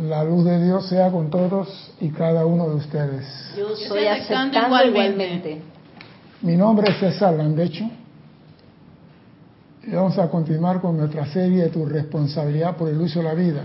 La 0.00 0.24
luz 0.24 0.46
de 0.46 0.64
Dios 0.64 0.88
sea 0.88 1.10
con 1.10 1.28
todos 1.28 1.92
y 2.00 2.08
cada 2.08 2.46
uno 2.46 2.70
de 2.70 2.76
ustedes. 2.76 3.52
Yo 3.54 3.74
estoy 3.74 4.06
aceptando, 4.06 4.58
igualmente. 4.84 5.60
Mi 6.40 6.56
nombre 6.56 6.90
es 6.90 6.98
César 6.98 7.34
Landecho. 7.34 7.84
Y 9.82 9.90
vamos 9.90 10.18
a 10.18 10.30
continuar 10.30 10.80
con 10.80 10.96
nuestra 10.96 11.26
serie 11.26 11.64
de 11.64 11.68
tu 11.68 11.84
responsabilidad 11.84 12.76
por 12.76 12.88
el 12.88 12.98
uso 12.98 13.18
de 13.18 13.24
la 13.26 13.34
vida. 13.34 13.64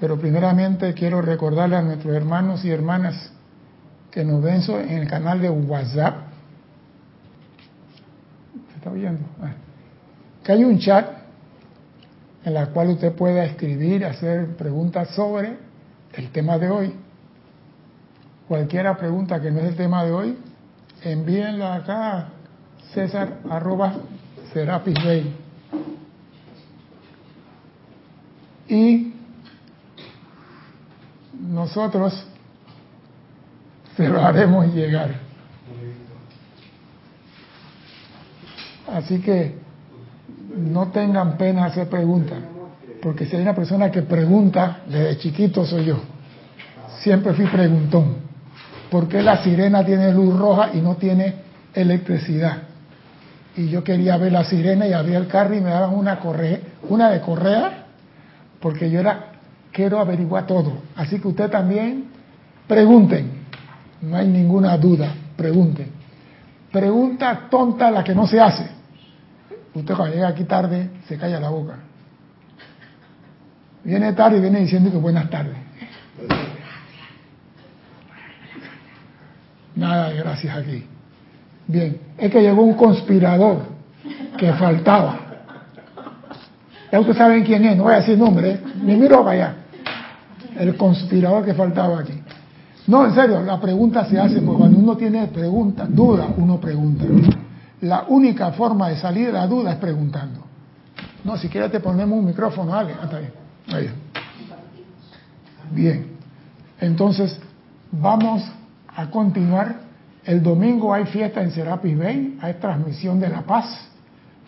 Pero 0.00 0.18
primeramente 0.18 0.92
quiero 0.92 1.22
recordarle 1.22 1.76
a 1.76 1.82
nuestros 1.82 2.14
hermanos 2.14 2.62
y 2.64 2.70
hermanas 2.70 3.30
que 4.10 4.22
nos 4.22 4.42
ven 4.42 4.62
en 4.68 4.98
el 4.98 5.08
canal 5.08 5.40
de 5.40 5.48
WhatsApp. 5.48 6.16
¿Se 8.70 8.76
está 8.76 8.90
oyendo? 8.90 9.22
Ah. 9.40 9.52
Que 10.42 10.52
hay 10.52 10.64
un 10.64 10.78
chat 10.78 11.23
en 12.44 12.54
la 12.54 12.66
cual 12.66 12.90
usted 12.90 13.12
pueda 13.14 13.44
escribir, 13.44 14.04
hacer 14.04 14.56
preguntas 14.56 15.08
sobre 15.14 15.56
el 16.12 16.30
tema 16.30 16.58
de 16.58 16.68
hoy. 16.68 16.94
Cualquiera 18.46 18.96
pregunta 18.96 19.40
que 19.40 19.50
no 19.50 19.60
es 19.60 19.66
el 19.66 19.76
tema 19.76 20.04
de 20.04 20.12
hoy, 20.12 20.38
envíenla 21.02 21.76
acá 21.76 22.18
a 22.18 22.28
César 22.92 23.38
arroba 23.48 23.94
Serapis 24.52 24.94
Bay. 25.02 25.34
Y 28.68 29.14
nosotros 31.40 32.26
se 33.96 34.08
lo 34.08 34.20
haremos 34.20 34.66
llegar. 34.74 35.14
Así 38.86 39.20
que 39.20 39.63
no 40.56 40.88
tengan 40.88 41.36
pena 41.36 41.66
hacer 41.66 41.88
preguntas, 41.88 42.38
porque 43.02 43.26
si 43.26 43.36
hay 43.36 43.42
una 43.42 43.54
persona 43.54 43.90
que 43.90 44.02
pregunta, 44.02 44.80
desde 44.86 45.18
chiquito 45.18 45.64
soy 45.64 45.86
yo. 45.86 45.98
Siempre 47.00 47.32
fui 47.34 47.46
preguntón. 47.46 48.16
¿Por 48.90 49.08
qué 49.08 49.22
la 49.22 49.42
sirena 49.42 49.84
tiene 49.84 50.12
luz 50.12 50.38
roja 50.38 50.70
y 50.72 50.80
no 50.80 50.96
tiene 50.96 51.34
electricidad? 51.74 52.58
Y 53.56 53.68
yo 53.68 53.84
quería 53.84 54.16
ver 54.16 54.32
la 54.32 54.44
sirena 54.44 54.86
y 54.86 54.92
abría 54.92 55.18
el 55.18 55.26
carro 55.26 55.54
y 55.54 55.60
me 55.60 55.70
daban 55.70 55.94
una, 55.94 56.18
correa, 56.18 56.58
una 56.88 57.10
de 57.10 57.20
correa, 57.20 57.84
porque 58.60 58.90
yo 58.90 59.00
era, 59.00 59.32
quiero 59.72 60.00
averiguar 60.00 60.46
todo. 60.46 60.72
Así 60.96 61.18
que 61.18 61.28
usted 61.28 61.50
también 61.50 62.06
pregunten, 62.66 63.30
no 64.02 64.16
hay 64.16 64.26
ninguna 64.28 64.76
duda, 64.76 65.14
pregunten. 65.36 65.88
Pregunta 66.72 67.48
tonta 67.50 67.90
la 67.90 68.02
que 68.02 68.14
no 68.14 68.26
se 68.26 68.40
hace. 68.40 68.68
Usted 69.74 69.94
cuando 69.94 70.14
llega 70.14 70.28
aquí 70.28 70.44
tarde 70.44 70.90
se 71.08 71.18
calla 71.18 71.40
la 71.40 71.50
boca. 71.50 71.74
Viene 73.82 74.12
tarde 74.12 74.38
y 74.38 74.40
viene 74.40 74.60
diciendo 74.60 74.90
que 74.90 74.96
buenas 74.96 75.28
tardes. 75.28 75.56
Nada 79.74 80.10
de 80.10 80.16
gracias 80.16 80.56
aquí. 80.56 80.86
Bien, 81.66 81.98
es 82.16 82.30
que 82.30 82.40
llegó 82.40 82.62
un 82.62 82.74
conspirador 82.74 83.62
que 84.38 84.52
faltaba. 84.52 85.18
Ya 86.92 87.00
ustedes 87.00 87.18
saben 87.18 87.42
quién 87.44 87.64
es, 87.64 87.76
no 87.76 87.84
voy 87.84 87.94
a 87.94 87.96
decir 87.96 88.16
nombre, 88.16 88.52
¿eh? 88.52 88.60
ni 88.82 88.94
miro 88.94 89.24
para 89.24 89.30
allá. 89.30 89.54
El 90.56 90.76
conspirador 90.76 91.44
que 91.44 91.54
faltaba 91.54 91.98
aquí. 91.98 92.14
No, 92.86 93.04
en 93.06 93.14
serio, 93.14 93.42
la 93.42 93.60
pregunta 93.60 94.04
se 94.04 94.20
hace 94.20 94.40
porque 94.40 94.58
cuando 94.58 94.78
uno 94.78 94.96
tiene 94.96 95.26
preguntas, 95.26 95.88
duda, 95.92 96.28
uno 96.36 96.60
pregunta 96.60 97.04
la 97.80 98.04
única 98.08 98.52
forma 98.52 98.88
de 98.88 98.96
salir 98.96 99.26
de 99.26 99.32
la 99.32 99.46
duda 99.46 99.72
es 99.72 99.78
preguntando. 99.78 100.40
No, 101.24 101.36
si 101.36 101.48
quieres 101.48 101.70
te 101.72 101.80
ponemos 101.80 102.18
un 102.18 102.26
micrófono, 102.26 102.72
dale. 102.72 102.94
Hasta 103.00 103.16
ahí. 103.16 103.28
ahí. 103.72 103.90
Bien. 105.70 106.06
Entonces, 106.80 107.38
vamos 107.90 108.42
a 108.94 109.10
continuar. 109.10 109.76
El 110.24 110.42
domingo 110.42 110.92
hay 110.94 111.06
fiesta 111.06 111.42
en 111.42 111.50
Serapis 111.50 111.98
Bay, 111.98 112.38
hay 112.40 112.54
transmisión 112.54 113.20
de 113.20 113.28
la 113.28 113.42
paz. 113.42 113.88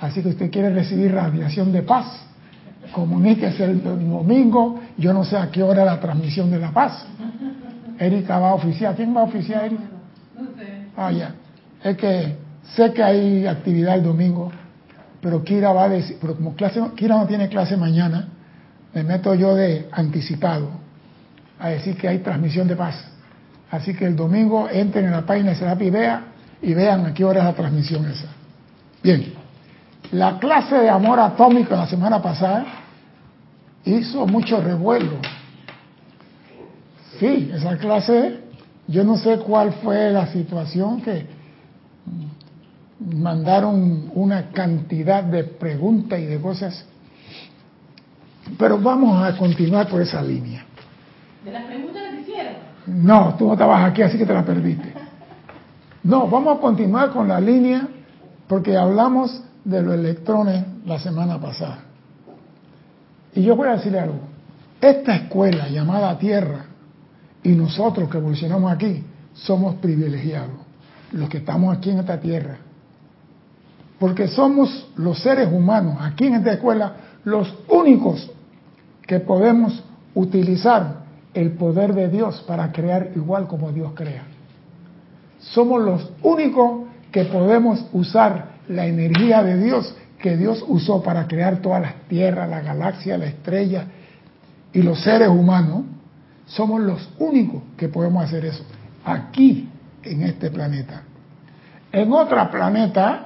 Así 0.00 0.22
que 0.22 0.28
usted 0.28 0.50
quiere 0.50 0.70
recibir 0.70 1.12
radiación 1.12 1.72
de 1.72 1.82
paz. 1.82 2.06
Comuníquese 2.92 3.64
el 3.64 3.82
domingo. 3.82 4.80
Yo 4.96 5.12
no 5.12 5.24
sé 5.24 5.36
a 5.36 5.50
qué 5.50 5.62
hora 5.62 5.84
la 5.84 5.98
transmisión 5.98 6.50
de 6.50 6.58
la 6.58 6.70
paz. 6.70 7.06
Erika 7.98 8.38
va 8.38 8.50
a 8.50 8.54
oficiar. 8.54 8.94
¿Quién 8.94 9.14
va 9.16 9.22
a 9.22 9.24
oficiar, 9.24 9.64
Erika? 9.64 9.84
No 10.34 10.44
sé. 10.56 10.86
Ah, 10.96 11.10
ya. 11.10 11.34
Es 11.82 11.96
que 11.96 12.36
Sé 12.74 12.92
que 12.92 13.02
hay 13.02 13.46
actividad 13.46 13.94
el 13.94 14.02
domingo, 14.02 14.50
pero 15.20 15.42
Kira 15.44 15.72
va 15.72 15.84
a 15.84 15.88
decir, 15.88 16.18
pero 16.20 16.34
como 16.34 16.54
clase, 16.54 16.80
Kira 16.96 17.16
no 17.16 17.26
tiene 17.26 17.48
clase 17.48 17.76
mañana, 17.76 18.28
me 18.92 19.02
meto 19.02 19.34
yo 19.34 19.54
de 19.54 19.88
anticipado 19.92 20.70
a 21.58 21.68
decir 21.68 21.96
que 21.96 22.08
hay 22.08 22.18
transmisión 22.18 22.66
de 22.68 22.76
paz. 22.76 22.96
Así 23.70 23.94
que 23.94 24.06
el 24.06 24.16
domingo 24.16 24.68
entren 24.68 25.06
en 25.06 25.12
la 25.12 25.22
página 25.22 25.50
de 25.50 25.56
Serapi 25.56 25.86
y 26.62 26.74
vean 26.74 27.06
a 27.06 27.14
qué 27.14 27.24
hora 27.24 27.40
es 27.40 27.44
la 27.44 27.54
transmisión 27.54 28.06
esa. 28.06 28.28
Bien, 29.02 29.34
la 30.12 30.38
clase 30.38 30.76
de 30.76 30.88
amor 30.88 31.18
atómico 31.20 31.74
la 31.74 31.86
semana 31.86 32.22
pasada 32.22 32.64
hizo 33.84 34.26
mucho 34.26 34.60
revuelo. 34.60 35.18
Sí, 37.18 37.50
esa 37.54 37.76
clase, 37.78 38.40
yo 38.86 39.04
no 39.04 39.16
sé 39.16 39.38
cuál 39.38 39.72
fue 39.72 40.10
la 40.10 40.26
situación 40.26 41.00
que 41.00 41.26
mandaron 42.98 44.10
una 44.14 44.50
cantidad 44.50 45.22
de 45.22 45.44
preguntas 45.44 46.18
y 46.18 46.24
de 46.24 46.40
cosas, 46.40 46.84
pero 48.58 48.78
vamos 48.78 49.22
a 49.22 49.36
continuar 49.36 49.88
por 49.88 50.00
esa 50.00 50.22
línea. 50.22 50.64
¿De 51.44 51.52
las 51.52 51.64
preguntas 51.64 52.02
que 52.10 52.20
hicieron? 52.22 52.52
No, 52.86 53.34
tú 53.36 53.46
no 53.46 53.52
estabas 53.52 53.90
aquí, 53.90 54.02
así 54.02 54.16
que 54.16 54.24
te 54.24 54.32
la 54.32 54.44
perdiste. 54.44 54.92
No, 56.02 56.28
vamos 56.28 56.56
a 56.56 56.60
continuar 56.60 57.10
con 57.10 57.28
la 57.28 57.40
línea 57.40 57.88
porque 58.46 58.76
hablamos 58.76 59.42
de 59.64 59.82
los 59.82 59.94
electrones 59.94 60.64
la 60.84 60.98
semana 60.98 61.40
pasada. 61.40 61.80
Y 63.34 63.42
yo 63.42 63.56
voy 63.56 63.68
a 63.68 63.72
decirle 63.72 64.00
algo. 64.00 64.20
Esta 64.80 65.16
escuela 65.16 65.68
llamada 65.68 66.16
Tierra 66.18 66.66
y 67.42 67.50
nosotros 67.50 68.08
que 68.08 68.18
evolucionamos 68.18 68.72
aquí 68.72 69.02
somos 69.34 69.74
privilegiados, 69.76 70.54
los 71.12 71.28
que 71.28 71.38
estamos 71.38 71.76
aquí 71.76 71.90
en 71.90 71.98
esta 71.98 72.20
Tierra 72.20 72.58
porque 73.98 74.28
somos 74.28 74.88
los 74.96 75.20
seres 75.20 75.48
humanos 75.52 75.96
aquí 76.00 76.26
en 76.26 76.34
esta 76.34 76.52
escuela 76.52 76.96
los 77.24 77.54
únicos 77.68 78.30
que 79.06 79.20
podemos 79.20 79.82
utilizar 80.14 81.06
el 81.34 81.52
poder 81.52 81.94
de 81.94 82.08
Dios 82.08 82.42
para 82.46 82.72
crear 82.72 83.10
igual 83.14 83.46
como 83.46 83.72
Dios 83.72 83.92
crea. 83.94 84.24
Somos 85.38 85.82
los 85.82 86.10
únicos 86.22 86.86
que 87.12 87.24
podemos 87.24 87.84
usar 87.92 88.56
la 88.68 88.86
energía 88.86 89.42
de 89.42 89.62
Dios 89.62 89.94
que 90.18 90.36
Dios 90.36 90.64
usó 90.66 91.02
para 91.02 91.26
crear 91.26 91.58
todas 91.58 91.82
las 91.82 91.94
tierras, 92.08 92.48
la 92.48 92.60
galaxia, 92.60 93.18
la 93.18 93.26
estrella 93.26 93.86
y 94.72 94.82
los 94.82 95.02
seres 95.02 95.28
humanos. 95.28 95.84
Somos 96.46 96.80
los 96.80 97.08
únicos 97.18 97.62
que 97.76 97.88
podemos 97.88 98.24
hacer 98.24 98.44
eso 98.46 98.64
aquí 99.04 99.68
en 100.02 100.22
este 100.22 100.50
planeta. 100.50 101.02
En 101.92 102.12
otro 102.12 102.50
planeta 102.50 103.25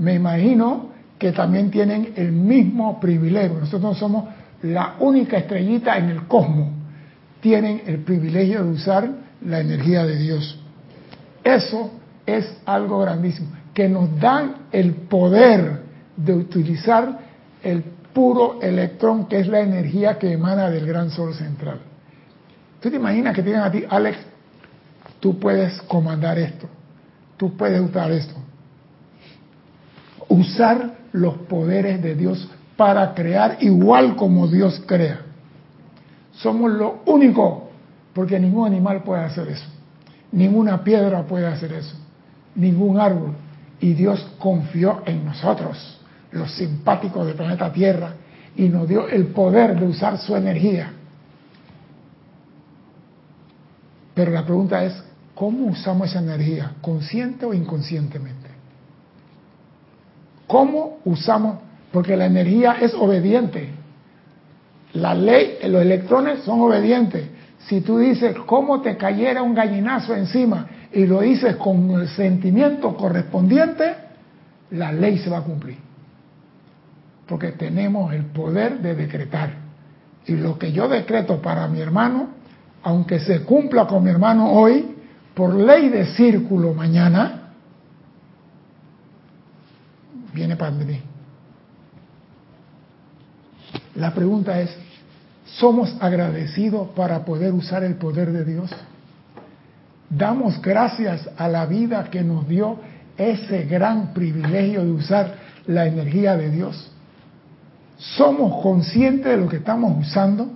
me 0.00 0.14
imagino 0.14 0.88
que 1.18 1.32
también 1.32 1.70
tienen 1.70 2.14
el 2.16 2.32
mismo 2.32 2.98
privilegio. 2.98 3.60
Nosotros 3.60 3.98
somos 3.98 4.24
la 4.62 4.96
única 4.98 5.36
estrellita 5.36 5.98
en 5.98 6.08
el 6.08 6.26
cosmos. 6.26 6.68
Tienen 7.40 7.82
el 7.86 7.98
privilegio 7.98 8.64
de 8.64 8.70
usar 8.70 9.10
la 9.44 9.60
energía 9.60 10.04
de 10.04 10.16
Dios. 10.16 10.58
Eso 11.44 11.90
es 12.24 12.50
algo 12.64 13.00
grandísimo, 13.00 13.50
que 13.74 13.88
nos 13.88 14.18
dan 14.18 14.66
el 14.72 14.94
poder 14.94 15.82
de 16.16 16.34
utilizar 16.34 17.18
el 17.62 17.82
puro 18.14 18.60
electrón, 18.62 19.26
que 19.26 19.40
es 19.40 19.48
la 19.48 19.60
energía 19.60 20.18
que 20.18 20.32
emana 20.32 20.70
del 20.70 20.86
gran 20.86 21.10
sol 21.10 21.34
central. 21.34 21.80
¿Tú 22.80 22.90
te 22.90 22.96
imaginas 22.96 23.34
que 23.34 23.42
tienen 23.42 23.60
a 23.60 23.70
ti, 23.70 23.84
Alex, 23.88 24.18
tú 25.20 25.38
puedes 25.38 25.80
comandar 25.82 26.38
esto, 26.38 26.66
tú 27.36 27.54
puedes 27.54 27.80
usar 27.80 28.10
esto? 28.12 28.49
Usar 30.30 30.94
los 31.12 31.34
poderes 31.34 32.02
de 32.02 32.14
Dios 32.14 32.48
para 32.76 33.12
crear 33.14 33.58
igual 33.60 34.16
como 34.16 34.46
Dios 34.48 34.82
crea. 34.86 35.20
Somos 36.32 36.72
lo 36.72 37.02
único, 37.04 37.68
porque 38.14 38.40
ningún 38.40 38.66
animal 38.66 39.02
puede 39.02 39.22
hacer 39.22 39.48
eso, 39.48 39.66
ninguna 40.32 40.82
piedra 40.82 41.26
puede 41.26 41.46
hacer 41.46 41.74
eso, 41.74 41.94
ningún 42.54 42.98
árbol. 42.98 43.34
Y 43.80 43.92
Dios 43.92 44.26
confió 44.38 45.02
en 45.04 45.24
nosotros, 45.24 46.00
los 46.32 46.50
simpáticos 46.52 47.26
del 47.26 47.34
planeta 47.34 47.72
Tierra, 47.72 48.14
y 48.56 48.68
nos 48.68 48.88
dio 48.88 49.08
el 49.08 49.26
poder 49.26 49.78
de 49.78 49.86
usar 49.86 50.18
su 50.18 50.36
energía. 50.36 50.92
Pero 54.14 54.30
la 54.32 54.44
pregunta 54.44 54.84
es, 54.84 55.02
¿cómo 55.34 55.66
usamos 55.66 56.10
esa 56.10 56.20
energía? 56.20 56.72
¿Consciente 56.80 57.46
o 57.46 57.54
inconscientemente? 57.54 58.39
¿Cómo 60.50 60.98
usamos? 61.04 61.58
Porque 61.92 62.16
la 62.16 62.26
energía 62.26 62.78
es 62.80 62.92
obediente. 62.94 63.68
La 64.94 65.14
ley, 65.14 65.58
los 65.68 65.82
electrones 65.82 66.40
son 66.40 66.60
obedientes. 66.60 67.24
Si 67.68 67.82
tú 67.82 67.98
dices, 67.98 68.34
¿cómo 68.46 68.80
te 68.80 68.96
cayera 68.96 69.42
un 69.42 69.54
gallinazo 69.54 70.12
encima? 70.12 70.66
Y 70.92 71.06
lo 71.06 71.20
dices 71.20 71.54
con 71.54 71.88
el 71.92 72.08
sentimiento 72.08 72.96
correspondiente, 72.96 73.94
la 74.72 74.90
ley 74.90 75.18
se 75.18 75.30
va 75.30 75.38
a 75.38 75.42
cumplir. 75.42 75.76
Porque 77.28 77.52
tenemos 77.52 78.12
el 78.12 78.24
poder 78.24 78.80
de 78.80 78.96
decretar. 78.96 79.50
Y 80.26 80.32
lo 80.32 80.58
que 80.58 80.72
yo 80.72 80.88
decreto 80.88 81.40
para 81.40 81.68
mi 81.68 81.80
hermano, 81.80 82.30
aunque 82.82 83.20
se 83.20 83.42
cumpla 83.42 83.86
con 83.86 84.02
mi 84.02 84.10
hermano 84.10 84.50
hoy, 84.50 84.96
por 85.32 85.54
ley 85.54 85.90
de 85.90 86.06
círculo 86.06 86.74
mañana, 86.74 87.39
viene 90.40 90.56
para. 90.56 91.02
La 93.94 94.14
pregunta 94.14 94.58
es, 94.58 94.74
¿somos 95.44 95.94
agradecidos 96.00 96.88
para 96.96 97.24
poder 97.26 97.52
usar 97.52 97.84
el 97.84 97.96
poder 97.96 98.32
de 98.32 98.44
Dios? 98.46 98.70
¿Damos 100.08 100.60
gracias 100.62 101.28
a 101.36 101.46
la 101.46 101.66
vida 101.66 102.04
que 102.10 102.22
nos 102.22 102.48
dio 102.48 102.78
ese 103.18 103.64
gran 103.64 104.14
privilegio 104.14 104.82
de 104.82 104.92
usar 104.92 105.34
la 105.66 105.86
energía 105.86 106.36
de 106.38 106.50
Dios? 106.50 106.90
¿Somos 107.98 108.62
conscientes 108.62 109.26
de 109.26 109.36
lo 109.36 109.46
que 109.46 109.56
estamos 109.56 110.06
usando? 110.06 110.50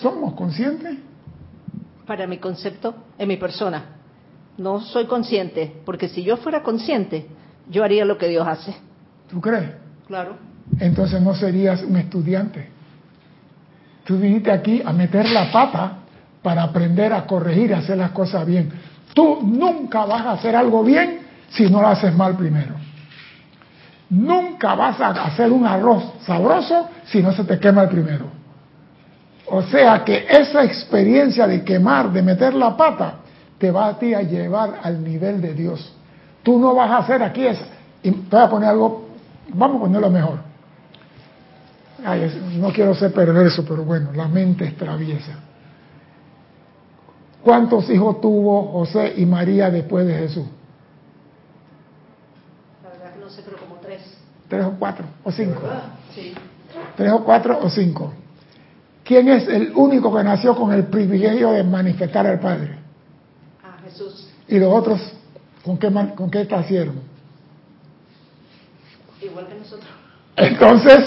¿Somos 0.00 0.32
conscientes? 0.32 0.96
Para 2.06 2.26
mi 2.26 2.38
concepto, 2.38 2.94
en 3.18 3.28
mi 3.28 3.36
persona, 3.36 4.03
no 4.56 4.80
soy 4.80 5.06
consciente, 5.06 5.72
porque 5.84 6.08
si 6.08 6.22
yo 6.22 6.36
fuera 6.36 6.62
consciente, 6.62 7.26
yo 7.68 7.82
haría 7.82 8.04
lo 8.04 8.18
que 8.18 8.28
Dios 8.28 8.46
hace. 8.46 8.74
¿Tú 9.28 9.40
crees? 9.40 9.70
Claro. 10.06 10.36
Entonces 10.78 11.20
no 11.20 11.34
serías 11.34 11.82
un 11.82 11.96
estudiante. 11.96 12.68
Tú 14.04 14.18
viniste 14.18 14.50
aquí 14.50 14.82
a 14.84 14.92
meter 14.92 15.28
la 15.30 15.50
pata 15.50 15.98
para 16.42 16.62
aprender 16.62 17.12
a 17.12 17.26
corregir, 17.26 17.74
a 17.74 17.78
hacer 17.78 17.96
las 17.96 18.10
cosas 18.10 18.46
bien. 18.46 18.70
Tú 19.14 19.40
nunca 19.42 20.04
vas 20.04 20.26
a 20.26 20.32
hacer 20.32 20.54
algo 20.54 20.84
bien 20.84 21.20
si 21.48 21.70
no 21.70 21.80
lo 21.80 21.88
haces 21.88 22.14
mal 22.14 22.36
primero. 22.36 22.74
Nunca 24.10 24.74
vas 24.74 25.00
a 25.00 25.10
hacer 25.10 25.50
un 25.50 25.66
arroz 25.66 26.04
sabroso 26.26 26.90
si 27.06 27.22
no 27.22 27.32
se 27.32 27.44
te 27.44 27.58
quema 27.58 27.82
el 27.82 27.88
primero. 27.88 28.26
O 29.46 29.62
sea 29.62 30.04
que 30.04 30.26
esa 30.28 30.64
experiencia 30.64 31.46
de 31.46 31.64
quemar, 31.64 32.12
de 32.12 32.22
meter 32.22 32.54
la 32.54 32.76
pata, 32.76 33.16
te 33.64 33.70
va 33.70 33.86
a 33.86 33.98
ti 33.98 34.12
a 34.12 34.20
llevar 34.20 34.78
al 34.82 35.02
nivel 35.02 35.40
de 35.40 35.54
Dios. 35.54 35.90
Tú 36.42 36.58
no 36.58 36.74
vas 36.74 36.90
a 36.90 36.98
hacer 36.98 37.22
aquí 37.22 37.46
eso. 37.46 37.64
Y 38.02 38.10
te 38.10 38.36
voy 38.36 38.44
a 38.44 38.50
poner 38.50 38.68
algo, 38.68 39.08
vamos 39.54 39.78
a 39.78 39.80
ponerlo 39.80 40.10
mejor. 40.10 40.38
no 42.58 42.70
quiero 42.74 42.94
ser 42.94 43.10
perverso, 43.14 43.64
pero 43.66 43.82
bueno, 43.82 44.12
la 44.12 44.28
mente 44.28 44.66
es 44.66 44.76
traviesa. 44.76 45.32
¿Cuántos 47.42 47.88
hijos 47.88 48.20
tuvo 48.20 48.70
José 48.70 49.14
y 49.16 49.24
María 49.24 49.70
después 49.70 50.06
de 50.06 50.14
Jesús? 50.14 50.46
La 52.82 52.90
verdad 52.90 53.14
que 53.14 53.20
no 53.20 53.30
sé, 53.30 53.40
pero 53.46 53.56
como 53.56 53.76
tres. 53.76 54.02
Tres 54.46 54.66
o 54.66 54.72
cuatro 54.72 55.06
o 55.24 55.32
cinco. 55.32 55.62
Sí. 56.14 56.34
Tres 56.96 57.12
o 57.12 57.24
cuatro 57.24 57.58
o 57.62 57.70
cinco. 57.70 58.12
¿Quién 59.02 59.26
es 59.28 59.48
el 59.48 59.72
único 59.74 60.14
que 60.14 60.22
nació 60.22 60.54
con 60.54 60.70
el 60.70 60.84
privilegio 60.84 61.52
de 61.52 61.64
manifestar 61.64 62.26
al 62.26 62.40
Padre? 62.40 62.83
Jesús. 63.94 64.28
¿Y 64.48 64.58
los 64.58 64.72
otros 64.72 65.00
¿Con 65.64 65.78
qué, 65.78 65.90
con 66.14 66.30
qué 66.30 66.44
nacieron? 66.44 66.96
Igual 69.22 69.46
que 69.46 69.54
nosotros. 69.54 69.88
Entonces, 70.36 70.98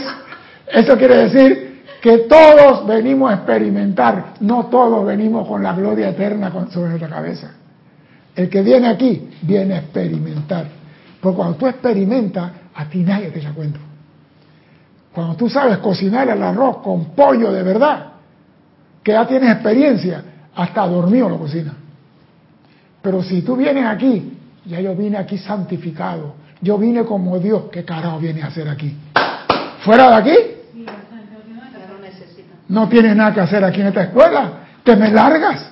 eso 0.73 0.97
quiere 0.97 1.29
decir 1.29 1.83
que 2.01 2.19
todos 2.19 2.87
venimos 2.87 3.29
a 3.29 3.35
experimentar, 3.35 4.33
no 4.39 4.65
todos 4.65 5.05
venimos 5.05 5.47
con 5.47 5.61
la 5.61 5.73
gloria 5.73 6.09
eterna 6.09 6.51
sobre 6.71 6.89
nuestra 6.89 7.09
cabeza. 7.09 7.51
El 8.35 8.49
que 8.49 8.61
viene 8.63 8.87
aquí 8.87 9.29
viene 9.43 9.75
a 9.75 9.77
experimentar. 9.79 10.67
Porque 11.21 11.35
cuando 11.35 11.57
tú 11.57 11.67
experimentas, 11.67 12.51
a 12.73 12.85
ti 12.89 13.03
nadie 13.03 13.29
te 13.29 13.41
da 13.41 13.51
cuenta. 13.51 13.79
Cuando 15.13 15.35
tú 15.35 15.49
sabes 15.49 15.77
cocinar 15.79 16.29
el 16.29 16.41
arroz 16.41 16.77
con 16.77 17.05
pollo 17.13 17.51
de 17.51 17.61
verdad, 17.61 18.13
que 19.03 19.11
ya 19.11 19.27
tienes 19.27 19.51
experiencia, 19.51 20.23
hasta 20.55 20.87
dormido 20.87 21.29
lo 21.29 21.37
cocina. 21.37 21.73
Pero 23.07 23.23
si 23.23 23.41
tú 23.41 23.55
vienes 23.55 23.85
aquí 23.85 24.33
ya 24.65 24.81
yo 24.81 24.93
vine 24.93 25.15
aquí 25.15 25.37
santificado. 25.37 26.33
Yo 26.59 26.77
vine 26.77 27.05
como 27.05 27.39
Dios. 27.39 27.69
¿Qué 27.71 27.85
carajo 27.85 28.19
viene 28.19 28.43
a 28.43 28.47
hacer 28.47 28.67
aquí? 28.67 28.97
¿Fuera 29.85 30.09
de 30.09 30.15
aquí? 30.15 30.37
No 32.67 32.89
tienes 32.89 33.15
nada 33.15 33.33
que 33.33 33.39
hacer 33.39 33.63
aquí 33.63 33.79
en 33.79 33.87
esta 33.87 34.03
escuela. 34.03 34.65
Te 34.83 34.97
me 34.97 35.09
largas. 35.09 35.71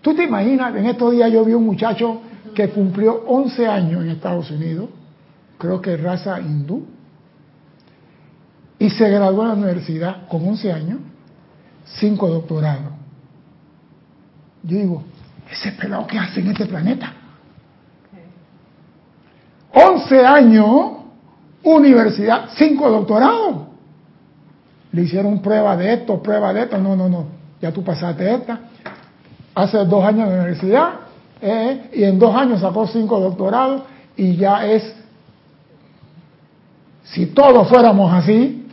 ¿Tú 0.00 0.14
te 0.14 0.24
imaginas? 0.24 0.74
En 0.74 0.86
estos 0.86 1.12
días 1.12 1.30
yo 1.30 1.44
vi 1.44 1.52
un 1.52 1.66
muchacho 1.66 2.22
que 2.54 2.70
cumplió 2.70 3.24
11 3.26 3.66
años 3.66 4.02
en 4.02 4.08
Estados 4.08 4.50
Unidos, 4.50 4.88
creo 5.58 5.82
que 5.82 5.98
raza 5.98 6.40
hindú, 6.40 6.86
y 8.78 8.88
se 8.88 9.06
graduó 9.10 9.42
en 9.42 9.48
la 9.48 9.54
universidad 9.54 10.26
con 10.28 10.48
11 10.48 10.72
años, 10.72 10.98
cinco 11.84 12.26
doctorados. 12.26 12.92
Yo 14.62 14.78
digo, 14.78 15.04
ese 15.52 15.72
pelado 15.72 16.06
que 16.06 16.18
hace 16.18 16.40
en 16.40 16.48
este 16.48 16.66
planeta. 16.66 17.12
11 19.74 20.26
años, 20.26 20.92
universidad, 21.62 22.48
5 22.56 22.90
doctorados. 22.90 23.68
Le 24.92 25.02
hicieron 25.02 25.40
prueba 25.40 25.76
de 25.76 25.94
esto, 25.94 26.22
prueba 26.22 26.52
de 26.52 26.62
esto. 26.62 26.78
No, 26.78 26.96
no, 26.96 27.08
no. 27.08 27.26
Ya 27.60 27.72
tú 27.72 27.82
pasaste 27.82 28.34
esta. 28.34 28.60
Hace 29.54 29.78
dos 29.84 30.04
años 30.04 30.28
la 30.28 30.34
universidad 30.34 30.90
eh, 31.40 31.90
y 31.94 32.04
en 32.04 32.18
dos 32.18 32.34
años 32.34 32.60
sacó 32.60 32.86
cinco 32.86 33.20
doctorados 33.20 33.82
y 34.16 34.36
ya 34.36 34.66
es. 34.66 34.94
Si 37.04 37.26
todos 37.26 37.68
fuéramos 37.68 38.12
así, 38.12 38.66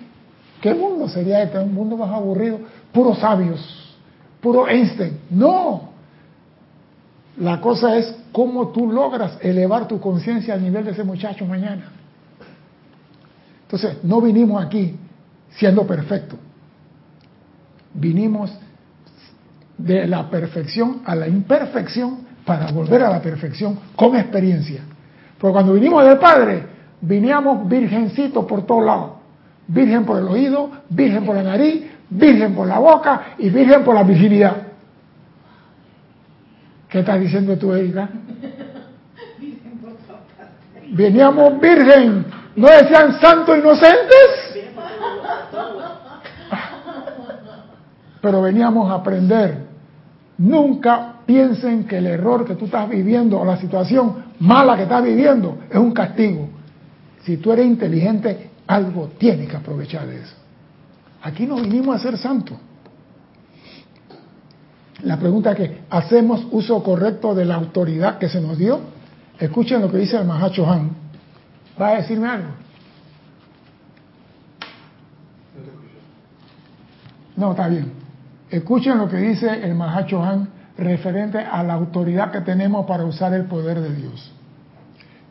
¿qué 0.61 0.73
mundo 0.73 1.09
sería 1.09 1.43
este? 1.43 1.59
Un 1.59 1.73
mundo 1.73 1.97
más 1.97 2.09
aburrido, 2.11 2.59
puros 2.93 3.19
sabios, 3.19 3.97
puro 4.41 4.67
Einstein. 4.67 5.19
No. 5.29 5.88
La 7.39 7.61
cosa 7.61 7.95
es 7.97 8.13
cómo 8.33 8.69
tú 8.69 8.91
logras 8.91 9.37
elevar 9.41 9.87
tu 9.87 9.99
conciencia 9.99 10.53
al 10.53 10.61
nivel 10.61 10.85
de 10.85 10.91
ese 10.91 11.03
muchacho 11.03 11.45
mañana. 11.45 11.85
Entonces, 13.63 14.03
no 14.03 14.19
vinimos 14.19 14.63
aquí 14.63 14.97
siendo 15.51 15.87
perfectos. 15.87 16.37
Vinimos 17.93 18.51
de 19.77 20.05
la 20.05 20.29
perfección 20.29 21.01
a 21.05 21.15
la 21.15 21.27
imperfección 21.27 22.27
para 22.45 22.71
volver 22.71 23.03
a 23.03 23.09
la 23.09 23.21
perfección 23.21 23.79
con 23.95 24.17
experiencia. 24.17 24.81
Porque 25.37 25.53
cuando 25.53 25.73
vinimos 25.73 26.03
del 26.03 26.17
Padre, 26.17 26.63
viníamos 26.99 27.69
virgencitos 27.69 28.43
por 28.45 28.65
todos 28.65 28.85
lados. 28.85 29.11
Virgen 29.67 30.03
por 30.03 30.17
el 30.17 30.27
oído, 30.27 30.69
virgen 30.89 31.25
por 31.25 31.35
la 31.35 31.43
nariz, 31.43 31.85
virgen 32.09 32.53
por 32.53 32.67
la 32.67 32.79
boca 32.79 33.35
y 33.37 33.49
virgen 33.49 33.83
por 33.83 33.95
la 33.95 34.03
virginidad. 34.03 34.68
¿Qué 36.89 36.99
estás 36.99 37.19
diciendo 37.19 37.57
tú, 37.57 37.73
Erika? 37.73 38.09
Veníamos 40.91 41.59
virgen, 41.61 42.25
¿no 42.55 42.67
decían 42.67 43.19
santos 43.21 43.55
inocentes? 43.57 44.53
Pero 48.21 48.41
veníamos 48.41 48.89
a 48.89 48.95
aprender. 48.95 49.69
Nunca 50.39 51.13
piensen 51.25 51.85
que 51.85 51.99
el 51.99 52.07
error 52.07 52.43
que 52.43 52.55
tú 52.55 52.65
estás 52.65 52.89
viviendo 52.89 53.39
o 53.39 53.45
la 53.45 53.57
situación 53.57 54.25
mala 54.39 54.75
que 54.75 54.83
estás 54.83 55.03
viviendo 55.03 55.59
es 55.69 55.77
un 55.77 55.91
castigo. 55.91 56.49
Si 57.23 57.37
tú 57.37 57.51
eres 57.51 57.67
inteligente, 57.67 58.49
algo 58.65 59.11
tienes 59.17 59.47
que 59.47 59.57
aprovechar 59.57 60.07
de 60.07 60.21
eso. 60.21 60.35
Aquí 61.21 61.45
no 61.45 61.57
vinimos 61.57 61.95
a 61.95 61.99
ser 61.99 62.17
santos. 62.17 62.57
La 65.03 65.17
pregunta 65.17 65.51
es 65.51 65.57
que, 65.57 65.81
¿hacemos 65.89 66.45
uso 66.51 66.83
correcto 66.83 67.33
de 67.33 67.45
la 67.45 67.55
autoridad 67.55 68.17
que 68.17 68.27
se 68.27 68.41
nos 68.41 68.57
dio? 68.57 68.79
Escuchen 69.39 69.81
lo 69.81 69.89
que 69.89 69.97
dice 69.97 70.17
el 70.17 70.25
Mahacho 70.25 70.69
Han. 70.69 70.89
¿Va 71.81 71.89
a 71.89 71.95
decirme 71.95 72.27
algo? 72.27 72.49
No, 77.37 77.51
está 77.51 77.69
bien. 77.69 77.93
Escuchen 78.49 78.97
lo 78.97 79.07
que 79.07 79.17
dice 79.17 79.47
el 79.63 79.75
Mahacho 79.75 80.21
Han 80.21 80.49
referente 80.77 81.37
a 81.37 81.63
la 81.63 81.73
autoridad 81.73 82.31
que 82.31 82.41
tenemos 82.41 82.85
para 82.85 83.05
usar 83.05 83.33
el 83.33 83.45
poder 83.45 83.79
de 83.79 83.95
Dios. 83.95 84.33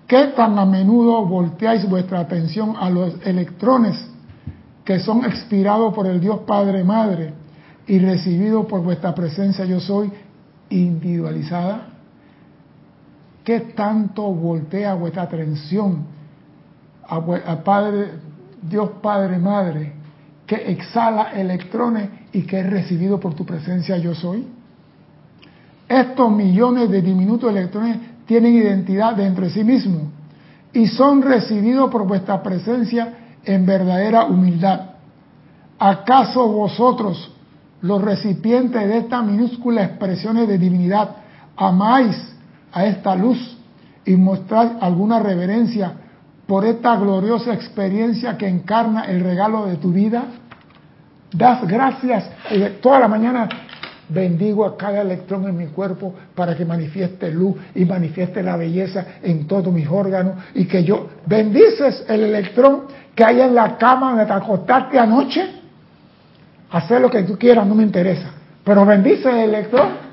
¿Qué 0.06 0.28
tan 0.28 0.58
a 0.58 0.64
menudo 0.64 1.26
volteáis 1.26 1.86
vuestra 1.86 2.20
atención 2.20 2.74
a 2.80 2.88
los 2.88 3.14
electrones 3.26 4.08
que 4.84 5.00
son 5.00 5.26
expirados 5.26 5.92
por 5.92 6.06
el 6.06 6.18
Dios 6.18 6.40
Padre 6.46 6.82
Madre 6.82 7.34
y 7.88 7.98
recibido 7.98 8.68
por 8.68 8.82
vuestra 8.82 9.14
presencia 9.14 9.64
yo 9.64 9.80
soy 9.80 10.12
individualizada? 10.70 11.88
¿Qué 13.42 13.60
tanto 13.60 14.22
voltea 14.24 14.94
vuestra 14.94 15.22
atención 15.22 16.04
a, 17.08 17.64
Padre, 17.64 18.10
Dios 18.60 18.90
Padre, 19.02 19.38
Madre, 19.38 19.92
que 20.46 20.70
exhala 20.70 21.32
electrones 21.32 22.10
y 22.32 22.42
que 22.42 22.60
es 22.60 22.68
recibido 22.68 23.18
por 23.18 23.34
tu 23.34 23.46
presencia 23.46 23.96
yo 23.96 24.14
soy? 24.14 24.46
Estos 25.88 26.30
millones 26.30 26.90
de 26.90 27.00
diminutos 27.00 27.50
electrones 27.50 27.96
tienen 28.26 28.54
identidad 28.54 29.16
dentro 29.16 29.46
de 29.46 29.50
sí 29.50 29.64
mismos 29.64 30.02
y 30.74 30.86
son 30.86 31.22
recibidos 31.22 31.90
por 31.90 32.06
vuestra 32.06 32.42
presencia 32.42 33.14
en 33.42 33.64
verdadera 33.64 34.26
humildad. 34.26 34.90
¿Acaso 35.78 36.46
vosotros, 36.46 37.32
los 37.80 38.02
recipientes 38.02 38.86
de 38.88 38.98
estas 38.98 39.24
minúsculas 39.24 39.90
expresiones 39.90 40.48
de 40.48 40.58
divinidad, 40.58 41.16
amáis 41.56 42.16
a 42.72 42.84
esta 42.86 43.14
luz 43.14 43.56
y 44.04 44.14
mostráis 44.16 44.72
alguna 44.80 45.18
reverencia 45.18 45.92
por 46.46 46.64
esta 46.64 46.96
gloriosa 46.96 47.52
experiencia 47.52 48.36
que 48.36 48.48
encarna 48.48 49.02
el 49.02 49.20
regalo 49.20 49.66
de 49.66 49.76
tu 49.76 49.92
vida? 49.92 50.24
Das 51.30 51.66
gracias 51.68 52.30
toda 52.80 53.00
la 53.00 53.08
mañana 53.08 53.48
Bendigo 54.08 54.64
a 54.64 54.76
cada 54.76 55.02
electrón 55.02 55.46
en 55.48 55.56
mi 55.56 55.66
cuerpo 55.66 56.14
para 56.34 56.56
que 56.56 56.64
manifieste 56.64 57.30
luz 57.30 57.56
y 57.74 57.84
manifieste 57.84 58.42
la 58.42 58.56
belleza 58.56 59.04
en 59.22 59.46
todos 59.46 59.72
mis 59.72 59.86
órganos 59.86 60.36
y 60.54 60.64
que 60.64 60.82
yo 60.82 61.08
bendices 61.26 62.06
el 62.08 62.24
electrón 62.24 62.84
que 63.14 63.22
hay 63.22 63.42
en 63.42 63.54
la 63.54 63.76
cama 63.76 64.10
donde 64.10 64.24
te 64.24 64.32
acostaste 64.32 64.98
anoche. 64.98 65.57
Hacer 66.70 67.00
lo 67.00 67.10
que 67.10 67.22
tú 67.22 67.38
quieras, 67.38 67.66
no 67.66 67.74
me 67.74 67.82
interesa. 67.82 68.30
Pero 68.64 68.84
bendice 68.84 69.28
el 69.30 69.50
electrón. 69.50 70.08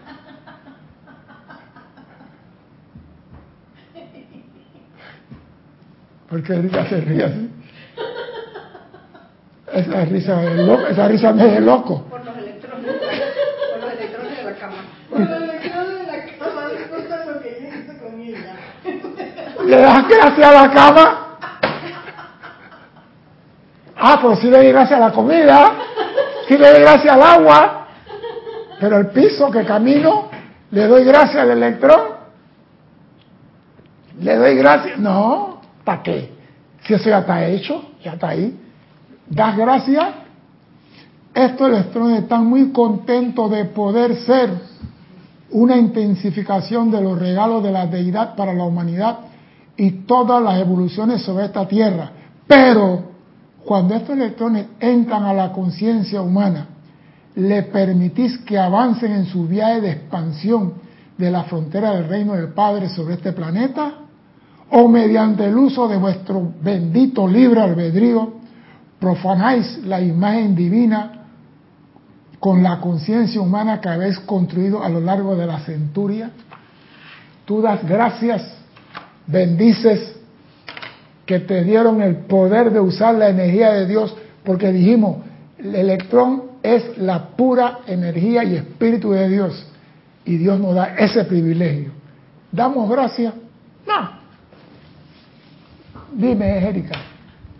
Porque 6.30 6.54
risa 6.54 6.86
se 6.88 7.02
ríe 7.02 7.24
así. 7.24 7.52
Esa 9.74 10.06
risa, 10.06 10.44
esa 10.90 11.08
risa 11.08 11.34
me 11.34 11.46
es 11.46 11.54
de 11.54 11.62
loco. 11.62 12.06
¿Le 19.66 19.78
das 19.78 20.08
gracias 20.08 20.48
a 20.48 20.52
la 20.52 20.72
cama? 20.72 21.38
Ah, 23.98 24.20
pues 24.22 24.40
sí 24.40 24.50
le 24.50 24.58
doy 24.58 24.72
gracias 24.72 25.00
a 25.00 25.08
la 25.08 25.12
comida, 25.12 25.74
sí 26.48 26.58
le 26.58 26.72
doy 26.72 26.82
gracias 26.82 27.14
al 27.14 27.22
agua, 27.22 27.88
pero 28.80 28.98
el 28.98 29.08
piso 29.08 29.50
que 29.52 29.64
camino, 29.64 30.30
le 30.72 30.88
doy 30.88 31.04
gracias 31.04 31.38
al 31.38 31.52
electrón. 31.52 32.16
Le 34.20 34.36
doy 34.36 34.56
gracias. 34.56 34.98
No, 35.00 35.62
¿para 35.84 36.04
qué? 36.04 36.32
Si 36.84 36.94
eso 36.94 37.10
ya 37.10 37.20
está 37.20 37.46
hecho, 37.46 37.84
ya 38.04 38.14
está 38.14 38.30
ahí. 38.30 38.58
Das 39.28 39.58
gracias. 39.58 40.06
Estos 41.34 41.68
electrones 41.68 42.24
están 42.24 42.46
muy 42.46 42.72
contentos 42.72 43.52
de 43.52 43.66
poder 43.66 44.16
ser 44.18 44.50
una 45.52 45.75
intensificación 45.78 46.92
de 46.92 47.02
los 47.02 47.20
regalos 47.20 47.64
de 47.64 47.72
la 47.72 47.88
deidad 47.88 48.36
para 48.36 48.54
la 48.54 48.64
humanidad 48.64 49.20
y 49.78 49.92
todas 50.06 50.42
las 50.42 50.60
evoluciones 50.60 51.22
sobre 51.24 51.46
esta 51.46 51.68
tierra. 51.68 52.12
Pero 52.48 53.15
cuando 53.66 53.96
estos 53.96 54.16
electrones 54.16 54.68
entran 54.80 55.24
a 55.24 55.34
la 55.34 55.52
conciencia 55.52 56.22
humana, 56.22 56.68
le 57.36 57.64
permitís 57.64 58.38
que 58.40 58.58
avancen 58.58 59.12
en 59.12 59.26
su 59.26 59.48
viaje 59.48 59.82
de 59.82 59.92
expansión 59.92 60.74
de 61.18 61.32
la 61.32 61.44
frontera 61.44 61.92
del 61.92 62.08
reino 62.08 62.34
del 62.36 62.50
Padre 62.50 62.90
sobre 62.90 63.16
este 63.16 63.34
planeta, 63.34 63.94
o 64.70 64.88
mediante 64.88 65.46
el 65.46 65.58
uso 65.58 65.88
de 65.88 65.98
vuestro 65.98 66.54
bendito 66.62 67.28
libre 67.28 67.62
albedrío, 67.62 68.34
profanáis 69.00 69.84
la 69.84 70.00
imagen 70.00 70.56
divina 70.56 71.26
con 72.40 72.62
la 72.62 72.80
conciencia 72.80 73.42
humana 73.42 73.82
que 73.82 73.90
habéis 73.90 74.20
construido 74.20 74.84
a 74.84 74.90
lo 74.90 75.00
largo 75.00 75.36
de 75.36 75.46
la 75.46 75.60
centuria. 75.60 76.32
Tú 77.46 77.62
das 77.62 77.84
gracias 77.88 78.44
bendices 79.28 80.15
que 81.25 81.39
te 81.39 81.63
dieron 81.63 82.01
el 82.01 82.15
poder 82.17 82.72
de 82.72 82.79
usar 82.79 83.15
la 83.15 83.29
energía 83.29 83.72
de 83.72 83.88
Dios, 83.88 84.15
porque 84.44 84.72
dijimos, 84.72 85.17
el 85.58 85.75
electrón 85.75 86.44
es 86.62 86.98
la 86.98 87.29
pura 87.29 87.79
energía 87.88 88.44
y 88.44 88.55
espíritu 88.55 89.12
de 89.12 89.29
Dios, 89.29 89.65
y 90.25 90.38
Dios 90.38 90.60
nos 90.60 90.75
da 90.75 90.96
ese 90.98 91.24
privilegio. 91.25 91.91
¿Damos 92.51 92.89
gracias? 92.89 93.34
No. 93.88 94.10
Dime, 96.13 96.67
Erika, 96.67 96.98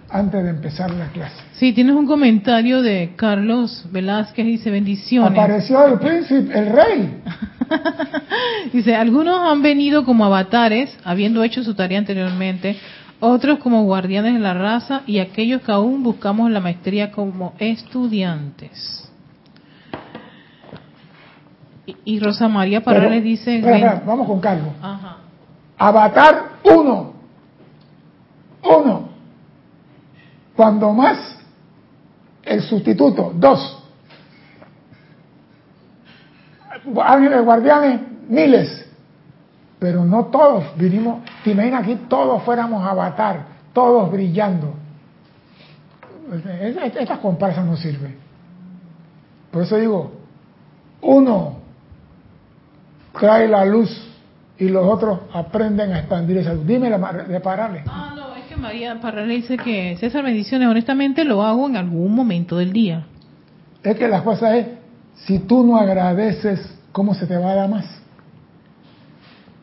antes 0.10 0.44
de 0.44 0.50
empezar 0.50 0.92
la 0.92 1.08
clase. 1.08 1.36
Sí, 1.54 1.74
tienes 1.74 1.96
un 1.96 2.08
comentario 2.08 2.82
de 2.82 3.14
Carlos 3.16 3.86
Velázquez, 3.92 4.46
dice 4.46 4.72
bendiciones. 4.72 5.32
Apareció 5.32 5.86
el 5.86 6.00
príncipe, 6.00 6.58
el 6.58 6.70
rey. 6.72 7.22
Dice, 8.74 8.96
algunos 8.96 9.40
han 9.40 9.62
venido 9.62 10.06
como 10.06 10.26
avatares, 10.26 10.96
habiendo 11.04 11.44
hecho 11.44 11.64
su 11.64 11.74
tarea 11.74 12.00
anteriormente, 12.00 12.78
otros 13.26 13.60
como 13.60 13.84
guardianes 13.84 14.34
de 14.34 14.40
la 14.40 14.54
raza 14.54 15.02
y 15.06 15.20
aquellos 15.20 15.62
que 15.62 15.72
aún 15.72 16.04
buscamos 16.04 16.50
la 16.52 16.60
maestría 16.60 17.12
como 17.12 17.54
estudiantes. 17.60 19.02
Y, 22.04 22.20
Rosa 22.20 22.48
María 22.48 22.84
Parales 22.84 23.24
dice... 23.24 23.62
vamos 24.06 24.26
con 24.26 24.40
Carlos. 24.40 24.74
Avatar 25.78 26.54
uno. 26.64 27.14
Uno. 28.64 29.10
Cuando 30.56 30.92
más, 30.94 31.38
el 32.44 32.62
sustituto. 32.62 33.34
Dos. 33.36 33.84
ángeles 37.04 37.44
guardianes, 37.44 38.02
miles, 38.30 38.90
pero 39.80 40.06
no 40.06 40.26
todos 40.26 40.64
vinimos, 40.78 41.20
te 41.46 41.52
imaginas 41.52 41.84
aquí 41.84 41.96
todos 42.10 42.42
fuéramos 42.42 42.84
avatar, 42.84 43.46
todos 43.72 44.12
brillando. 44.12 44.74
Esta 47.00 47.20
comparsa 47.20 47.64
no 47.64 47.78
sirve. 47.78 48.16
Por 49.52 49.62
eso 49.62 49.78
digo, 49.78 50.12
uno 51.02 51.58
trae 53.14 53.48
la 53.48 53.64
luz 53.64 53.90
y 54.58 54.70
los 54.70 54.88
otros 54.88 55.20
aprenden 55.32 55.94
a 55.94 56.00
expandir 56.00 56.38
esa 56.38 56.54
luz. 56.54 56.66
Dime 56.66 56.90
de 56.90 57.40
Parales. 57.40 57.84
Ah, 57.86 58.14
no, 58.16 58.36
es 58.36 58.46
que 58.46 58.56
María 58.56 59.00
Parales 59.00 59.44
dice 59.44 59.58
que 59.58 59.96
César 59.98 60.24
Bendiciones, 60.24 60.68
honestamente 60.68 61.24
lo 61.24 61.44
hago 61.44 61.70
en 61.70 61.78
algún 61.78 62.16
momento 62.16 62.58
del 62.58 62.74
día. 62.74 63.06
Es 63.84 63.96
que 63.96 64.08
la 64.08 64.24
cosa 64.24 64.58
es, 64.58 64.66
si 65.14 65.38
tú 65.38 65.64
no 65.64 65.78
agradeces 65.78 66.76
¿cómo 66.92 67.14
se 67.14 67.28
te 67.28 67.38
va 67.38 67.52
a 67.52 67.56
dar 67.56 67.70
más? 67.70 67.86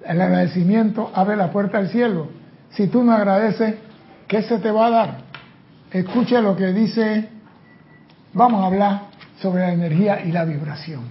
El 0.07 0.21
agradecimiento 0.21 1.11
abre 1.15 1.37
la 1.37 1.51
puerta 1.53 1.79
al 1.79 1.89
cielo. 1.89 2.29
Si 2.71 2.89
tú 2.89 3.03
no 3.03 3.13
agradeces, 3.13 3.77
¿qué 4.27 4.43
se 4.43 4.59
te 4.59 4.71
va 4.71 4.87
a 4.87 4.91
dar? 4.91 5.19
Escucha 5.91 6.41
lo 6.41 6.57
que 6.57 6.73
dice, 6.73 7.29
vamos 8.33 8.63
a 8.63 8.67
hablar 8.67 9.03
sobre 9.41 9.63
la 9.63 9.73
energía 9.73 10.25
y 10.25 10.33
la 10.33 10.45
vibración. 10.45 11.03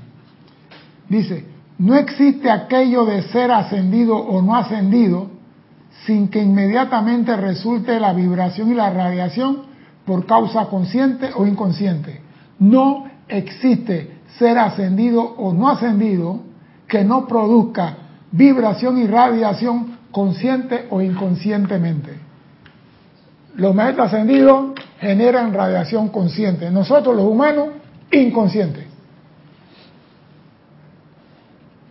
Dice, 1.07 1.45
no 1.77 1.95
existe 1.95 2.49
aquello 2.49 3.05
de 3.05 3.23
ser 3.23 3.51
ascendido 3.51 4.17
o 4.17 4.41
no 4.41 4.55
ascendido 4.55 5.29
sin 6.05 6.29
que 6.29 6.41
inmediatamente 6.41 7.35
resulte 7.35 7.99
la 7.99 8.13
vibración 8.13 8.71
y 8.71 8.73
la 8.73 8.89
radiación 8.89 9.63
por 10.05 10.25
causa 10.25 10.65
consciente 10.65 11.29
o 11.35 11.45
inconsciente. 11.45 12.21
No 12.59 13.05
existe 13.27 14.19
ser 14.39 14.57
ascendido 14.57 15.21
o 15.21 15.53
no 15.53 15.69
ascendido 15.69 16.39
que 16.87 17.03
no 17.03 17.27
produzca 17.27 17.97
vibración 18.31 18.97
y 18.97 19.07
radiación 19.07 19.97
consciente 20.11 20.87
o 20.89 21.01
inconscientemente. 21.01 22.17
Los 23.55 23.75
maestros 23.75 24.07
ascendidos 24.07 24.71
generan 24.99 25.53
radiación 25.53 26.09
consciente. 26.09 26.69
Nosotros 26.71 27.15
los 27.15 27.25
humanos, 27.25 27.69
inconscientes. 28.11 28.85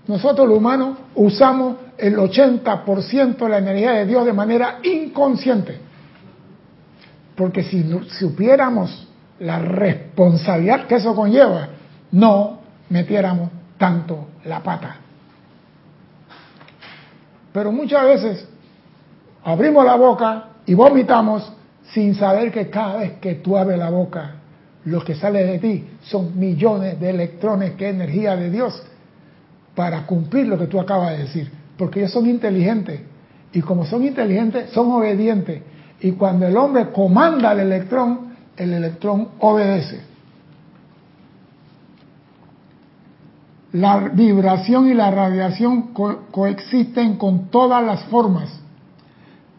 Nosotros 0.06 0.48
los 0.48 0.58
humanos 0.58 0.98
usamos 1.14 1.76
el 1.98 2.16
80% 2.16 3.36
de 3.36 3.48
la 3.48 3.58
energía 3.58 3.92
de 3.92 4.06
Dios 4.06 4.24
de 4.24 4.32
manera 4.32 4.78
inconsciente. 4.82 5.78
Porque 7.36 7.62
si 7.62 7.84
supiéramos 8.18 9.08
la 9.38 9.58
responsabilidad 9.58 10.86
que 10.86 10.96
eso 10.96 11.14
conlleva, 11.14 11.68
no 12.12 12.60
metiéramos 12.88 13.50
tanto 13.78 14.28
la 14.44 14.62
pata. 14.62 14.96
Pero 17.52 17.72
muchas 17.72 18.04
veces 18.04 18.48
abrimos 19.44 19.84
la 19.84 19.96
boca 19.96 20.44
y 20.66 20.74
vomitamos 20.74 21.52
sin 21.92 22.14
saber 22.14 22.52
que 22.52 22.70
cada 22.70 22.98
vez 22.98 23.12
que 23.20 23.36
tú 23.36 23.56
abres 23.56 23.78
la 23.78 23.90
boca, 23.90 24.36
lo 24.84 25.04
que 25.04 25.14
sale 25.14 25.44
de 25.44 25.58
ti 25.58 25.88
son 26.02 26.38
millones 26.38 26.98
de 27.00 27.10
electrones, 27.10 27.72
que 27.72 27.88
energía 27.88 28.36
de 28.36 28.50
Dios, 28.50 28.82
para 29.74 30.06
cumplir 30.06 30.46
lo 30.46 30.58
que 30.58 30.66
tú 30.66 30.80
acabas 30.80 31.12
de 31.12 31.18
decir. 31.24 31.50
Porque 31.76 32.00
ellos 32.00 32.12
son 32.12 32.26
inteligentes. 32.26 33.00
Y 33.52 33.60
como 33.62 33.84
son 33.84 34.04
inteligentes, 34.04 34.70
son 34.70 34.92
obedientes. 34.92 35.62
Y 36.00 36.12
cuando 36.12 36.46
el 36.46 36.56
hombre 36.56 36.90
comanda 36.90 37.50
al 37.50 37.60
electrón, 37.60 38.34
el 38.56 38.72
electrón 38.72 39.28
obedece. 39.40 40.09
La 43.72 43.98
vibración 43.98 44.88
y 44.88 44.94
la 44.94 45.10
radiación 45.10 45.90
coexisten 46.30 47.16
con 47.16 47.50
todas 47.50 47.84
las 47.84 48.04
formas. 48.04 48.48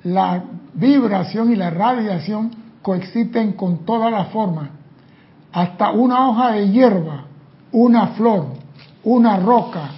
La 0.04 0.44
vibración 0.74 1.52
y 1.52 1.56
la 1.56 1.70
radiación 1.70 2.52
coexisten 2.82 3.54
con 3.54 3.86
todas 3.86 4.12
las 4.12 4.30
formas. 4.30 4.70
Hasta 5.54 5.92
una 5.92 6.28
hoja 6.28 6.52
de 6.52 6.70
hierba, 6.70 7.26
una 7.72 8.08
flor, 8.08 8.48
una 9.04 9.38
roca, 9.38 9.92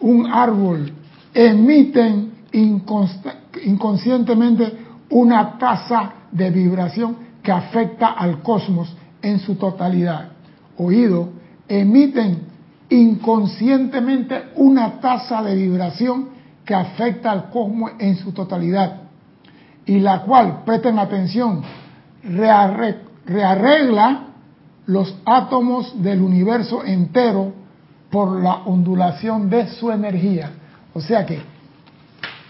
un 0.00 0.26
árbol, 0.26 0.92
emiten 1.34 2.32
inconscientemente 2.52 4.78
una 5.10 5.58
tasa 5.58 6.12
de 6.30 6.50
vibración 6.50 7.16
que 7.42 7.52
afecta 7.52 8.08
al 8.08 8.42
cosmos 8.42 8.94
en 9.22 9.40
su 9.40 9.56
totalidad. 9.56 10.28
Oído, 10.76 11.30
emiten 11.68 12.55
inconscientemente 12.88 14.50
una 14.56 15.00
tasa 15.00 15.42
de 15.42 15.54
vibración 15.54 16.28
que 16.64 16.74
afecta 16.74 17.30
al 17.30 17.50
cosmos 17.50 17.92
en 17.98 18.16
su 18.16 18.32
totalidad 18.32 19.02
y 19.86 20.00
la 20.00 20.22
cual, 20.22 20.62
presten 20.64 20.98
atención, 20.98 21.62
rearregla 23.24 24.26
los 24.86 25.16
átomos 25.24 26.02
del 26.02 26.20
universo 26.20 26.84
entero 26.84 27.52
por 28.10 28.42
la 28.42 28.62
ondulación 28.64 29.48
de 29.48 29.68
su 29.68 29.90
energía. 29.90 30.50
O 30.92 31.00
sea 31.00 31.24
que 31.24 31.40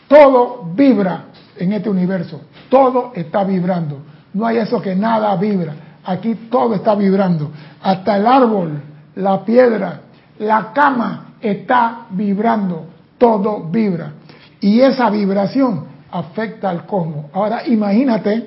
todo 0.09 0.71
vibra 0.75 1.27
en 1.59 1.73
este 1.73 1.91
universo, 1.91 2.43
todo 2.71 3.13
está 3.15 3.45
vibrando. 3.45 3.99
No 4.33 4.47
hay 4.47 4.59
eso 4.59 4.81
que 4.81 4.95
nada 4.95 5.35
vibra. 5.37 5.75
Aquí 6.05 6.35
todo 6.51 6.75
está 6.75 6.95
vibrando. 6.95 7.51
Hasta 7.83 8.17
el 8.17 8.27
árbol, 8.27 8.81
la 9.17 9.45
piedra, 9.45 10.03
la 10.39 10.73
cama 10.73 11.35
está 11.41 12.07
vibrando. 12.11 12.87
Todo 13.19 13.65
vibra. 13.71 14.13
Y 14.61 14.81
esa 14.81 15.09
vibración 15.11 15.85
afecta 16.11 16.71
al 16.71 16.87
cosmos. 16.87 17.27
Ahora 17.33 17.67
imagínate 17.67 18.47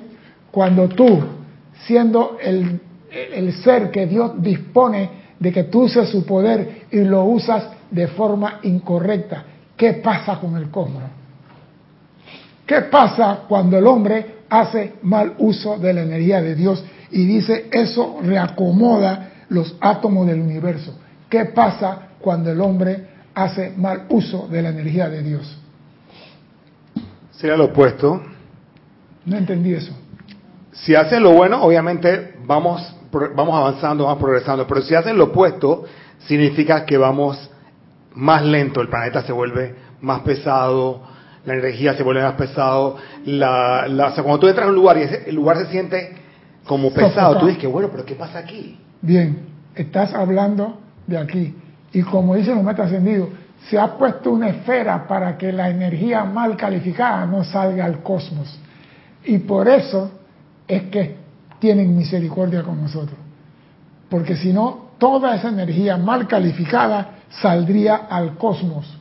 cuando 0.50 0.88
tú, 0.88 1.20
siendo 1.86 2.38
el, 2.40 2.80
el 3.10 3.52
ser 3.54 3.90
que 3.90 4.06
Dios 4.06 4.40
dispone 4.40 5.10
de 5.38 5.52
que 5.52 5.64
tú 5.64 5.82
uses 5.82 6.08
su 6.08 6.24
poder 6.24 6.82
y 6.90 7.00
lo 7.00 7.24
usas 7.24 7.64
de 7.90 8.06
forma 8.08 8.60
incorrecta, 8.62 9.44
¿qué 9.76 9.94
pasa 9.94 10.38
con 10.38 10.56
el 10.56 10.70
cosmos? 10.70 11.02
¿Qué 12.66 12.82
pasa 12.82 13.40
cuando 13.48 13.78
el 13.78 13.86
hombre 13.86 14.40
hace 14.48 14.94
mal 15.02 15.34
uso 15.38 15.78
de 15.78 15.92
la 15.92 16.02
energía 16.02 16.40
de 16.40 16.54
Dios 16.54 16.84
y 17.10 17.24
dice 17.24 17.68
eso 17.72 18.18
reacomoda 18.22 19.30
los 19.48 19.74
átomos 19.80 20.26
del 20.26 20.40
universo? 20.40 20.94
¿Qué 21.30 21.44
pasa 21.44 22.08
cuando 22.20 22.50
el 22.50 22.60
hombre 22.60 23.06
hace 23.34 23.72
mal 23.76 24.06
uso 24.08 24.48
de 24.48 24.62
la 24.62 24.70
energía 24.70 25.08
de 25.08 25.22
Dios? 25.22 25.58
Sería 27.30 27.56
lo 27.56 27.66
opuesto. 27.66 28.20
No 29.24 29.36
entendí 29.36 29.72
eso. 29.72 29.96
Si 30.72 30.94
hacen 30.94 31.22
lo 31.22 31.30
bueno, 31.32 31.62
obviamente 31.62 32.34
vamos, 32.44 32.96
vamos 33.12 33.54
avanzando, 33.54 34.04
vamos 34.04 34.20
progresando, 34.20 34.66
pero 34.66 34.82
si 34.82 34.94
hacen 34.94 35.16
lo 35.16 35.26
opuesto, 35.26 35.84
significa 36.26 36.84
que 36.84 36.98
vamos 36.98 37.50
más 38.14 38.44
lento, 38.44 38.80
el 38.80 38.88
planeta 38.88 39.22
se 39.22 39.32
vuelve 39.32 39.76
más 40.00 40.22
pesado, 40.22 41.02
la 41.44 41.54
energía 41.54 41.94
se 41.94 42.02
vuelve 42.02 42.22
más 42.22 42.34
pesado, 42.34 42.96
la, 43.24 43.86
la, 43.86 44.12
cuando 44.14 44.40
tú 44.40 44.48
entras 44.48 44.66
a 44.66 44.70
un 44.70 44.74
lugar 44.74 44.98
y 44.98 45.28
el 45.28 45.34
lugar 45.34 45.58
se 45.58 45.66
siente 45.66 46.16
como 46.66 46.92
pesado, 46.92 47.38
tú 47.38 47.46
dices 47.46 47.60
que 47.60 47.68
bueno, 47.68 47.88
pero 47.90 48.04
¿qué 48.04 48.16
pasa 48.16 48.38
aquí? 48.38 48.78
Bien, 49.00 49.46
estás 49.76 50.12
hablando 50.12 50.78
de 51.10 51.18
aquí. 51.18 51.54
Y 51.92 52.02
como 52.02 52.36
dicen 52.36 52.54
los 52.54 52.64
metas 52.64 52.86
ascendidos, 52.86 53.28
se 53.68 53.78
ha 53.78 53.98
puesto 53.98 54.30
una 54.30 54.48
esfera 54.48 55.06
para 55.06 55.36
que 55.36 55.52
la 55.52 55.68
energía 55.68 56.24
mal 56.24 56.56
calificada 56.56 57.26
no 57.26 57.44
salga 57.44 57.84
al 57.84 58.02
cosmos. 58.02 58.58
Y 59.24 59.38
por 59.38 59.68
eso 59.68 60.10
es 60.66 60.84
que 60.84 61.16
tienen 61.58 61.94
misericordia 61.96 62.62
con 62.62 62.80
nosotros. 62.80 63.18
Porque 64.08 64.36
si 64.36 64.52
no, 64.52 64.90
toda 64.98 65.34
esa 65.34 65.48
energía 65.48 65.96
mal 65.96 66.26
calificada 66.26 67.16
saldría 67.42 67.96
al 68.08 68.38
cosmos. 68.38 68.96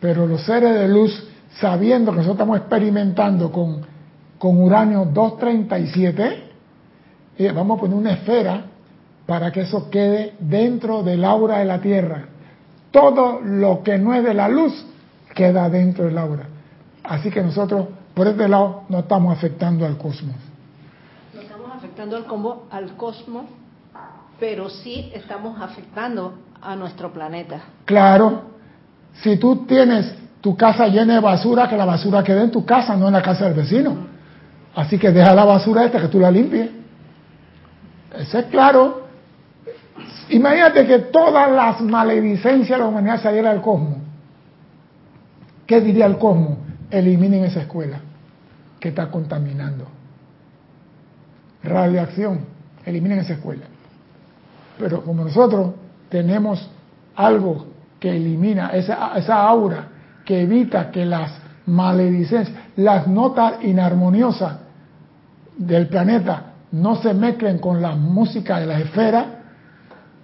Pero 0.00 0.26
los 0.26 0.42
seres 0.44 0.74
de 0.74 0.88
luz, 0.88 1.28
sabiendo 1.60 2.10
que 2.12 2.18
nosotros 2.18 2.36
estamos 2.36 2.58
experimentando 2.58 3.52
con, 3.52 3.82
con 4.38 4.60
uranio 4.60 5.04
237, 5.04 6.50
eh, 7.38 7.52
vamos 7.52 7.78
a 7.78 7.80
poner 7.80 7.96
una 7.96 8.12
esfera 8.12 8.64
para 9.32 9.50
que 9.50 9.62
eso 9.62 9.88
quede 9.88 10.34
dentro 10.40 11.02
del 11.02 11.24
aura 11.24 11.60
de 11.60 11.64
la 11.64 11.80
Tierra. 11.80 12.24
Todo 12.90 13.40
lo 13.40 13.82
que 13.82 13.96
no 13.96 14.12
es 14.12 14.22
de 14.22 14.34
la 14.34 14.46
luz 14.46 14.84
queda 15.34 15.70
dentro 15.70 16.04
del 16.04 16.18
aura. 16.18 16.48
Así 17.02 17.30
que 17.30 17.42
nosotros, 17.42 17.86
por 18.12 18.26
este 18.26 18.46
lado, 18.46 18.82
no 18.90 18.98
estamos 18.98 19.34
afectando 19.34 19.86
al 19.86 19.96
cosmos. 19.96 20.36
No 21.32 21.40
estamos 21.40 21.70
afectando 21.74 22.14
al, 22.14 22.26
combo, 22.26 22.66
al 22.70 22.94
cosmos, 22.94 23.46
pero 24.38 24.68
sí 24.68 25.10
estamos 25.14 25.58
afectando 25.58 26.34
a 26.60 26.76
nuestro 26.76 27.10
planeta. 27.10 27.62
Claro, 27.86 28.42
si 29.14 29.38
tú 29.38 29.64
tienes 29.64 30.14
tu 30.42 30.54
casa 30.54 30.88
llena 30.88 31.14
de 31.14 31.20
basura, 31.20 31.70
que 31.70 31.76
la 31.78 31.86
basura 31.86 32.22
quede 32.22 32.42
en 32.42 32.50
tu 32.50 32.66
casa, 32.66 32.96
no 32.96 33.06
en 33.06 33.14
la 33.14 33.22
casa 33.22 33.46
del 33.46 33.54
vecino. 33.54 33.96
Así 34.74 34.98
que 34.98 35.10
deja 35.10 35.32
la 35.32 35.46
basura 35.46 35.84
esta 35.84 36.02
que 36.02 36.08
tú 36.08 36.20
la 36.20 36.30
limpies. 36.30 36.68
Eso 38.18 38.38
es 38.38 38.44
claro. 38.48 39.01
Imagínate 40.30 40.86
que 40.86 40.98
todas 40.98 41.50
las 41.50 41.80
maledicencias 41.80 42.78
de 42.78 42.84
la 42.84 42.88
humanidad 42.88 43.22
salieran 43.22 43.56
al 43.56 43.62
cosmos. 43.62 43.98
¿Qué 45.66 45.80
diría 45.80 46.06
el 46.06 46.18
cosmos? 46.18 46.58
Eliminen 46.90 47.44
esa 47.44 47.60
escuela 47.62 48.00
que 48.80 48.88
está 48.88 49.10
contaminando. 49.10 49.86
Radiación, 51.62 52.40
eliminen 52.84 53.20
esa 53.20 53.34
escuela. 53.34 53.64
Pero 54.78 55.02
como 55.04 55.24
nosotros 55.24 55.74
tenemos 56.08 56.68
algo 57.14 57.66
que 58.00 58.16
elimina 58.16 58.70
esa, 58.70 59.16
esa 59.16 59.42
aura, 59.46 59.88
que 60.24 60.42
evita 60.42 60.90
que 60.90 61.04
las 61.04 61.32
maledicencias, 61.66 62.56
las 62.76 63.06
notas 63.06 63.62
inarmoniosas 63.62 64.58
del 65.56 65.88
planeta 65.88 66.52
no 66.72 66.96
se 66.96 67.14
mezclen 67.14 67.58
con 67.58 67.82
la 67.82 67.94
música 67.94 68.58
de 68.58 68.66
las 68.66 68.80
esferas, 68.80 69.26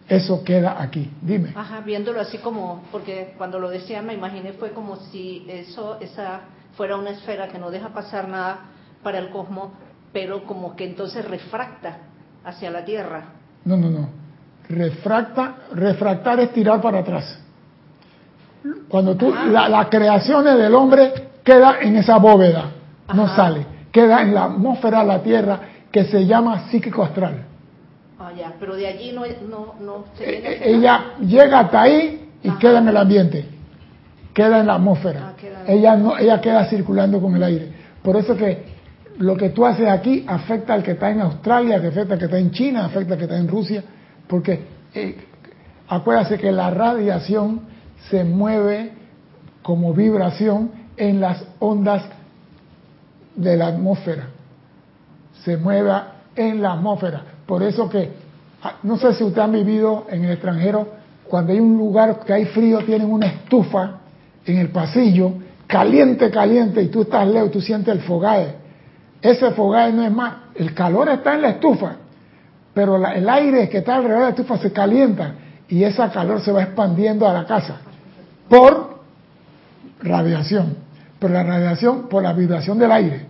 eso 0.08 0.42
queda 0.42 0.80
aquí. 0.80 1.10
Dime. 1.20 1.52
Ajá, 1.54 1.80
viéndolo 1.80 2.20
así 2.20 2.38
como, 2.38 2.82
porque 2.90 3.34
cuando 3.36 3.58
lo 3.58 3.68
decía 3.68 4.00
me 4.02 4.14
imaginé 4.14 4.54
fue 4.54 4.72
como 4.72 4.96
si 4.96 5.44
eso, 5.48 5.98
esa 6.00 6.40
fuera 6.76 6.96
una 6.96 7.10
esfera 7.10 7.48
que 7.48 7.58
no 7.58 7.70
deja 7.70 7.90
pasar 7.90 8.28
nada 8.28 8.60
para 9.02 9.18
el 9.18 9.30
cosmos, 9.30 9.72
pero 10.12 10.44
como 10.44 10.74
que 10.74 10.84
entonces 10.84 11.28
refracta 11.28 11.98
hacia 12.44 12.70
la 12.70 12.84
Tierra. 12.84 13.24
No, 13.64 13.76
no, 13.76 13.90
no. 13.90 14.08
Refracta, 14.68 15.56
refractar 15.72 16.40
es 16.40 16.52
tirar 16.52 16.80
para 16.80 17.00
atrás. 17.00 17.40
Cuando 18.88 19.16
tú, 19.16 19.32
la, 19.50 19.68
la 19.68 19.88
creación 19.88 20.44
del 20.44 20.74
hombre 20.74 21.30
queda 21.44 21.80
en 21.80 21.96
esa 21.96 22.18
bóveda, 22.18 22.70
no 23.14 23.28
sale, 23.34 23.66
queda 23.92 24.22
en 24.22 24.34
la 24.34 24.44
atmósfera 24.44 25.00
de 25.00 25.06
la 25.06 25.22
Tierra 25.22 25.60
que 25.90 26.04
se 26.04 26.26
llama 26.26 26.68
psíquico 26.70 27.02
astral. 27.02 27.44
Ah, 28.20 28.32
ya, 28.36 28.54
pero 28.58 28.74
de 28.74 28.86
allí 28.86 29.12
no, 29.12 29.22
no, 29.48 29.74
no 29.80 30.04
se 30.16 30.24
eh, 30.24 30.40
viene 30.40 30.48
eh, 30.48 30.74
Ella 30.74 31.14
llega 31.20 31.60
hasta 31.60 31.82
ahí 31.82 32.30
y 32.42 32.50
queda 32.52 32.78
en 32.78 32.88
el 32.88 32.96
ambiente, 32.96 33.46
queda 34.34 34.60
en 34.60 34.66
la 34.66 34.74
atmósfera. 34.74 35.34
Ah, 35.36 35.64
ella, 35.68 35.96
no, 35.96 36.18
ella 36.18 36.40
queda 36.40 36.64
circulando 36.66 37.20
con 37.20 37.36
el 37.36 37.42
aire. 37.42 37.72
Por 38.02 38.16
eso 38.16 38.36
que 38.36 38.64
lo 39.18 39.36
que 39.36 39.50
tú 39.50 39.64
haces 39.64 39.88
aquí 39.88 40.24
afecta 40.26 40.74
al 40.74 40.82
que 40.82 40.92
está 40.92 41.10
en 41.10 41.20
Australia, 41.20 41.80
que 41.80 41.88
afecta 41.88 42.14
al 42.14 42.18
que 42.18 42.24
está 42.24 42.38
en 42.38 42.50
China, 42.50 42.86
afecta 42.86 43.14
al 43.14 43.18
que 43.18 43.24
está 43.24 43.38
en 43.38 43.48
Rusia, 43.48 43.84
porque 44.26 44.64
eh, 44.94 45.16
acuérdate 45.88 46.38
que 46.38 46.50
la 46.50 46.70
radiación 46.70 47.60
se 48.10 48.24
mueve 48.24 48.92
como 49.62 49.94
vibración 49.94 50.72
en 50.96 51.20
las 51.20 51.44
ondas 51.60 52.02
de 53.36 53.56
la 53.56 53.68
atmósfera. 53.68 54.28
Se 55.44 55.56
mueve 55.56 55.92
en 56.34 56.62
la 56.62 56.72
atmósfera. 56.72 57.37
Por 57.48 57.62
eso 57.62 57.88
que, 57.88 58.10
ah, 58.62 58.74
no 58.82 58.98
sé 58.98 59.14
si 59.14 59.24
ustedes 59.24 59.42
han 59.42 59.52
vivido 59.52 60.06
en 60.10 60.22
el 60.22 60.32
extranjero, 60.32 60.86
cuando 61.24 61.50
hay 61.50 61.58
un 61.58 61.78
lugar 61.78 62.20
que 62.20 62.34
hay 62.34 62.44
frío, 62.44 62.80
tienen 62.84 63.10
una 63.10 63.24
estufa 63.24 64.00
en 64.44 64.58
el 64.58 64.68
pasillo, 64.68 65.32
caliente, 65.66 66.30
caliente, 66.30 66.82
y 66.82 66.88
tú 66.88 67.02
estás 67.02 67.26
lejos, 67.26 67.50
tú 67.50 67.62
sientes 67.62 67.94
el 67.94 68.02
fogaje. 68.02 68.54
Ese 69.22 69.50
fogaje 69.52 69.94
no 69.94 70.04
es 70.04 70.12
más, 70.12 70.34
el 70.56 70.74
calor 70.74 71.08
está 71.08 71.36
en 71.36 71.42
la 71.42 71.48
estufa, 71.48 71.96
pero 72.74 72.96
el 72.96 73.26
aire 73.26 73.66
que 73.70 73.78
está 73.78 73.96
alrededor 73.96 74.18
de 74.18 74.24
la 74.24 74.30
estufa 74.30 74.58
se 74.58 74.70
calienta 74.70 75.34
y 75.70 75.84
ese 75.84 76.06
calor 76.10 76.42
se 76.42 76.52
va 76.52 76.64
expandiendo 76.64 77.26
a 77.26 77.32
la 77.32 77.46
casa 77.46 77.78
por 78.46 78.98
radiación, 80.02 80.76
pero 81.18 81.32
la 81.32 81.44
radiación 81.44 82.10
por 82.10 82.22
la 82.22 82.34
vibración 82.34 82.78
del 82.78 82.92
aire. 82.92 83.22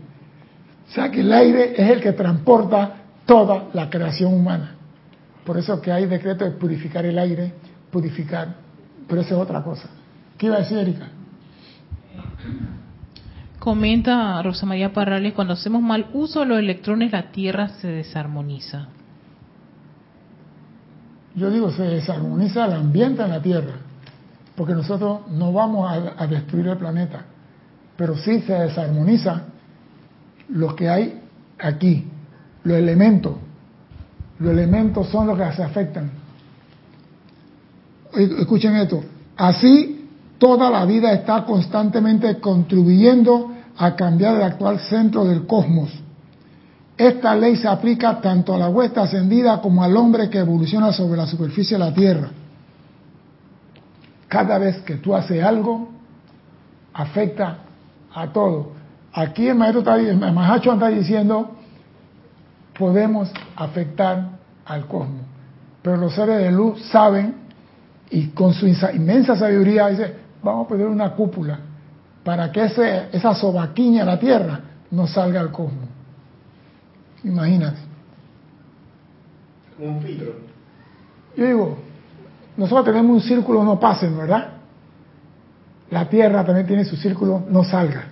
O 0.88 0.92
sea 0.92 1.08
que 1.08 1.20
el 1.20 1.32
aire 1.32 1.74
es 1.76 1.88
el 1.88 2.00
que 2.00 2.12
transporta 2.12 2.97
toda 3.28 3.68
la 3.74 3.90
creación 3.90 4.32
humana. 4.32 4.74
Por 5.44 5.58
eso 5.58 5.80
que 5.82 5.92
hay 5.92 6.06
decreto 6.06 6.46
de 6.46 6.52
purificar 6.52 7.04
el 7.04 7.18
aire, 7.18 7.52
purificar, 7.92 8.54
pero 9.06 9.20
eso 9.20 9.36
es 9.36 9.40
otra 9.40 9.62
cosa. 9.62 9.88
¿Qué 10.38 10.46
iba 10.46 10.56
a 10.56 10.60
decir 10.60 10.78
Erika? 10.78 11.08
Comenta 13.58 14.42
Rosa 14.42 14.64
María 14.64 14.94
Parrales, 14.94 15.34
cuando 15.34 15.52
hacemos 15.52 15.82
mal 15.82 16.06
uso 16.14 16.40
de 16.40 16.46
los 16.46 16.58
electrones, 16.58 17.12
la 17.12 17.30
Tierra 17.30 17.68
se 17.68 17.88
desarmoniza. 17.88 18.88
Yo 21.34 21.50
digo, 21.50 21.70
se 21.70 21.82
desarmoniza 21.82 22.64
el 22.64 22.72
ambiente 22.72 23.22
en 23.22 23.28
la 23.28 23.42
Tierra, 23.42 23.74
porque 24.56 24.72
nosotros 24.72 25.30
no 25.30 25.52
vamos 25.52 25.90
a, 25.90 26.22
a 26.22 26.26
destruir 26.26 26.66
el 26.68 26.78
planeta, 26.78 27.26
pero 27.94 28.16
sí 28.16 28.40
se 28.40 28.54
desarmoniza 28.54 29.42
lo 30.48 30.74
que 30.74 30.88
hay 30.88 31.20
aquí, 31.58 32.06
los 32.64 32.76
elementos. 32.76 33.34
Los 34.38 34.52
elementos 34.52 35.08
son 35.08 35.26
los 35.26 35.38
que 35.38 35.52
se 35.52 35.62
afectan. 35.62 36.10
Escuchen 38.14 38.76
esto. 38.76 39.02
Así, 39.36 40.08
toda 40.38 40.70
la 40.70 40.84
vida 40.84 41.12
está 41.12 41.44
constantemente 41.44 42.38
contribuyendo 42.38 43.52
a 43.76 43.94
cambiar 43.94 44.36
el 44.36 44.42
actual 44.42 44.78
centro 44.80 45.24
del 45.24 45.46
cosmos. 45.46 45.90
Esta 46.96 47.36
ley 47.36 47.56
se 47.56 47.68
aplica 47.68 48.20
tanto 48.20 48.54
a 48.54 48.58
la 48.58 48.68
huesta 48.68 49.02
ascendida 49.02 49.60
como 49.60 49.84
al 49.84 49.96
hombre 49.96 50.28
que 50.28 50.38
evoluciona 50.38 50.92
sobre 50.92 51.16
la 51.16 51.26
superficie 51.26 51.78
de 51.78 51.84
la 51.84 51.94
Tierra. 51.94 52.30
Cada 54.26 54.58
vez 54.58 54.78
que 54.78 54.96
tú 54.96 55.14
haces 55.14 55.42
algo, 55.42 55.88
afecta 56.92 57.58
a 58.12 58.32
todo. 58.32 58.72
Aquí 59.12 59.46
el 59.46 59.54
maestro 59.54 59.80
está, 59.80 59.96
el 59.96 60.18
Mahacho 60.18 60.72
está 60.72 60.88
diciendo, 60.88 61.57
podemos 62.78 63.30
afectar 63.56 64.30
al 64.64 64.86
cosmos. 64.86 65.22
Pero 65.82 65.96
los 65.96 66.14
seres 66.14 66.38
de 66.38 66.52
luz 66.52 66.82
saben 66.90 67.34
y 68.10 68.28
con 68.28 68.54
su 68.54 68.66
inmensa 68.66 69.36
sabiduría 69.36 69.88
dice, 69.88 70.14
vamos 70.42 70.66
a 70.66 70.68
poner 70.68 70.86
una 70.86 71.12
cúpula 71.14 71.58
para 72.24 72.50
que 72.52 72.64
ese, 72.64 73.08
esa 73.12 73.34
sobaquiña 73.34 74.04
la 74.04 74.18
Tierra 74.18 74.60
no 74.90 75.06
salga 75.06 75.40
al 75.40 75.50
cosmos. 75.50 75.88
Imagínate. 77.24 77.78
Un 79.78 80.00
filtro. 80.00 80.34
Yo 81.36 81.46
digo, 81.46 81.78
nosotros 82.56 82.86
tenemos 82.86 83.22
un 83.22 83.28
círculo 83.28 83.62
no 83.64 83.78
pasen, 83.78 84.16
¿verdad? 84.16 84.48
La 85.90 86.08
Tierra 86.08 86.44
también 86.44 86.66
tiene 86.66 86.84
su 86.84 86.96
círculo 86.96 87.44
no 87.48 87.64
salga. 87.64 88.04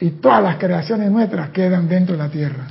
Y 0.00 0.10
todas 0.10 0.42
las 0.42 0.56
creaciones 0.56 1.10
nuestras 1.10 1.50
quedan 1.50 1.88
dentro 1.88 2.16
de 2.16 2.22
la 2.22 2.28
Tierra. 2.28 2.66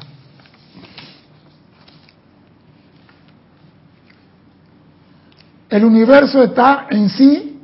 El 5.69 5.83
universo 5.83 6.43
está 6.43 6.87
en 6.89 7.09
sí 7.09 7.59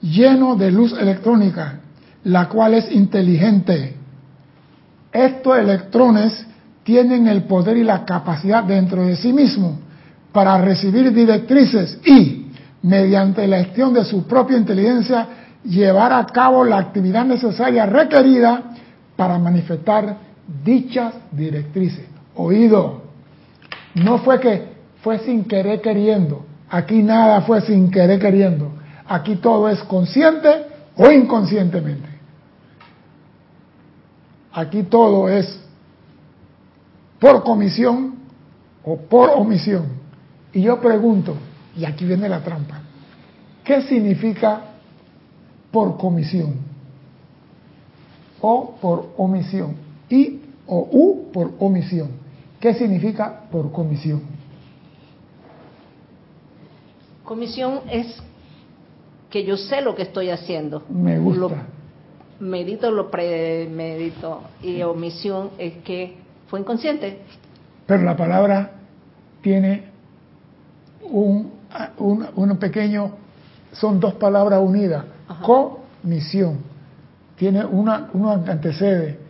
lleno 0.00 0.56
de 0.56 0.70
luz 0.70 0.92
electrónica, 0.98 1.80
la 2.24 2.48
cual 2.48 2.74
es 2.74 2.90
inteligente. 2.92 3.96
Estos 5.12 5.58
electrones 5.58 6.46
tienen 6.84 7.26
el 7.26 7.44
poder 7.44 7.76
y 7.76 7.84
la 7.84 8.04
capacidad 8.04 8.62
dentro 8.62 9.04
de 9.04 9.16
sí 9.16 9.32
mismos 9.32 9.74
para 10.32 10.58
recibir 10.58 11.12
directrices 11.12 11.98
y, 12.04 12.46
mediante 12.82 13.46
la 13.46 13.58
gestión 13.58 13.92
de 13.92 14.04
su 14.04 14.26
propia 14.26 14.56
inteligencia, 14.56 15.26
llevar 15.64 16.12
a 16.12 16.24
cabo 16.26 16.64
la 16.64 16.78
actividad 16.78 17.24
necesaria 17.24 17.84
requerida 17.84 18.62
para 19.16 19.38
manifestar 19.38 20.16
dichas 20.64 21.14
directrices. 21.32 22.06
Oído, 22.36 23.02
no 23.94 24.18
fue 24.18 24.38
que 24.40 24.70
fue 25.02 25.18
sin 25.18 25.44
querer 25.44 25.80
queriendo, 25.80 26.46
Aquí 26.70 27.02
nada 27.02 27.40
fue 27.42 27.60
sin 27.62 27.90
querer 27.90 28.20
queriendo. 28.20 28.70
Aquí 29.06 29.36
todo 29.36 29.68
es 29.68 29.82
consciente 29.82 30.48
o 30.96 31.10
inconscientemente. 31.10 32.08
Aquí 34.52 34.84
todo 34.84 35.28
es 35.28 35.60
por 37.18 37.42
comisión 37.42 38.14
o 38.84 38.96
por 38.96 39.30
omisión. 39.30 39.86
Y 40.52 40.62
yo 40.62 40.80
pregunto, 40.80 41.34
y 41.76 41.84
aquí 41.84 42.04
viene 42.04 42.28
la 42.28 42.40
trampa, 42.40 42.80
¿qué 43.64 43.82
significa 43.82 44.62
por 45.72 45.96
comisión? 45.96 46.54
O 48.40 48.76
por 48.80 49.12
omisión. 49.16 49.74
Y 50.08 50.40
o 50.66 50.88
U 50.92 51.32
por 51.32 51.52
omisión. 51.58 52.10
¿Qué 52.60 52.74
significa 52.74 53.42
por 53.50 53.72
comisión? 53.72 54.22
Comisión 57.30 57.82
es 57.88 58.20
que 59.30 59.44
yo 59.44 59.56
sé 59.56 59.82
lo 59.82 59.94
que 59.94 60.02
estoy 60.02 60.30
haciendo. 60.30 60.82
Me 60.88 61.16
gusta. 61.16 61.40
Lo 61.40 61.52
medito, 62.40 62.90
lo 62.90 63.08
premedito. 63.08 64.40
Y 64.60 64.82
omisión 64.82 65.50
es 65.56 65.74
que 65.84 66.16
fue 66.48 66.58
inconsciente. 66.58 67.20
Pero 67.86 68.02
la 68.02 68.16
palabra 68.16 68.72
tiene 69.42 69.84
un, 71.02 71.52
un, 71.98 72.58
pequeño, 72.58 73.12
son 73.74 74.00
dos 74.00 74.14
palabras 74.14 74.60
unidas. 74.60 75.04
Comisión. 75.40 76.58
Tiene 77.36 77.64
una, 77.64 78.10
uno 78.12 78.32
antecede. 78.32 79.20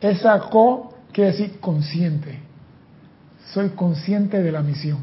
Esa 0.00 0.48
co 0.48 0.94
quiere 1.12 1.32
decir 1.32 1.60
consciente. 1.60 2.38
Soy 3.52 3.68
consciente 3.68 4.42
de 4.42 4.50
la 4.50 4.62
misión. 4.62 5.00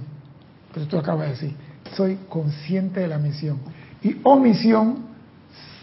Que 0.74 0.80
tú 0.88 0.98
acabas 0.98 1.26
de 1.26 1.30
decir 1.34 1.67
soy 1.96 2.18
consciente 2.30 3.02
de 3.02 3.08
la 3.08 3.18
misión. 3.18 3.60
Y 4.04 4.18
omisión, 4.24 5.08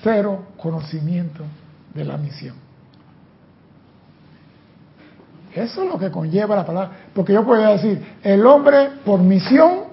cero 0.02 0.46
conocimiento 0.56 1.44
de 1.94 2.04
la 2.04 2.16
misión. 2.16 2.56
Eso 5.54 5.84
es 5.84 5.88
lo 5.88 5.98
que 5.98 6.10
conlleva 6.10 6.56
la 6.56 6.66
palabra. 6.66 6.90
Porque 7.14 7.32
yo 7.32 7.44
puedo 7.44 7.62
decir, 7.72 8.02
el 8.22 8.44
hombre 8.44 8.90
por 9.04 9.20
misión 9.20 9.84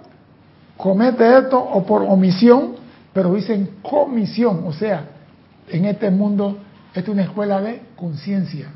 comete 0.75 1.37
esto 1.37 1.59
o 1.59 1.85
por 1.85 2.01
omisión, 2.01 2.73
pero 3.13 3.33
dicen 3.33 3.77
comisión. 3.81 4.63
O 4.65 4.73
sea, 4.73 5.05
en 5.69 5.85
este 5.85 6.09
mundo, 6.09 6.57
esta 6.89 7.01
es 7.01 7.09
una 7.09 7.23
escuela 7.23 7.61
de 7.61 7.81
conciencia. 7.95 8.69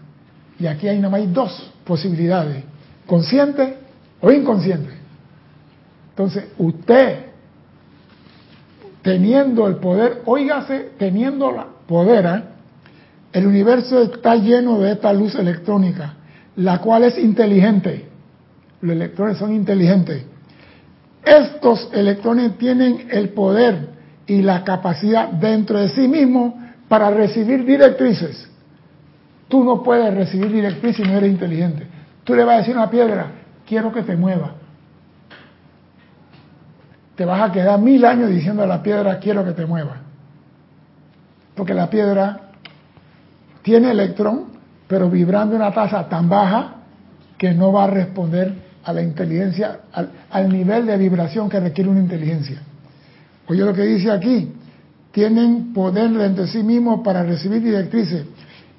Y 0.59 0.67
aquí 0.67 0.87
hay 0.87 0.97
nada 0.99 1.17
más 1.17 1.33
dos 1.33 1.73
posibilidades, 1.83 2.63
consciente 3.07 3.77
o 4.21 4.31
inconsciente. 4.31 4.91
Entonces, 6.11 6.45
usted 6.57 7.24
teniendo 9.05 9.67
el 9.67 9.75
poder, 9.75 10.23
óigase, 10.25 10.93
teniendo 10.97 11.51
el 11.51 11.57
poder, 11.85 12.25
¿eh? 12.25 12.43
el 13.33 13.45
universo 13.45 14.01
está 14.01 14.35
lleno 14.35 14.79
de 14.79 14.93
esta 14.93 15.13
luz 15.13 15.35
electrónica, 15.35 16.15
la 16.55 16.79
cual 16.79 17.03
es 17.03 17.19
inteligente. 17.19 18.07
Los 18.81 18.93
electrones 18.93 19.37
son 19.37 19.53
inteligentes. 19.53 20.25
Estos 21.23 21.87
electrones 21.93 22.57
tienen 22.57 23.07
el 23.11 23.29
poder 23.29 23.89
y 24.25 24.41
la 24.41 24.63
capacidad 24.63 25.29
dentro 25.29 25.79
de 25.79 25.89
sí 25.89 26.07
mismos 26.07 26.55
para 26.87 27.11
recibir 27.11 27.63
directrices. 27.63 28.49
Tú 29.47 29.63
no 29.63 29.83
puedes 29.83 30.11
recibir 30.15 30.51
directrices 30.51 30.97
si 30.97 31.03
no 31.03 31.15
eres 31.15 31.29
inteligente. 31.29 31.85
Tú 32.23 32.33
le 32.33 32.43
vas 32.43 32.55
a 32.55 32.59
decir 32.61 32.75
a 32.75 32.79
una 32.79 32.89
piedra, 32.89 33.27
quiero 33.67 33.93
que 33.93 34.01
te 34.01 34.15
mueva 34.15 34.64
te 37.15 37.25
vas 37.25 37.49
a 37.49 37.51
quedar 37.51 37.79
mil 37.79 38.03
años 38.05 38.29
diciendo 38.29 38.63
a 38.63 38.67
la 38.67 38.83
piedra, 38.83 39.19
quiero 39.19 39.45
que 39.45 39.53
te 39.53 39.65
mueva. 39.65 39.97
Porque 41.55 41.73
la 41.73 41.89
piedra 41.89 42.49
tiene 43.61 43.91
electrón, 43.91 44.45
pero 44.87 45.09
vibrando 45.09 45.55
una 45.55 45.71
tasa 45.71 46.07
tan 46.07 46.29
baja 46.29 46.75
que 47.37 47.53
no 47.53 47.71
va 47.71 47.85
a 47.85 47.87
responder 47.87 48.53
a 48.83 48.93
la 48.93 49.01
inteligencia, 49.01 49.79
al, 50.29 50.49
nivel 50.49 50.85
de 50.85 50.97
vibración 50.97 51.49
que 51.49 51.59
requiere 51.59 51.89
una 51.89 52.01
inteligencia. 52.01 52.61
Oye 53.47 53.63
lo 53.63 53.73
que 53.73 53.81
dice 53.83 54.11
aquí, 54.11 54.53
tienen 55.11 55.73
poder 55.73 56.11
dentro 56.11 56.43
de 56.43 56.51
sí 56.51 56.61
mismos 56.61 57.01
para 57.03 57.23
recibir 57.23 57.63
directrices 57.63 58.25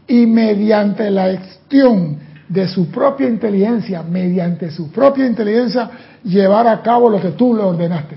y 0.06 0.26
mediante 0.26 1.10
la 1.10 1.24
acción 1.24 2.18
de 2.48 2.68
su 2.68 2.90
propia 2.90 3.28
inteligencia, 3.28 4.02
mediante 4.02 4.70
su 4.70 4.90
propia 4.90 5.26
inteligencia, 5.26 5.90
llevar 6.22 6.66
a 6.68 6.82
cabo 6.82 7.10
lo 7.10 7.20
que 7.20 7.32
tú 7.32 7.54
le 7.54 7.62
ordenaste. 7.62 8.16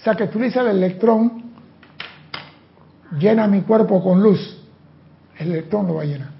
O 0.00 0.02
sea 0.02 0.14
que 0.14 0.26
electrón, 0.70 1.44
llena 3.18 3.46
mi 3.46 3.62
cuerpo 3.62 4.02
con 4.02 4.22
luz, 4.22 4.58
el 5.38 5.52
electrón 5.52 5.86
lo 5.86 5.94
va 5.94 6.02
a 6.02 6.06
llenar. 6.06 6.30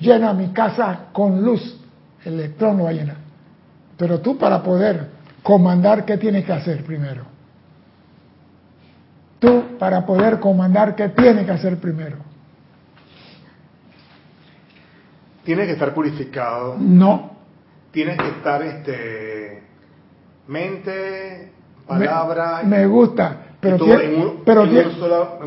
Llena 0.00 0.32
mi 0.32 0.48
casa 0.48 1.06
con 1.12 1.42
luz, 1.42 1.80
el 2.24 2.34
electrón 2.34 2.78
lo 2.78 2.84
va 2.84 2.90
a 2.90 2.94
llenar. 2.94 3.16
Pero 3.96 4.20
tú 4.20 4.36
para 4.36 4.62
poder 4.62 5.08
comandar, 5.42 6.04
¿qué 6.04 6.16
tienes 6.16 6.44
que 6.44 6.52
hacer 6.52 6.84
primero? 6.84 7.22
Tú 9.38 9.78
para 9.78 10.04
poder 10.04 10.40
comandar, 10.40 10.96
¿qué 10.96 11.08
tienes 11.10 11.44
que 11.44 11.52
hacer 11.52 11.78
primero? 11.78 12.33
Tienes 15.44 15.66
que 15.66 15.72
estar 15.72 15.92
purificado. 15.94 16.76
No. 16.78 17.30
Tienes 17.90 18.16
que 18.16 18.28
estar, 18.28 18.62
este, 18.62 19.62
mente, 20.48 21.52
palabra. 21.86 22.60
Me, 22.64 22.78
me 22.78 22.86
gusta, 22.86 23.36
pero 23.60 23.76
tiene, 23.78 24.04
en 24.04 24.20
un, 24.20 24.42
pero 24.44 24.64
en 24.64 24.70
tiene, 24.70 24.86
un 24.88 24.94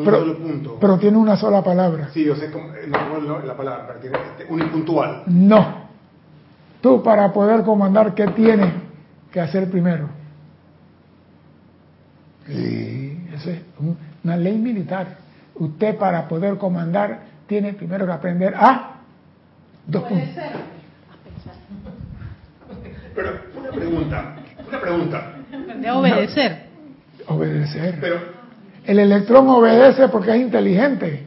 pero- 0.06 0.20
solo 0.20 0.38
punto. 0.38 0.78
pero 0.80 0.98
tiene 0.98 1.18
una 1.18 1.36
sola 1.36 1.62
palabra. 1.64 2.10
sí, 2.14 2.24
yo 2.24 2.36
sé 2.36 2.50
cómo, 2.52 2.68
eh, 2.74 2.88
no, 2.88 3.20
no, 3.20 3.40
la 3.40 3.56
palabra, 3.58 3.86
pero 3.88 4.00
tiene 4.00 4.18
este, 4.38 4.54
unipuntual. 4.54 5.24
No. 5.28 5.88
Tú 6.82 7.02
para 7.04 7.34
poder 7.34 7.64
comandar, 7.64 8.14
¿qué 8.14 8.28
tienes 8.28 8.72
que 9.32 9.42
hacer 9.42 9.70
primero? 9.70 10.08
Sí, 12.48 13.28
esa 13.34 13.52
es 13.52 13.60
un- 13.80 13.98
una 14.24 14.38
ley 14.38 14.58
militar. 14.58 15.18
Usted 15.56 15.98
para 15.98 16.28
poder 16.28 16.58
comandar 16.58 17.22
tiene 17.48 17.74
primero 17.74 18.06
que 18.06 18.12
aprender 18.12 18.54
a 18.56 18.97
dos 19.88 20.04
puntos. 20.04 20.30
Pero 23.16 23.30
una 23.58 23.70
pregunta, 23.72 24.36
una 24.68 24.82
pregunta. 24.82 25.32
De 25.82 25.92
obedecer. 25.92 26.68
Obedecer. 27.28 27.98
Pero, 28.00 28.20
El 28.86 29.00
electrón 29.00 29.48
obedece 29.50 30.08
porque 30.10 30.32
es 30.32 30.38
inteligente. 30.38 31.26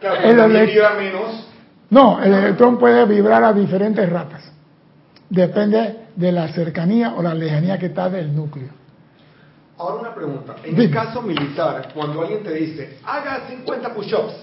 claro, 0.00 0.20
El 0.22 0.36
también 0.36 0.64
elec- 0.66 0.72
vibra 0.72 0.94
menos. 0.94 1.46
No, 1.90 2.22
el 2.22 2.32
electrón 2.32 2.78
puede 2.78 3.04
vibrar 3.06 3.42
a 3.44 3.52
diferentes 3.52 4.08
ratas. 4.08 4.50
Depende 5.28 5.96
de 6.16 6.32
la 6.32 6.48
cercanía 6.48 7.14
o 7.14 7.22
la 7.22 7.34
lejanía 7.34 7.78
que 7.78 7.86
está 7.86 8.08
del 8.08 8.34
núcleo. 8.34 8.68
Ahora 9.80 10.00
una 10.02 10.14
pregunta. 10.14 10.56
En 10.62 10.78
el 10.78 10.90
caso 10.90 11.22
militar, 11.22 11.90
cuando 11.94 12.20
alguien 12.20 12.42
te 12.42 12.52
dice, 12.52 12.98
haga 13.02 13.46
50 13.48 13.94
push-ups 13.94 14.34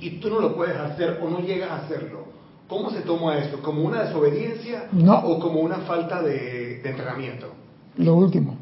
y 0.00 0.18
tú 0.18 0.28
no 0.30 0.40
lo 0.40 0.56
puedes 0.56 0.76
hacer 0.76 1.20
o 1.22 1.30
no 1.30 1.38
llegas 1.38 1.70
a 1.70 1.76
hacerlo, 1.76 2.26
¿cómo 2.66 2.90
se 2.90 3.02
toma 3.02 3.38
eso? 3.38 3.62
¿Como 3.62 3.82
una 3.82 4.02
desobediencia 4.02 4.88
No. 4.90 5.14
o 5.20 5.38
como 5.38 5.60
una 5.60 5.76
falta 5.86 6.20
de, 6.22 6.80
de 6.82 6.90
entrenamiento? 6.90 7.52
Lo 7.98 8.16
último, 8.16 8.56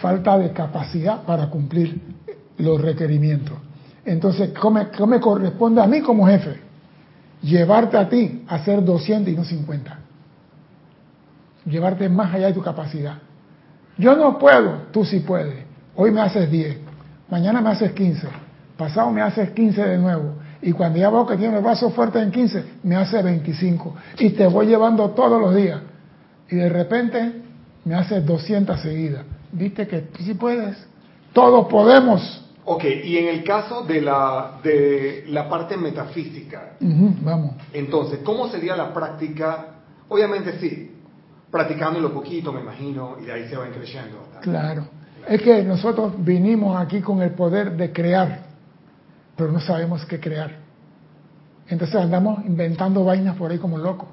falta 0.00 0.36
de 0.36 0.52
capacidad 0.52 1.22
para 1.22 1.48
cumplir 1.48 2.00
los 2.58 2.80
requerimientos. 2.80 3.56
Entonces, 4.04 4.50
¿qué 4.50 4.70
me, 4.70 4.90
qué 4.90 5.06
me 5.06 5.20
corresponde 5.20 5.80
a 5.80 5.86
mí 5.86 6.00
como 6.00 6.26
jefe? 6.26 6.58
Llevarte 7.40 7.96
a 7.96 8.08
ti 8.08 8.42
a 8.48 8.56
hacer 8.56 8.84
200 8.84 9.32
y 9.32 9.36
no 9.36 9.44
50. 9.44 9.98
Llevarte 11.66 12.08
más 12.08 12.34
allá 12.34 12.48
de 12.48 12.52
tu 12.54 12.62
capacidad. 12.62 13.18
Yo 13.98 14.16
no 14.16 14.38
puedo, 14.38 14.82
tú 14.92 15.04
sí 15.04 15.20
puedes. 15.20 15.64
Hoy 15.96 16.10
me 16.10 16.20
haces 16.20 16.50
10, 16.50 16.78
mañana 17.30 17.60
me 17.60 17.70
haces 17.70 17.92
15, 17.92 18.26
pasado 18.76 19.10
me 19.10 19.22
haces 19.22 19.50
15 19.50 19.82
de 19.82 19.98
nuevo. 19.98 20.34
Y 20.62 20.72
cuando 20.72 20.98
ya 20.98 21.10
veo 21.10 21.26
que 21.26 21.36
tienes 21.36 21.58
el 21.58 21.62
brazo 21.62 21.90
fuerte 21.90 22.18
en 22.20 22.30
15, 22.30 22.64
me 22.84 22.96
hace 22.96 23.22
25. 23.22 23.94
Y 24.18 24.30
te 24.30 24.46
voy 24.46 24.66
llevando 24.66 25.10
todos 25.10 25.40
los 25.40 25.54
días. 25.54 25.80
Y 26.50 26.56
de 26.56 26.68
repente 26.70 27.42
me 27.84 27.94
haces 27.94 28.24
200 28.24 28.80
seguidas. 28.80 29.24
¿Viste 29.52 29.86
que 29.86 30.08
sí 30.20 30.34
puedes? 30.34 30.76
Todos 31.34 31.66
podemos. 31.66 32.44
Ok, 32.64 32.84
y 33.04 33.18
en 33.18 33.28
el 33.28 33.44
caso 33.44 33.82
de 33.82 34.00
la, 34.00 34.58
de 34.62 35.24
la 35.28 35.50
parte 35.50 35.76
metafísica, 35.76 36.76
vamos. 36.80 37.56
entonces, 37.74 38.20
¿cómo 38.24 38.48
sería 38.48 38.74
la 38.74 38.94
práctica? 38.94 39.66
Obviamente 40.08 40.58
sí, 40.60 40.93
practicándolo 41.54 42.12
poquito, 42.12 42.52
me 42.52 42.62
imagino, 42.62 43.14
y 43.22 43.26
de 43.26 43.32
ahí 43.32 43.48
se 43.48 43.56
va 43.56 43.68
creciendo. 43.68 44.26
Claro. 44.40 44.88
Es 45.28 45.40
que 45.40 45.62
nosotros 45.62 46.14
vinimos 46.18 46.76
aquí 46.76 47.00
con 47.00 47.22
el 47.22 47.30
poder 47.30 47.76
de 47.76 47.92
crear, 47.92 48.40
pero 49.36 49.52
no 49.52 49.60
sabemos 49.60 50.04
qué 50.06 50.18
crear. 50.18 50.50
Entonces 51.68 51.94
andamos 51.94 52.44
inventando 52.44 53.04
vainas 53.04 53.36
por 53.36 53.52
ahí 53.52 53.58
como 53.58 53.78
locos. 53.78 54.08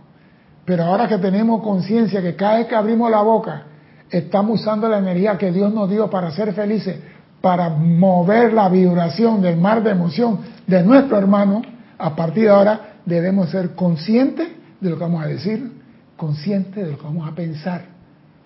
Pero 0.66 0.84
ahora 0.84 1.08
que 1.08 1.18
tenemos 1.18 1.64
conciencia 1.64 2.22
que 2.22 2.36
cada 2.36 2.60
vez 2.60 2.68
que 2.68 2.76
abrimos 2.76 3.10
la 3.10 3.24
boca, 3.24 3.64
estamos 4.12 4.62
usando 4.62 4.88
la 4.88 5.00
energía 5.00 5.36
que 5.40 5.52
Dios 5.52 5.74
nos 5.74 5.90
dio 5.90 6.12
para 6.12 6.30
ser 6.30 6.54
felices, 6.54 7.00
para 7.42 7.70
mover 7.70 8.54
la 8.54 8.70
vibración 8.70 9.42
del 9.42 9.58
mar 9.58 9.82
de 9.82 9.90
emoción 9.90 10.42
de 10.68 10.84
nuestro 10.84 11.18
hermano, 11.18 11.64
a 11.98 12.16
partir 12.16 12.44
de 12.44 12.50
ahora 12.52 12.98
debemos 13.04 13.50
ser 13.50 13.74
conscientes 13.74 14.48
de 14.80 14.90
lo 14.92 14.96
que 14.96 15.02
vamos 15.02 15.24
a 15.24 15.28
decir, 15.28 15.81
conscientes 16.22 16.86
de 16.86 16.92
lo 16.92 16.98
que 17.00 17.04
vamos 17.04 17.28
a 17.28 17.34
pensar, 17.34 17.86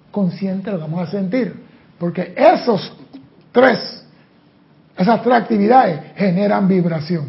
conscientes 0.09 0.65
de 0.65 0.71
lo 0.71 0.77
que 0.77 0.83
vamos 0.91 1.09
a 1.09 1.11
sentir. 1.11 1.53
Porque 1.99 2.33
esos 2.38 2.93
tres, 3.51 4.05
esas 4.97 5.21
tres 5.21 5.35
actividades 5.35 6.13
generan 6.15 6.69
vibración. 6.69 7.25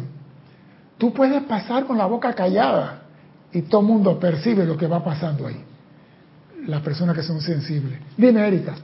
Tú 0.97 1.13
puedes 1.13 1.43
pasar 1.43 1.85
con 1.85 1.97
la 1.97 2.05
boca 2.05 2.31
callada 2.33 3.01
y 3.51 3.63
todo 3.63 3.81
el 3.81 3.87
mundo 3.87 4.17
percibe 4.17 4.65
lo 4.65 4.77
que 4.77 4.87
va 4.87 5.03
pasando 5.03 5.47
ahí. 5.47 5.61
Las 6.65 6.81
personas 6.81 7.13
que 7.17 7.23
son 7.23 7.41
sensibles. 7.41 7.99
Dime, 8.15 8.47
Erika. 8.47 8.75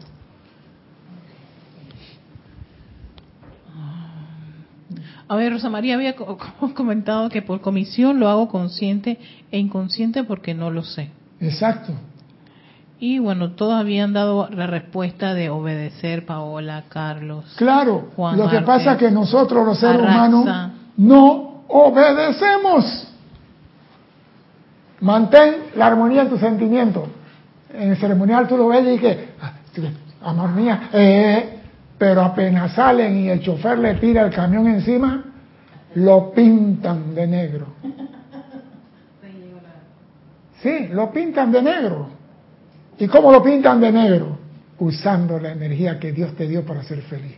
A 5.30 5.36
ver, 5.38 5.54
Rosa 5.54 5.70
María 5.70 5.96
había 5.96 6.16
co- 6.18 6.38
co- 6.38 6.74
comentado 6.76 7.30
que 7.30 7.42
por 7.42 7.62
comisión 7.62 8.20
lo 8.20 8.28
hago 8.28 8.50
consciente 8.50 9.18
e 9.50 9.58
inconsciente 9.60 10.26
porque 10.26 10.54
no 10.54 10.70
lo 10.70 10.84
sé. 10.84 11.10
Exacto. 11.44 11.94
Y 13.00 13.20
bueno, 13.20 13.52
todos 13.52 13.74
habían 13.74 14.14
dado 14.14 14.48
la 14.50 14.66
respuesta 14.66 15.34
de 15.34 15.50
obedecer, 15.50 16.26
Paola, 16.26 16.86
Carlos. 16.88 17.54
Claro. 17.58 18.12
Juan 18.16 18.38
lo 18.38 18.50
que 18.50 18.62
pasa 18.62 18.94
es 18.94 18.98
que 18.98 19.12
nosotros 19.12 19.66
los 19.66 19.78
seres 19.78 20.02
Arraxa. 20.02 20.28
humanos 20.28 20.72
no 20.98 21.64
obedecemos. 21.68 23.08
Mantén 25.02 25.56
la 25.76 25.88
armonía 25.88 26.22
en 26.22 26.30
tu 26.30 26.38
sentimiento. 26.38 27.08
En 27.74 27.90
el 27.92 27.98
ceremonial 27.98 28.48
tú 28.48 28.56
lo 28.56 28.70
ves 28.70 28.96
y 28.96 29.00
que, 29.00 29.30
ah, 29.42 29.52
armonía, 30.24 30.90
eh, 30.94 31.60
pero 31.98 32.22
apenas 32.22 32.74
salen 32.74 33.18
y 33.18 33.30
el 33.30 33.42
chofer 33.42 33.80
le 33.80 33.96
tira 33.96 34.22
el 34.22 34.34
camión 34.34 34.68
encima, 34.68 35.26
lo 35.96 36.32
pintan 36.32 37.14
de 37.14 37.28
negro. 37.28 37.68
Sí, 40.64 40.88
lo 40.92 41.12
pintan 41.12 41.52
de 41.52 41.62
negro. 41.62 42.08
¿Y 42.98 43.08
cómo 43.08 43.34
lo 43.34 43.44
pintan 43.44 43.82
de 43.82 43.92
negro? 43.92 44.38
Usando 44.80 45.38
la 45.38 45.52
energía 45.52 46.00
que 46.00 46.14
Dios 46.14 46.34
te 46.36 46.48
dio 46.48 46.66
para 46.66 46.84
ser 46.84 47.02
feliz. 47.02 47.36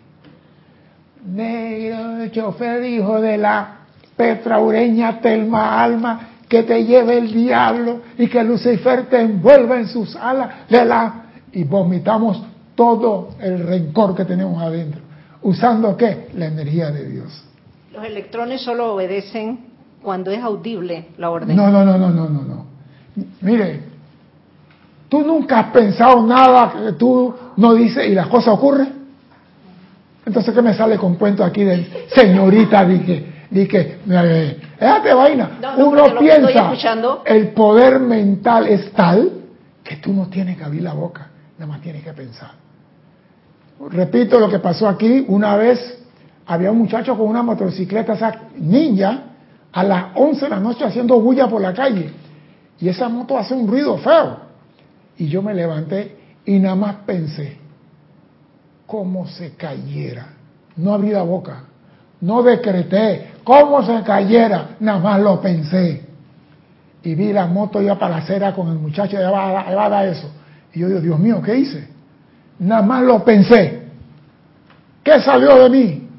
Negro, 1.26 2.28
chofer, 2.28 2.86
hijo 2.86 3.20
de 3.20 3.40
la 3.40 3.80
petraureña 4.16 5.20
Telma 5.22 5.84
Alma, 5.84 6.30
que 6.48 6.62
te 6.62 6.86
lleve 6.86 7.18
el 7.18 7.34
diablo 7.34 8.02
y 8.16 8.28
que 8.28 8.44
Lucifer 8.44 9.08
te 9.08 9.22
envuelva 9.22 9.80
en 9.80 9.88
sus 9.88 10.16
alas 10.16 10.70
de 10.70 10.86
la... 10.86 11.24
Y 11.52 11.64
vomitamos 11.64 12.44
todo 12.76 13.30
el 13.40 13.66
rencor 13.66 14.16
que 14.16 14.26
tenemos 14.26 14.62
adentro. 14.62 15.02
¿Usando 15.42 15.98
qué? 15.98 16.30
La 16.36 16.46
energía 16.46 16.92
de 16.92 17.10
Dios. 17.10 17.44
Los 17.92 18.06
electrones 18.06 18.62
solo 18.62 18.94
obedecen 18.94 19.62
cuando 20.04 20.30
es 20.30 20.44
audible 20.44 21.08
la 21.18 21.32
orden. 21.32 21.56
No, 21.56 21.72
no, 21.72 21.84
no, 21.84 21.98
no, 21.98 22.10
no, 22.12 22.30
no, 22.30 22.42
no. 22.44 22.65
Mire, 23.42 23.82
tú 25.10 25.22
nunca 25.22 25.60
has 25.60 25.72
pensado 25.72 26.26
nada 26.26 26.74
que 26.74 26.92
tú 26.94 27.34
no 27.58 27.74
dices 27.74 28.08
y 28.08 28.14
las 28.14 28.28
cosas 28.28 28.54
ocurren. 28.54 29.06
Entonces, 30.26 30.54
¿qué 30.54 30.62
me 30.62 30.74
sale 30.74 30.98
con 30.98 31.16
cuento 31.16 31.44
aquí 31.44 31.64
de 31.64 32.08
señorita? 32.14 32.84
Di 32.84 33.00
que, 33.00 33.34
di 33.50 33.68
que, 33.68 34.00
eh, 34.10 34.60
déjate 34.80 35.14
vaina. 35.14 35.52
No, 35.62 35.78
no, 35.78 35.88
Uno 35.88 36.20
piensa, 36.20 36.74
el 37.26 37.50
poder 37.50 38.00
mental 38.00 38.68
es 38.68 38.92
tal 38.92 39.32
que 39.84 39.98
tú 39.98 40.12
no 40.12 40.28
tienes 40.28 40.58
que 40.58 40.64
abrir 40.64 40.82
la 40.82 40.94
boca, 40.94 41.30
nada 41.60 41.72
más 41.72 41.82
tienes 41.82 42.04
que 42.04 42.12
pensar. 42.12 42.52
Repito 43.92 44.40
lo 44.40 44.50
que 44.50 44.60
pasó 44.60 44.88
aquí, 44.88 45.26
una 45.28 45.56
vez 45.58 46.00
había 46.48 46.72
un 46.72 46.80
muchacho 46.80 47.16
con 47.16 47.28
una 47.28 47.44
motocicleta, 47.44 48.14
esa 48.14 48.34
ninja, 48.58 49.20
a 49.72 49.84
las 49.84 50.06
11 50.16 50.46
de 50.46 50.50
la 50.50 50.60
noche 50.60 50.86
haciendo 50.86 51.20
bulla 51.20 51.48
por 51.48 51.62
la 51.62 51.74
calle. 51.74 52.10
Y 52.80 52.90
esa 52.90 53.10
moto 53.10 53.38
hace 53.38 53.54
un 53.54 53.68
ruido 53.68 53.98
feo. 53.98 54.38
Y 55.18 55.28
yo 55.28 55.42
me 55.42 55.54
levanté 55.54 56.18
y 56.46 56.60
nada 56.60 56.76
más 56.76 56.96
pensé, 57.06 57.58
cómo 58.86 59.28
se 59.28 59.56
cayera. 59.56 60.28
No 60.76 60.94
abrí 60.94 61.12
la 61.12 61.22
boca, 61.22 61.64
no 62.22 62.44
decreté, 62.44 63.32
cómo 63.44 63.84
se 63.84 64.04
cayera, 64.04 64.76
nada 64.80 65.00
más 65.00 65.22
lo 65.22 65.42
pensé. 65.42 66.04
Y 67.04 67.16
vi 67.16 67.32
la 67.32 67.46
moto 67.46 67.82
ya 67.82 67.98
para 67.98 68.18
la 68.18 68.22
acera 68.24 68.54
con 68.54 68.68
el 68.70 68.78
muchacho 68.78 69.18
de 69.18 69.24
Evada, 69.24 70.06
eso. 70.06 70.30
Y 70.74 70.80
yo 70.80 70.88
digo, 70.88 71.00
Dios 71.00 71.20
mío, 71.20 71.42
¿qué 71.42 71.56
hice? 71.56 71.88
Nada 72.60 72.82
más 72.82 73.04
lo 73.04 73.24
pensé. 73.24 73.84
¿Qué 75.04 75.22
salió 75.22 75.64
de 75.64 75.70
mí? 75.70 76.10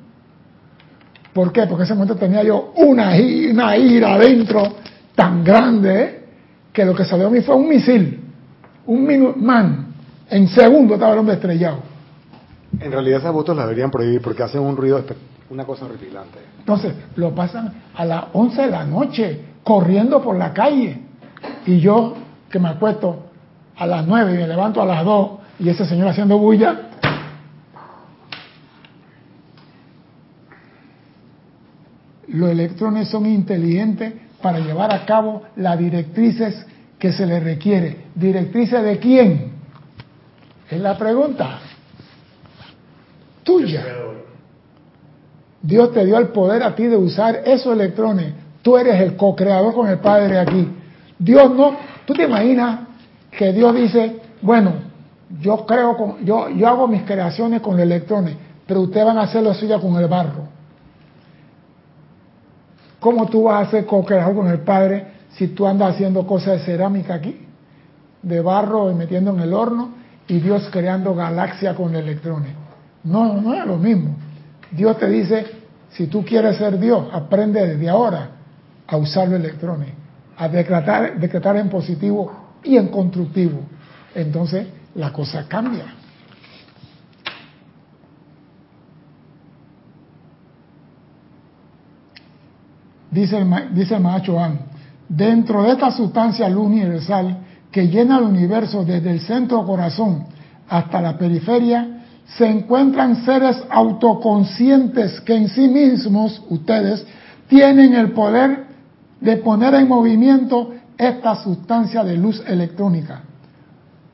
¿Por 1.33 1.53
qué? 1.53 1.66
Porque 1.66 1.83
en 1.83 1.87
ese 1.87 1.95
momento 1.95 2.16
tenía 2.16 2.42
yo 2.42 2.73
una, 2.77 3.11
una 3.51 3.77
ira 3.77 4.14
adentro 4.14 4.62
tan 5.14 5.45
grande 5.45 6.03
¿eh? 6.03 6.26
Que 6.77 6.85
lo 6.85 6.95
que 6.95 7.07
salió 7.07 7.31
de 7.31 7.39
mí 7.39 7.41
fue 7.41 7.55
un 7.57 7.71
misil, 7.71 8.21
un 8.85 9.07
Minuteman. 9.07 9.87
En 10.29 10.47
segundo 10.47 10.93
estaba 10.93 11.15
el 11.15 11.21
hombre 11.21 11.37
estrellado. 11.37 11.79
En 12.79 12.93
realidad 12.93 13.21
esas 13.21 13.33
motos 13.33 13.57
las 13.57 13.65
deberían 13.65 13.91
prohibir 13.91 14.21
porque 14.21 14.43
hacen 14.43 14.61
un 14.61 14.77
ruido 14.77 15.03
Una 15.49 15.65
cosa 15.65 15.87
horripilante. 15.87 16.39
Entonces, 16.59 16.93
lo 17.15 17.35
pasan 17.35 17.73
a 17.95 18.05
las 18.05 18.25
11 18.35 18.61
de 18.61 18.71
la 18.71 18.85
noche, 18.85 19.41
corriendo 19.65 20.23
por 20.23 20.37
la 20.37 20.53
calle. 20.53 21.01
Y 21.65 21.81
yo, 21.81 22.12
que 22.51 22.59
me 22.59 22.69
acuesto 22.69 23.25
a 23.75 23.87
las 23.87 24.07
9 24.07 24.35
y 24.35 24.37
me 24.37 24.47
levanto 24.47 24.83
a 24.83 24.85
las 24.85 25.03
2, 25.03 25.31
y 25.61 25.71
ese 25.71 25.87
señor 25.87 26.09
haciendo 26.09 26.37
bulla. 26.37 26.91
Los 32.29 32.51
electrones 32.51 33.09
son 33.09 33.25
inteligentes 33.25 34.26
para 34.47 34.61
llevar 34.61 34.95
a 34.95 35.05
cabo 35.05 35.43
las 35.57 35.77
directrices 35.77 36.65
que 37.01 37.11
se 37.11 37.27
les 37.27 37.43
requiere. 37.43 38.05
¿Directrices 38.15 38.81
de 38.81 38.97
quién? 39.01 39.51
Es 40.71 40.81
la 40.81 40.97
pregunta. 40.97 41.59
Tuya. 43.43 43.85
Dios 45.61 45.93
te 45.93 46.07
dio 46.07 46.17
el 46.17 46.29
poder 46.29 46.63
a 46.63 46.77
ti 46.77 46.85
de 46.85 46.97
usar 46.97 47.43
esos 47.45 47.73
electrones. 47.73 48.35
Tú 48.63 48.77
eres 48.77 49.01
el 49.01 49.17
co-creador 49.17 49.75
con 49.75 49.89
el 49.89 49.99
Padre 49.99 50.39
aquí. 50.39 50.69
Dios 51.19 51.53
no. 51.53 51.77
¿Tú 52.05 52.15
te 52.15 52.23
imaginas 52.23 52.83
que 53.33 53.53
Dios 53.53 53.75
dice, 53.75 54.21
bueno, 54.43 54.75
yo 55.41 55.67
creo 55.67 55.97
con, 55.97 56.25
yo, 56.25 56.51
yo 56.51 56.69
hago 56.69 56.87
mis 56.87 57.03
creaciones 57.03 57.61
con 57.63 57.81
electrones, 57.81 58.37
pero 58.65 58.83
ustedes 58.83 59.07
van 59.07 59.19
a 59.19 59.23
hacer 59.23 59.43
lo 59.43 59.53
suyo 59.55 59.81
con 59.81 59.97
el 59.97 60.07
barro? 60.07 60.56
¿Cómo 63.01 63.27
tú 63.27 63.45
vas 63.45 63.57
a 63.57 63.69
hacer 63.69 63.87
co-creador 63.87 64.35
con 64.35 64.49
el 64.49 64.61
Padre 64.61 65.07
si 65.31 65.49
tú 65.49 65.67
andas 65.67 65.95
haciendo 65.95 66.27
cosas 66.27 66.61
de 66.61 66.65
cerámica 66.65 67.15
aquí? 67.15 67.47
De 68.23 68.41
barro 68.41 68.91
y 68.91 68.95
metiendo 68.95 69.33
en 69.33 69.41
el 69.41 69.53
horno 69.53 69.91
y 70.27 70.41
Dios 70.41 70.69
creando 70.71 71.15
galaxia 71.15 71.75
con 71.75 71.95
electrones. 71.95 72.53
No, 73.05 73.41
no 73.41 73.55
es 73.55 73.65
lo 73.65 73.77
mismo. 73.77 74.17
Dios 74.73 74.99
te 74.99 75.09
dice, 75.09 75.47
si 75.91 76.07
tú 76.09 76.25
quieres 76.25 76.57
ser 76.57 76.79
Dios, 76.79 77.07
aprende 77.13 77.67
desde 77.67 77.89
ahora 77.89 78.31
a 78.87 78.97
usar 78.97 79.29
los 79.29 79.39
electrones, 79.41 79.91
a 80.37 80.49
decretar, 80.49 81.19
decretar 81.19 81.57
en 81.57 81.69
positivo 81.69 82.33
y 82.63 82.77
en 82.77 82.89
constructivo. 82.89 83.61
Entonces 84.15 84.67
la 84.95 85.13
cosa 85.13 85.47
cambia. 85.47 85.85
Dice 93.11 93.38
el, 93.38 93.75
dice 93.75 93.97
el 93.97 94.03
dentro 95.09 95.62
de 95.62 95.73
esta 95.73 95.90
sustancia 95.90 96.49
luz 96.49 96.66
universal 96.66 97.38
que 97.71 97.88
llena 97.88 98.19
el 98.19 98.25
universo 98.25 98.85
desde 98.85 99.11
el 99.11 99.21
centro 99.21 99.64
corazón 99.64 100.25
hasta 100.69 101.01
la 101.01 101.16
periferia, 101.16 102.03
se 102.27 102.49
encuentran 102.49 103.25
seres 103.25 103.62
autoconscientes 103.71 105.21
que 105.21 105.37
en 105.37 105.49
sí 105.49 105.69
mismos, 105.69 106.42
ustedes, 106.49 107.07
tienen 107.49 107.95
el 107.95 108.11
poder 108.11 108.66
de 109.21 109.37
poner 109.37 109.75
en 109.75 109.88
movimiento 109.88 110.75
esta 110.99 111.37
sustancia 111.37 112.03
de 112.03 112.16
luz 112.16 112.42
electrónica. 112.47 113.23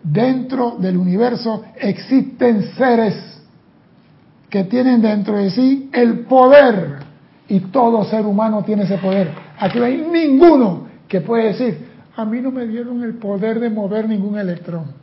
Dentro 0.02 0.76
del 0.78 0.96
universo 0.96 1.62
existen 1.76 2.74
seres 2.76 3.14
que 4.50 4.64
tienen 4.64 5.00
dentro 5.00 5.36
de 5.38 5.50
sí 5.50 5.88
el 5.92 6.20
poder 6.26 7.11
y 7.52 7.60
todo 7.60 8.02
ser 8.04 8.24
humano 8.24 8.64
tiene 8.64 8.84
ese 8.84 8.96
poder. 8.96 9.30
Aquí 9.58 9.78
no 9.78 9.84
hay 9.84 9.98
ninguno 9.98 10.86
que 11.06 11.20
puede 11.20 11.48
decir, 11.48 11.86
a 12.16 12.24
mí 12.24 12.40
no 12.40 12.50
me 12.50 12.66
dieron 12.66 13.02
el 13.02 13.16
poder 13.16 13.60
de 13.60 13.68
mover 13.68 14.08
ningún 14.08 14.38
electrón 14.38 15.02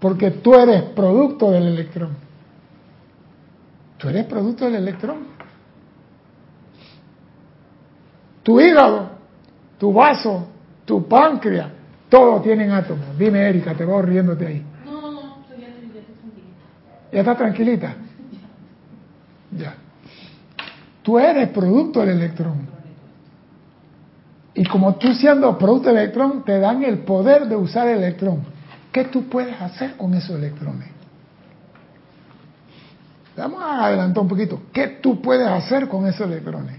porque 0.00 0.30
tú 0.30 0.54
eres 0.54 0.82
producto 0.94 1.50
del 1.50 1.66
electrón. 1.66 2.16
Tú 3.98 4.08
eres 4.08 4.24
producto 4.24 4.64
del 4.64 4.76
electrón. 4.76 5.18
Tu 8.42 8.58
hígado, 8.58 9.10
tu 9.78 9.92
vaso, 9.92 10.48
tu 10.86 11.06
páncreas, 11.06 11.68
todos 12.08 12.42
tienen 12.42 12.70
átomos. 12.70 13.18
Dime, 13.18 13.46
Erika, 13.46 13.74
te 13.74 13.84
voy 13.84 14.02
riéndote 14.02 14.46
ahí. 14.46 14.64
No, 14.86 15.02
no, 15.02 15.12
no, 15.12 15.20
ya, 15.50 15.66
estoy, 15.66 15.90
tranquilita. 15.90 17.12
¿Ya 17.12 17.20
estás 17.20 17.36
tranquilita? 17.36 17.96
Ya. 19.52 19.74
Tú 21.10 21.18
eres 21.18 21.48
producto 21.48 21.98
del 21.98 22.10
electrón. 22.10 22.68
Y 24.54 24.64
como 24.64 24.94
tú 24.94 25.12
siendo 25.12 25.58
producto 25.58 25.88
del 25.88 25.98
electrón, 25.98 26.44
te 26.44 26.60
dan 26.60 26.84
el 26.84 26.98
poder 26.98 27.48
de 27.48 27.56
usar 27.56 27.88
el 27.88 27.98
electrón. 27.98 28.44
¿Qué 28.92 29.06
tú 29.06 29.28
puedes 29.28 29.60
hacer 29.60 29.96
con 29.96 30.14
esos 30.14 30.36
electrones? 30.36 30.88
Vamos 33.36 33.60
a 33.60 33.86
adelantar 33.86 34.22
un 34.22 34.28
poquito. 34.28 34.62
¿Qué 34.72 34.86
tú 35.02 35.20
puedes 35.20 35.48
hacer 35.48 35.88
con 35.88 36.06
esos 36.06 36.28
electrones? 36.28 36.76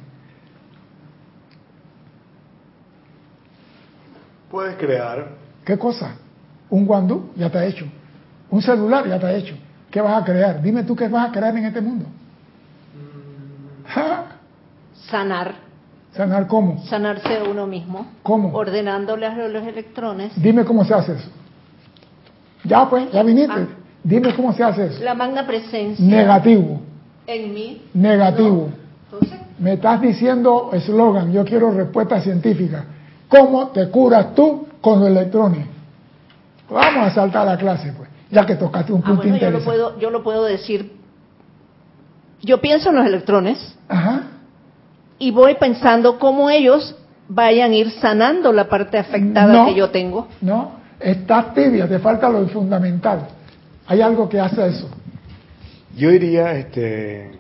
Puedes 4.50 4.78
crear. 4.78 5.28
¿Qué 5.66 5.78
cosa? 5.78 6.16
Un 6.70 6.86
guandú 6.86 7.34
ya 7.36 7.48
está 7.48 7.66
hecho. 7.66 7.86
Un 8.50 8.62
celular 8.62 9.06
ya 9.10 9.16
está 9.16 9.34
hecho. 9.34 9.56
¿Qué 9.90 10.00
vas 10.00 10.22
a 10.22 10.24
crear? 10.24 10.62
Dime 10.62 10.84
tú 10.84 10.96
qué 10.96 11.10
vas 11.10 11.28
a 11.28 11.32
crear 11.34 11.54
en 11.58 11.66
este 11.66 11.82
mundo. 11.82 12.06
Sanar. 15.12 15.56
¿Sanar 16.14 16.48
cómo? 16.48 16.84
Sanarse 16.86 17.38
a 17.38 17.44
uno 17.44 17.68
mismo. 17.68 18.08
¿Cómo? 18.24 18.54
Ordenándole 18.54 19.26
a 19.26 19.36
los 19.36 19.64
electrones. 19.68 20.34
Dime 20.42 20.66
cómo 20.66 20.84
se 20.84 20.94
hace 20.94 21.14
eso. 21.14 21.30
Ya 22.64 22.90
pues, 22.90 23.12
ya 23.12 23.24
viniste. 23.24 23.54
Ah. 23.54 23.68
Dime 24.04 24.34
cómo 24.34 24.54
se 24.54 24.64
hace 24.64 24.88
eso. 24.88 25.04
La 25.04 25.14
magna 25.14 25.46
presencia. 25.46 26.04
Negativo. 26.04 26.82
En 27.28 27.54
mí. 27.54 27.82
Negativo. 27.94 28.70
¿No? 28.70 29.18
Entonces, 29.18 29.40
Me 29.60 29.74
estás 29.74 30.02
diciendo 30.02 30.70
eslogan, 30.74 31.32
yo 31.32 31.46
quiero 31.46 31.72
respuesta 31.72 32.22
científica. 32.22 32.86
¿Cómo 33.28 33.68
te 33.68 33.90
curas 33.90 34.34
tú 34.34 34.68
con 34.82 35.00
los 35.00 35.10
electrones? 35.10 35.68
Vamos 36.70 37.08
a 37.08 37.14
saltar 37.14 37.48
a 37.48 37.52
la 37.52 37.58
clase, 37.58 37.94
pues, 37.96 38.10
ya 38.30 38.46
que 38.46 38.56
tocaste 38.56 38.94
un 38.94 39.02
ah, 39.04 39.08
punto 39.08 39.24
bueno, 39.24 39.38
yo 39.38 39.52
lo, 39.52 39.58
interesante. 39.58 39.66
puedo, 39.66 40.00
yo 40.00 40.10
lo 40.10 40.24
puedo 40.24 40.46
decir. 40.46 40.94
Yo 42.42 42.60
pienso 42.60 42.90
en 42.90 42.96
los 42.96 43.06
electrones 43.06 43.78
Ajá. 43.88 44.31
Y 45.22 45.30
voy 45.30 45.54
pensando 45.56 46.18
cómo 46.18 46.50
ellos 46.50 46.96
vayan 47.30 47.72
a 47.72 47.76
ir 47.76 47.92
sanando 47.92 48.52
la 48.52 48.68
parte 48.68 48.98
afectada 48.98 49.54
No. 49.54 49.66
que 49.68 49.76
yo 49.76 49.92
tengo. 49.92 50.28
No, 50.42 50.72
estás 51.00 51.54
tibia, 51.54 51.88
te 51.88 52.00
falta 52.00 52.28
lo 52.28 52.48
fundamental. 52.48 53.28
Hay 53.88 54.02
algo 54.02 54.28
que 54.28 54.40
hace 54.40 54.66
eso. 54.68 54.90
Yo 55.96 56.10
iría, 56.10 56.54
este, 56.54 57.32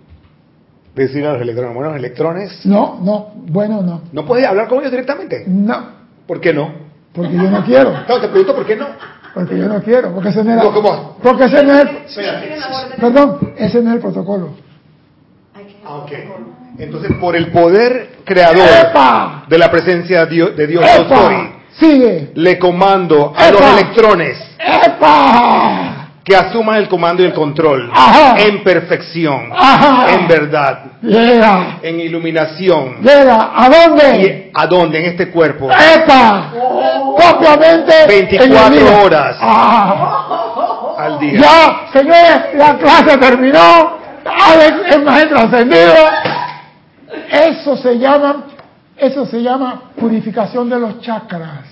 decir 0.94 1.26
a 1.26 1.34
los 1.34 1.41
electrones, 1.41 1.74
bueno, 1.74 1.89
los 1.89 1.98
electrones, 2.00 2.65
No, 2.67 3.00
no, 3.02 3.32
bueno, 3.48 3.82
no. 3.82 4.02
¿no 4.12 4.26
puedes 4.26 4.46
hablar 4.46 4.67
con 4.67 4.80
ellos 4.80 4.91
directamente? 4.91 5.44
No, 5.48 6.02
¿Por 6.28 6.39
qué 6.39 6.54
no? 6.54 6.72
porque 7.13 7.34
yo 7.34 7.50
no 7.50 7.65
quiero. 7.65 7.91
No, 8.08 8.22
te 8.22 8.28
pregunto 8.30 8.56
por 8.56 8.65
qué 8.65 8.76
no. 8.76 8.88
Porque 9.34 9.58
yo 9.58 9.67
no 9.67 9.82
quiero, 9.82 10.13
porque 10.13 10.30
ese 10.30 10.44
no 10.44 10.52
es, 10.52 10.63
No, 10.63 10.72
¿cómo? 10.72 11.17
porque 11.24 11.46
ese 11.46 11.63
no 11.63 11.74
es, 11.80 11.88
perdón, 13.00 13.54
ese 13.58 13.82
no 13.82 13.89
es 13.89 13.96
el 13.96 14.02
protocolo. 14.02 14.50
Ah, 15.84 15.96
ok. 15.98 16.12
Entonces, 16.82 17.12
por 17.20 17.36
el 17.36 17.48
poder 17.52 18.10
creador 18.26 18.67
¡Epa! 18.89 19.44
de 19.48 19.58
la 19.58 19.70
presencia 19.70 20.26
de 20.26 20.67
Dios, 20.67 20.84
soy, 20.86 21.02
¡Epa! 21.06 21.48
Sigue. 21.80 22.32
le 22.36 22.58
comando 22.60 23.34
a 23.38 23.50
¡Epa! 23.50 23.60
los 23.60 23.72
electrones 23.80 24.38
que 26.24 26.36
asuman 26.36 26.78
el 26.78 26.88
comando 26.88 27.24
y 27.24 27.26
el 27.26 27.34
control 27.34 27.89
Ajá. 27.94 28.36
en 28.39 28.63
perfección, 28.63 29.50
Ajá. 29.56 30.12
en 30.13 30.28
verdad, 30.28 30.80
en 31.82 32.00
iluminación. 32.00 32.98
llega, 33.02 33.52
¿a 33.56 33.70
dónde? 33.70 34.22
¿Y 34.22 34.52
a 34.54 34.67
dónde? 34.67 35.00
En 35.00 35.06
este 35.06 35.30
cuerpo. 35.32 35.70
¡Epa! 35.72 36.52
Propiamente. 37.17 37.94
24 38.08 38.67
en 38.67 38.74
el 38.74 38.80
día. 38.80 38.98
horas. 39.04 39.38
Ah. 39.39 40.96
Al 40.98 41.20
día. 41.20 41.39
Ya, 41.41 41.82
señores, 41.94 42.41
la 42.56 42.78
clase 42.78 43.17
terminó. 43.17 44.00
Alex 44.24 44.75
es 44.88 45.04
maestro 45.04 45.40
ascendido. 45.40 45.94
Eso 47.32 47.78
se 47.78 47.98
llama, 47.98 48.46
eso 48.98 49.26
se 49.26 49.42
llama 49.42 49.92
purificación 50.00 50.70
de 50.70 50.80
los 50.80 51.02
chakras. 51.02 51.66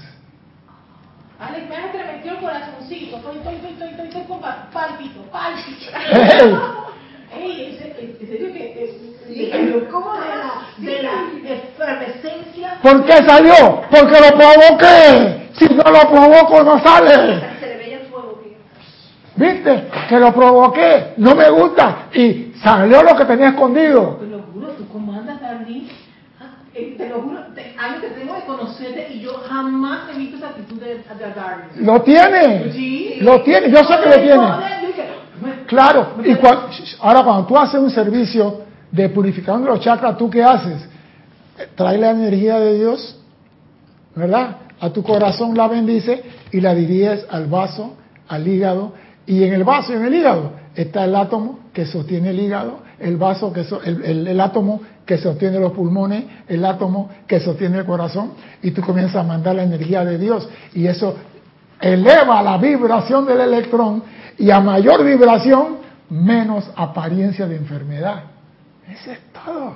Alex, 1.40 1.70
me 1.70 1.76
has 1.78 1.86
estremecido 1.86 2.36
el 2.36 2.42
corazoncito. 2.42 3.18
Estoy, 3.18 3.38
estoy, 3.38 3.56
estoy, 3.56 3.88
estoy, 3.90 4.08
estoy, 4.08 4.24
con 4.24 4.42
pa- 4.42 4.68
pálpito, 4.74 5.22
pálpito. 5.32 5.86
Ey. 6.12 6.58
Ey, 7.42 7.66
¿en 7.66 7.78
se- 7.78 8.02
en 8.22 8.28
serio 8.28 8.54
que 8.54 9.88
¿cómo 9.92 10.14
de 10.16 10.28
la, 10.28 10.52
de 10.78 11.04
la 11.04 11.54
efervescencia 11.54 12.80
¿Por 12.82 13.06
qué 13.06 13.14
salió? 13.24 13.82
Porque 13.90 14.18
lo 14.20 14.38
provoqué. 14.38 15.50
Si 15.54 15.66
no 15.66 15.84
lo 15.84 16.10
provoco, 16.12 16.64
no 16.64 16.80
sale. 16.84 17.40
se 17.60 17.66
le 17.68 17.78
veía 17.78 18.00
el 18.02 18.08
fuego? 18.08 18.42
que- 18.42 18.58
¿Viste? 19.36 19.88
Que 20.10 20.20
lo 20.20 20.34
provoqué. 20.34 21.14
No 21.18 21.36
me 21.36 21.50
gusta. 21.52 22.08
Y 22.14 22.54
salió 22.62 23.04
lo 23.04 23.16
que 23.16 23.26
tenía 23.26 23.50
escondido. 23.50 24.18
Te 24.20 24.26
lo 24.26 24.42
juro, 24.52 24.68
tú 24.70 24.88
comandas 24.90 25.40
Darlene. 25.40 25.88
Ah, 26.42 26.46
eh, 26.69 26.69
Te 26.98 27.10
lo 27.10 27.22
juro, 27.22 27.40
te- 27.56 27.76
años 27.78 28.02
que 28.02 28.10
tengo 28.10 28.36
de 28.36 28.42
conocerte 28.42 29.08
y 29.14 29.22
yo 29.22 29.32
jamás 29.48 30.10
he 30.14 30.18
visto 30.18 30.38
esa 30.38 30.50
actitud 30.50 30.80
de, 30.80 30.96
de 30.96 31.34
Darlene. 31.36 31.82
Lo 31.82 32.02
tiene. 32.02 32.72
Sí. 32.72 33.18
Lo 33.22 33.42
tiene. 33.42 33.70
Yo 33.70 33.78
sé 33.84 33.94
que 34.04 34.10
lo 34.10 34.22
tiene. 34.22 34.48
Claro, 35.68 36.16
y 36.26 36.32
ahora 37.00 37.24
cuando 37.24 37.46
tú 37.46 37.58
haces 37.58 37.80
un 37.80 37.90
servicio 37.92 38.62
de 38.92 39.08
purificando 39.10 39.68
los 39.68 39.80
chakras, 39.80 40.18
¿tú 40.18 40.30
qué 40.30 40.44
haces? 40.44 40.88
Trae 41.76 41.98
la 41.98 42.12
energía 42.12 42.60
de 42.60 42.78
Dios, 42.78 43.18
¿verdad? 44.16 44.58
A 44.80 44.90
tu 44.90 45.04
corazón 45.04 45.56
la 45.56 45.68
bendice 45.68 46.24
y 46.52 46.60
la 46.60 46.74
diriges 46.74 47.26
al 47.30 47.46
vaso, 47.46 47.96
al 48.28 48.48
hígado, 48.48 48.94
y 49.26 49.44
en 49.44 49.54
el 49.54 49.64
vaso 49.64 49.94
y 49.94 49.96
en 49.98 50.06
el 50.06 50.16
hígado 50.16 50.54
está 50.76 51.06
el 51.06 51.16
átomo 51.16 51.60
que 51.74 51.86
sostiene 51.86 52.32
el 52.32 52.40
hígado, 52.40 52.80
el 53.00 53.18
vaso 53.18 53.54
que 53.54 53.62
el, 53.86 54.28
el, 54.28 54.42
átomo 54.42 54.82
que 55.10 55.18
sostiene 55.18 55.60
los 55.60 55.72
pulmones, 55.72 56.24
el 56.48 56.64
átomo 56.64 57.10
que 57.26 57.40
sostiene 57.40 57.80
el 57.80 57.86
corazón, 57.86 58.34
y 58.62 58.70
tú 58.70 58.84
comienzas 58.84 59.16
a 59.16 59.24
mandar 59.24 59.56
la 59.56 59.64
energía 59.64 60.06
de 60.06 60.20
Dios, 60.20 60.48
y 60.76 60.86
eso 60.86 61.16
eleva 61.82 62.44
la 62.44 62.60
vibración 62.60 63.26
del 63.26 63.42
electrón, 63.42 64.04
y 64.38 64.52
a 64.52 64.60
mayor 64.60 65.04
vibración, 65.04 65.78
menos 66.12 66.70
apariencia 66.76 67.48
de 67.48 67.56
enfermedad. 67.56 68.26
Eso 68.88 69.10
es 69.14 69.20
todo. 69.34 69.74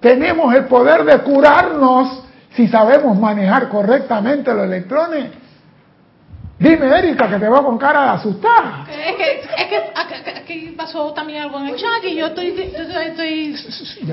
Tenemos 0.00 0.54
el 0.54 0.64
poder 0.64 1.04
de 1.04 1.18
curarnos 1.18 2.22
si 2.56 2.66
sabemos 2.68 3.18
manejar 3.18 3.68
correctamente 3.68 4.54
los 4.54 4.64
electrones. 4.64 5.26
Dime, 6.58 6.86
Erika, 6.98 7.28
que 7.28 7.38
te 7.38 7.48
veo 7.48 7.64
con 7.64 7.76
cara 7.78 8.02
de 8.04 8.08
asustada. 8.10 8.86
Es 8.88 9.16
que, 9.16 9.40
es 9.40 9.66
que 9.66 10.30
aquí 10.30 10.74
pasó 10.76 11.12
también 11.12 11.42
algo 11.42 11.58
en 11.58 11.68
el 11.68 11.76
chat 11.76 12.04
y 12.04 12.14
yo 12.14 12.26
estoy, 12.26 12.54
estoy, 12.56 13.56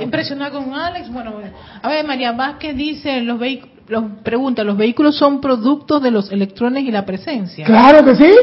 impresionada 0.01 0.51
con 0.51 0.73
Alex. 0.73 1.11
Bueno, 1.11 1.35
a 1.81 1.87
ver, 1.87 2.05
María 2.05 2.31
Vázquez 2.31 2.75
dice, 2.75 3.21
los 3.21 3.39
los, 3.87 4.03
pregunta, 4.23 4.63
¿los 4.63 4.75
vehículos 4.75 5.17
son 5.17 5.39
productos 5.39 6.01
de 6.01 6.09
los 6.09 6.31
electrones 6.31 6.83
y 6.83 6.91
la 6.91 7.05
presencia? 7.05 7.65
Claro 7.65 8.03
que 8.03 8.15
sí. 8.15 8.33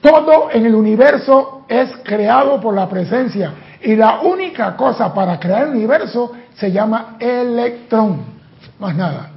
Todo 0.00 0.50
en 0.52 0.66
el 0.66 0.74
universo 0.76 1.64
es 1.68 1.90
creado 2.04 2.60
por 2.60 2.72
la 2.74 2.88
presencia. 2.88 3.52
Y 3.82 3.96
la 3.96 4.20
única 4.20 4.76
cosa 4.76 5.12
para 5.12 5.40
crear 5.40 5.64
el 5.64 5.70
universo 5.70 6.32
se 6.54 6.70
llama 6.70 7.16
electrón. 7.18 8.22
Más 8.78 8.94
nada. 8.94 9.30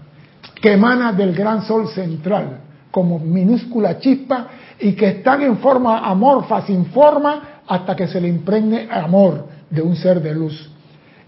Que 0.62 0.74
emana 0.74 1.14
del 1.14 1.34
gran 1.34 1.64
sol 1.64 1.88
central 1.88 2.60
como 2.92 3.20
minúscula 3.20 4.00
chispa 4.00 4.48
y 4.80 4.94
que 4.94 5.08
están 5.08 5.42
en 5.42 5.58
forma 5.58 6.00
amorfa, 6.00 6.62
sin 6.66 6.88
forma, 6.88 7.62
hasta 7.68 7.96
que 7.96 8.08
se 8.08 8.20
le 8.20 8.28
impregne 8.28 8.88
amor 8.92 9.48
de 9.70 9.82
un 9.82 9.96
ser 9.96 10.22
de 10.22 10.36
luz. 10.36 10.70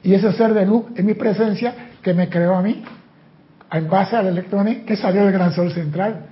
Y 0.03 0.13
ese 0.13 0.33
ser 0.33 0.53
de 0.53 0.65
luz 0.65 0.85
es 0.95 1.03
mi 1.03 1.13
presencia 1.13 1.73
que 2.01 2.13
me 2.13 2.29
creó 2.29 2.55
a 2.55 2.61
mí, 2.61 2.83
en 3.71 3.89
base 3.89 4.15
al 4.15 4.27
electrón 4.27 4.83
que 4.85 4.95
salió 4.95 5.23
del 5.23 5.31
gran 5.31 5.53
sol 5.53 5.71
central. 5.71 6.27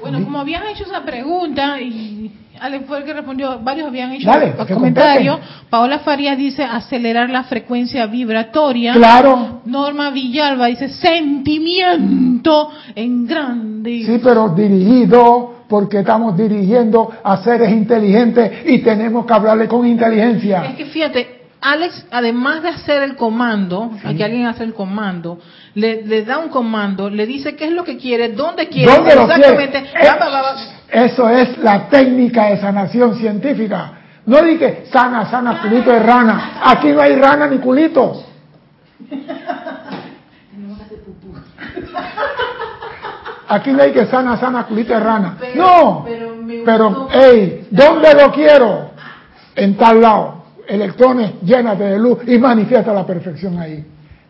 Bueno, 0.00 0.22
como 0.22 0.38
habían 0.38 0.66
hecho 0.68 0.84
esa 0.84 1.02
pregunta 1.02 1.80
y 1.80 2.30
Alex 2.60 2.86
fue 2.86 2.98
el 2.98 3.04
que 3.04 3.12
respondió, 3.12 3.58
varios 3.60 3.88
habían 3.88 4.12
hecho 4.12 4.30
los 4.56 4.66
comentarios. 4.66 5.38
Paola 5.70 6.00
Farías 6.00 6.36
dice 6.36 6.64
acelerar 6.64 7.30
la 7.30 7.44
frecuencia 7.44 8.06
vibratoria. 8.06 8.92
Claro. 8.94 9.62
Norma 9.64 10.10
Villalba 10.10 10.66
dice 10.66 10.88
sentimiento 10.88 12.70
en 12.94 13.26
grande. 13.26 14.04
Sí, 14.04 14.20
pero 14.22 14.48
dirigido 14.50 15.54
porque 15.68 16.00
estamos 16.00 16.36
dirigiendo 16.36 17.12
a 17.22 17.36
seres 17.42 17.70
inteligentes 17.70 18.66
y 18.66 18.78
tenemos 18.78 19.26
que 19.26 19.32
hablarle 19.34 19.68
con 19.68 19.86
inteligencia. 19.86 20.64
Es 20.64 20.76
que 20.76 20.86
fíjate, 20.86 21.38
Alex, 21.60 22.06
además 22.10 22.62
de 22.62 22.68
hacer 22.68 23.02
el 23.02 23.16
comando, 23.16 23.90
aquí 24.04 24.22
alguien 24.22 24.46
hace 24.46 24.64
el 24.64 24.74
comando, 24.74 25.38
le, 25.78 26.24
da 26.24 26.38
un 26.38 26.48
comando, 26.48 27.08
le 27.08 27.26
dice 27.26 27.54
qué 27.54 27.66
es 27.66 27.72
lo 27.72 27.84
que 27.84 27.96
quiere, 27.96 28.30
dónde 28.30 28.68
quiere, 28.68 28.92
exactamente. 28.92 29.84
Eso 30.90 31.28
es 31.28 31.58
la 31.58 31.88
técnica 31.88 32.46
de 32.46 32.56
sanación 32.58 33.16
científica. 33.16 33.92
No 34.26 34.42
dije 34.42 34.84
sana, 34.92 35.30
sana, 35.30 35.62
culito 35.62 35.90
de 35.90 36.00
rana. 36.00 36.60
Aquí 36.64 36.88
no 36.88 37.00
hay 37.00 37.16
rana 37.16 37.46
ni 37.46 37.58
culito. 37.58 38.24
Aquí 43.48 43.70
no 43.70 43.82
hay 43.82 43.92
que 43.92 44.06
sana, 44.06 44.36
sana, 44.36 44.66
culito 44.66 44.92
de 44.92 45.00
rana. 45.00 45.38
no, 45.54 46.04
pero, 46.64 47.08
hey, 47.10 47.68
¿dónde 47.70 48.14
lo 48.14 48.32
quiero? 48.32 48.90
En 49.54 49.76
tal 49.76 50.00
lado. 50.00 50.38
Electrones, 50.66 51.40
llénate 51.42 51.84
de 51.84 51.98
luz 51.98 52.18
y 52.26 52.36
manifiesta 52.36 52.92
la 52.92 53.06
perfección 53.06 53.58
ahí. 53.58 53.82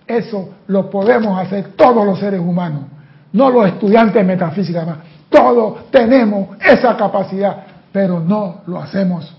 Eso 0.09 0.55
lo 0.69 0.89
podemos 0.89 1.39
hacer 1.39 1.73
todos 1.77 2.05
los 2.07 2.19
seres 2.19 2.41
humanos, 2.41 2.85
no 3.33 3.51
los 3.51 3.67
estudiantes 3.67 4.15
de 4.15 4.25
metafísica 4.25 4.85
más. 4.87 4.97
Todos 5.29 5.91
tenemos 5.91 6.57
esa 6.65 6.97
capacidad, 6.97 7.65
pero 7.93 8.19
no 8.19 8.63
lo 8.67 8.81
hacemos. 8.81 9.37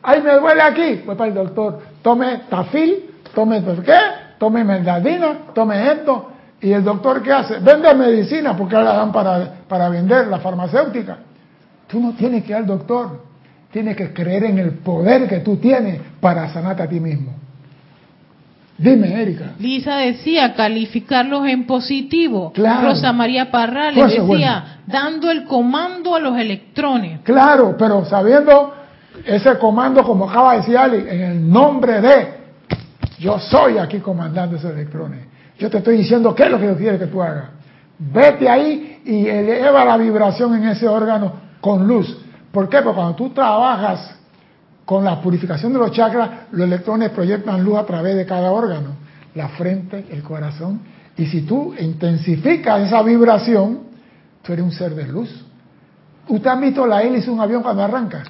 Ay, 0.00 0.22
me 0.22 0.34
duele 0.34 0.62
aquí. 0.62 1.02
Pues 1.04 1.18
para 1.18 1.28
el 1.28 1.34
doctor, 1.34 1.80
tome 2.00 2.42
tafil, 2.48 3.10
tome 3.34 3.60
qué, 3.84 3.98
tome 4.38 4.62
mendadina, 4.62 5.38
tome 5.52 5.92
esto. 5.92 6.28
¿Y 6.60 6.72
el 6.72 6.84
doctor 6.84 7.20
qué 7.22 7.32
hace? 7.32 7.58
Vende 7.58 7.92
medicina 7.92 8.56
porque 8.56 8.76
la 8.76 8.94
dan 8.94 9.10
para, 9.10 9.52
para 9.66 9.88
vender, 9.88 10.28
la 10.28 10.38
farmacéutica. 10.38 11.18
Tú 11.88 11.98
no 11.98 12.12
tienes 12.12 12.44
que 12.44 12.50
ir 12.50 12.56
al 12.56 12.66
doctor, 12.66 13.20
tienes 13.72 13.96
que 13.96 14.12
creer 14.12 14.44
en 14.44 14.60
el 14.60 14.70
poder 14.74 15.28
que 15.28 15.40
tú 15.40 15.56
tienes 15.56 16.00
para 16.20 16.48
sanarte 16.52 16.84
a 16.84 16.88
ti 16.88 17.00
mismo. 17.00 17.41
Dime, 18.82 19.22
Erika. 19.22 19.52
Lisa 19.60 19.96
decía 19.96 20.54
calificarlos 20.54 21.46
en 21.46 21.66
positivo. 21.66 22.52
Rosa 22.56 23.12
María 23.12 23.50
Parral 23.50 23.94
le 23.94 24.02
decía 24.02 24.78
dando 24.86 25.30
el 25.30 25.44
comando 25.44 26.16
a 26.16 26.18
los 26.18 26.36
electrones. 26.36 27.20
Claro, 27.22 27.76
pero 27.78 28.04
sabiendo 28.04 28.74
ese 29.24 29.56
comando, 29.58 30.02
como 30.02 30.28
acaba 30.28 30.52
de 30.52 30.58
decir 30.58 30.76
Ali, 30.76 30.96
en 30.96 31.20
el 31.20 31.50
nombre 31.50 32.00
de 32.00 32.42
yo 33.20 33.38
soy 33.38 33.78
aquí 33.78 34.00
comandando 34.00 34.56
esos 34.56 34.72
electrones. 34.72 35.26
Yo 35.58 35.70
te 35.70 35.78
estoy 35.78 35.98
diciendo 35.98 36.34
qué 36.34 36.44
es 36.44 36.50
lo 36.50 36.58
que 36.58 36.66
yo 36.66 36.76
quiero 36.76 36.98
que 36.98 37.06
tú 37.06 37.22
hagas. 37.22 37.50
Vete 37.98 38.48
ahí 38.48 39.00
y 39.04 39.28
eleva 39.28 39.84
la 39.84 39.96
vibración 39.96 40.56
en 40.56 40.66
ese 40.66 40.88
órgano 40.88 41.34
con 41.60 41.86
luz. 41.86 42.18
¿Por 42.50 42.68
qué? 42.68 42.78
Porque 42.82 42.96
cuando 42.96 43.14
tú 43.14 43.30
trabajas 43.30 44.18
con 44.84 45.04
la 45.04 45.20
purificación 45.20 45.72
de 45.72 45.78
los 45.78 45.92
chakras, 45.92 46.30
los 46.52 46.66
electrones 46.66 47.10
proyectan 47.10 47.62
luz 47.62 47.78
a 47.78 47.86
través 47.86 48.16
de 48.16 48.26
cada 48.26 48.50
órgano, 48.50 48.90
la 49.34 49.48
frente, 49.50 50.06
el 50.10 50.22
corazón. 50.22 50.80
Y 51.16 51.26
si 51.26 51.42
tú 51.42 51.74
intensificas 51.78 52.80
esa 52.80 53.02
vibración, 53.02 53.80
tú 54.42 54.52
eres 54.52 54.64
un 54.64 54.72
ser 54.72 54.94
de 54.94 55.06
luz. 55.06 55.44
¿Usted 56.28 56.50
ha 56.50 56.56
visto 56.56 56.86
la 56.86 57.02
hélice 57.02 57.26
de 57.26 57.32
un 57.32 57.40
avión 57.40 57.62
cuando 57.62 57.82
arranca? 57.82 58.22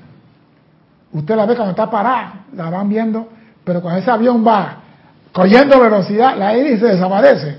Usted 1.12 1.36
la 1.36 1.46
ve 1.46 1.54
cuando 1.54 1.70
está 1.70 1.90
parada, 1.90 2.44
la 2.54 2.70
van 2.70 2.88
viendo, 2.88 3.28
pero 3.64 3.80
cuando 3.80 4.00
ese 4.00 4.10
avión 4.10 4.46
va 4.46 4.78
cogiendo 5.32 5.80
velocidad, 5.80 6.36
la 6.36 6.54
hélice 6.54 6.86
desaparece. 6.86 7.58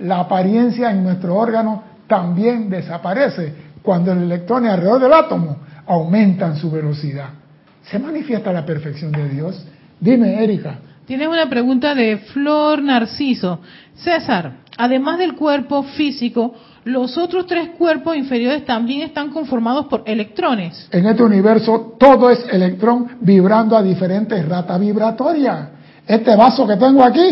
La 0.00 0.20
apariencia 0.20 0.90
en 0.90 1.04
nuestro 1.04 1.36
órgano 1.36 1.82
también 2.06 2.68
desaparece 2.68 3.54
cuando 3.82 4.12
el 4.12 4.22
electrón 4.22 4.66
alrededor 4.66 5.00
del 5.00 5.12
átomo 5.12 5.58
aumentan 5.86 6.56
su 6.56 6.70
velocidad 6.70 7.41
se 7.84 7.98
manifiesta 7.98 8.52
la 8.52 8.64
perfección 8.64 9.12
de 9.12 9.28
Dios. 9.28 9.64
Dime, 10.00 10.42
Erika. 10.42 10.78
Tienes 11.06 11.28
una 11.28 11.48
pregunta 11.48 11.94
de 11.94 12.18
Flor 12.18 12.82
Narciso. 12.82 13.60
César, 13.96 14.52
además 14.76 15.18
del 15.18 15.34
cuerpo 15.34 15.82
físico, 15.82 16.54
los 16.84 17.16
otros 17.18 17.46
tres 17.46 17.70
cuerpos 17.78 18.16
inferiores 18.16 18.64
también 18.64 19.02
están 19.02 19.30
conformados 19.30 19.86
por 19.86 20.02
electrones. 20.06 20.88
En 20.90 21.06
este 21.06 21.22
universo 21.22 21.96
todo 21.98 22.30
es 22.30 22.44
electrón 22.50 23.18
vibrando 23.20 23.76
a 23.76 23.82
diferentes 23.82 24.48
ratas 24.48 24.80
vibratorias. 24.80 25.68
Este 26.06 26.34
vaso 26.34 26.66
que 26.66 26.76
tengo 26.76 27.04
aquí 27.04 27.30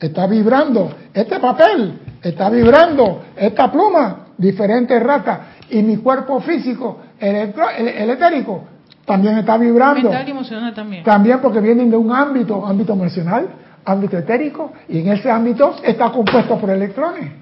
está 0.00 0.26
vibrando, 0.26 0.92
este 1.12 1.38
papel 1.38 1.98
está 2.22 2.50
vibrando, 2.50 3.22
esta 3.36 3.70
pluma, 3.70 4.28
diferentes 4.36 5.00
ratas. 5.02 5.40
Y 5.70 5.82
mi 5.82 5.98
cuerpo 5.98 6.40
físico, 6.40 6.98
el, 7.20 7.54
el 7.78 8.10
etérico, 8.10 8.64
también 9.08 9.38
está 9.38 9.56
vibrando. 9.56 10.10
Mental 10.10 10.28
y 10.28 10.30
emocional 10.30 10.74
también. 10.74 11.02
También 11.02 11.40
porque 11.40 11.60
vienen 11.60 11.90
de 11.90 11.96
un 11.96 12.12
ámbito, 12.12 12.64
ámbito 12.64 12.92
emocional, 12.92 13.48
ámbito 13.84 14.18
etérico, 14.18 14.72
y 14.86 15.00
en 15.00 15.08
ese 15.08 15.30
ámbito 15.30 15.76
está 15.82 16.12
compuesto 16.12 16.58
por 16.58 16.68
electrones. 16.70 17.32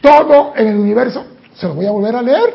Todo 0.00 0.52
en 0.56 0.66
el 0.66 0.76
universo, 0.76 1.24
se 1.54 1.68
lo 1.68 1.74
voy 1.74 1.86
a 1.86 1.92
volver 1.92 2.16
a 2.16 2.22
leer. 2.22 2.54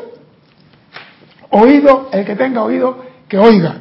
Oído, 1.50 2.10
el 2.12 2.24
que 2.24 2.36
tenga 2.36 2.62
oído, 2.62 2.98
que 3.26 3.38
oiga. 3.38 3.78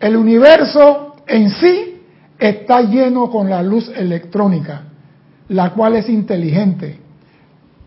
El 0.00 0.16
universo 0.16 1.16
en 1.26 1.50
sí 1.50 2.02
está 2.38 2.80
lleno 2.80 3.30
con 3.30 3.48
la 3.50 3.62
luz 3.62 3.88
electrónica, 3.94 4.84
la 5.48 5.70
cual 5.74 5.94
es 5.94 6.08
inteligente. 6.08 6.98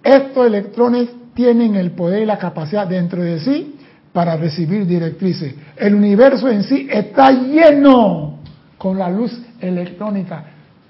Estos 0.02 0.46
electrones 0.46 1.10
tienen 1.36 1.76
el 1.76 1.92
poder 1.92 2.24
y 2.24 2.26
la 2.26 2.40
capacidad 2.40 2.88
dentro 2.88 3.22
de 3.22 3.40
sí 3.40 3.76
para 4.12 4.38
recibir 4.38 4.88
directrices. 4.88 5.54
El 5.76 5.94
universo 5.94 6.48
en 6.48 6.64
sí 6.64 6.88
está 6.90 7.32
lleno 7.32 8.40
con 8.78 8.98
la 8.98 9.10
luz 9.10 9.38
electrónica. 9.60 10.46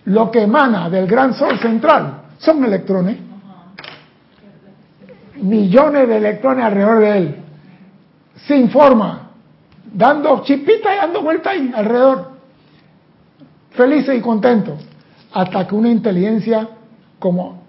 Lo 0.05 0.29
que 0.29 0.43
emana 0.43 0.89
del 0.89 1.07
gran 1.07 1.33
sol 1.33 1.57
central 1.59 2.21
son 2.37 2.63
electrones. 2.63 3.17
Millones 5.41 6.07
de 6.07 6.17
electrones 6.17 6.63
alrededor 6.63 6.99
de 6.99 7.17
él. 7.17 7.35
Sin 8.47 8.69
forma, 8.69 9.31
dando 9.91 10.43
chispitas 10.43 10.93
y 10.93 10.97
dando 10.97 11.23
vueltas 11.23 11.53
ahí 11.53 11.71
alrededor, 11.75 12.31
felices 13.71 14.15
y 14.17 14.21
contentos, 14.21 14.79
hasta 15.33 15.65
que 15.65 15.73
una 15.73 15.89
inteligencia 15.89 16.69
como 17.17 17.63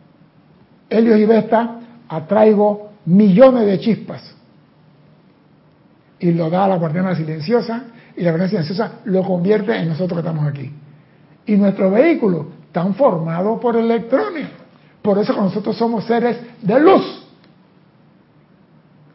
Helios 0.90 1.18
y 1.18 1.24
Vesta 1.24 1.75
atraigo 2.08 2.90
millones 3.06 3.66
de 3.66 3.80
chispas 3.80 4.34
y 6.18 6.32
lo 6.32 6.48
da 6.50 6.64
a 6.64 6.68
la 6.68 6.76
guardiana 6.76 7.14
silenciosa 7.14 7.84
y 8.16 8.22
la 8.22 8.30
guardiana 8.30 8.50
silenciosa 8.50 9.00
lo 9.04 9.22
convierte 9.22 9.76
en 9.76 9.88
nosotros 9.88 10.20
que 10.20 10.28
estamos 10.28 10.46
aquí. 10.48 10.70
Y 11.46 11.56
nuestros 11.56 11.92
vehículos 11.92 12.46
están 12.66 12.94
formados 12.94 13.60
por 13.60 13.76
electrones. 13.76 14.48
Por 15.02 15.18
eso 15.18 15.32
nosotros 15.34 15.76
somos 15.76 16.04
seres 16.04 16.38
de 16.62 16.80
luz. 16.80 17.24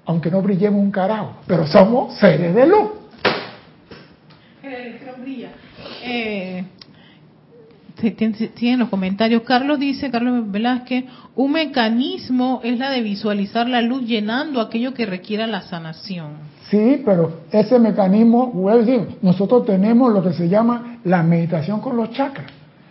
Aunque 0.05 0.31
no 0.31 0.41
brillemos 0.41 0.79
un 0.79 0.91
carajo, 0.91 1.33
pero 1.47 1.67
somos 1.67 2.17
seres 2.17 2.53
de 2.55 2.67
luz. 2.67 2.89
El 4.63 4.73
electrón 4.73 5.21
brilla. 5.21 5.49
Eh, 6.03 6.63
tienen 8.09 8.79
los 8.79 8.89
comentarios. 8.89 9.43
Carlos 9.43 9.79
dice, 9.79 10.09
Carlos 10.09 10.49
Velázquez, 10.51 11.05
un 11.35 11.51
mecanismo 11.51 12.61
es 12.63 12.79
la 12.79 12.89
de 12.89 13.01
visualizar 13.01 13.69
la 13.69 13.81
luz 13.81 14.03
llenando 14.03 14.59
aquello 14.59 14.93
que 14.93 15.05
requiera 15.05 15.45
la 15.45 15.61
sanación. 15.61 16.31
Sí, 16.69 17.01
pero 17.05 17.41
ese 17.51 17.77
mecanismo, 17.77 18.51
nosotros 19.21 19.65
tenemos 19.65 20.11
lo 20.11 20.23
que 20.23 20.33
se 20.33 20.49
llama 20.49 20.97
la 21.03 21.21
meditación 21.21 21.81
con 21.81 21.95
los 21.97 22.11
chakras 22.11 22.47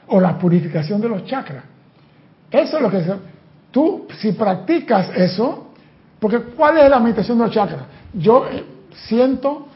o 0.06 0.20
la 0.20 0.38
purificación 0.38 1.00
de 1.00 1.08
los 1.08 1.24
chakras. 1.24 1.64
Eso 2.50 2.76
es 2.76 2.82
lo 2.82 2.90
que 2.90 3.02
se, 3.02 3.12
tú 3.70 4.06
si 4.18 4.32
practicas 4.32 5.10
eso, 5.16 5.72
porque 6.18 6.38
¿cuál 6.38 6.78
es 6.78 6.90
la 6.90 7.00
meditación 7.00 7.38
de 7.38 7.44
los 7.44 7.54
chakras? 7.54 7.82
Yo 8.12 8.46
eh, 8.46 8.64
siento 9.08 9.68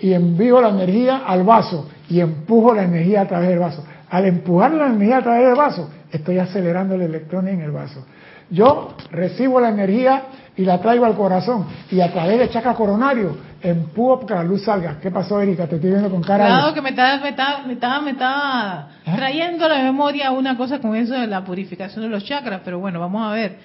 y 0.00 0.12
envío 0.12 0.60
la 0.60 0.68
energía 0.68 1.22
al 1.26 1.42
vaso 1.42 1.88
y 2.08 2.20
empujo 2.20 2.74
la 2.74 2.84
energía 2.84 3.22
a 3.22 3.28
través 3.28 3.48
del 3.48 3.58
vaso. 3.58 3.82
Al 4.10 4.24
empujar 4.26 4.72
la 4.72 4.86
energía 4.86 5.18
a 5.18 5.22
través 5.22 5.46
del 5.46 5.56
vaso, 5.56 5.90
estoy 6.10 6.38
acelerando 6.38 6.94
el 6.94 7.02
electrón 7.02 7.48
en 7.48 7.60
el 7.60 7.70
vaso. 7.70 8.04
Yo 8.50 8.94
recibo 9.10 9.60
la 9.60 9.68
energía 9.68 10.22
y 10.56 10.64
la 10.64 10.80
traigo 10.80 11.04
al 11.04 11.14
corazón 11.14 11.66
y 11.90 12.00
a 12.00 12.10
través 12.10 12.38
del 12.38 12.50
chakra 12.50 12.74
coronario 12.74 13.36
empujo 13.62 14.20
para 14.20 14.26
que 14.26 14.34
la 14.34 14.44
luz 14.44 14.64
salga. 14.64 14.98
¿Qué 15.00 15.10
pasó, 15.10 15.40
Erika? 15.40 15.66
Te 15.66 15.76
estoy 15.76 15.90
viendo 15.90 16.10
con 16.10 16.22
cara 16.22 16.46
Claro, 16.46 16.74
que 16.74 16.80
me 16.80 16.90
estaba, 16.90 17.18
me 17.20 17.28
estaba, 17.28 17.62
me 17.66 17.72
estaba, 17.74 18.00
me 18.00 18.10
estaba 18.12 18.88
¿Eh? 19.04 19.12
trayendo 19.14 19.66
a 19.66 19.68
la 19.68 19.82
memoria 19.82 20.30
una 20.30 20.56
cosa 20.56 20.78
con 20.78 20.96
eso 20.96 21.14
de 21.14 21.26
la 21.26 21.44
purificación 21.44 22.02
de 22.02 22.08
los 22.08 22.24
chakras, 22.24 22.62
pero 22.64 22.78
bueno, 22.78 23.00
vamos 23.00 23.26
a 23.28 23.34
ver. 23.34 23.58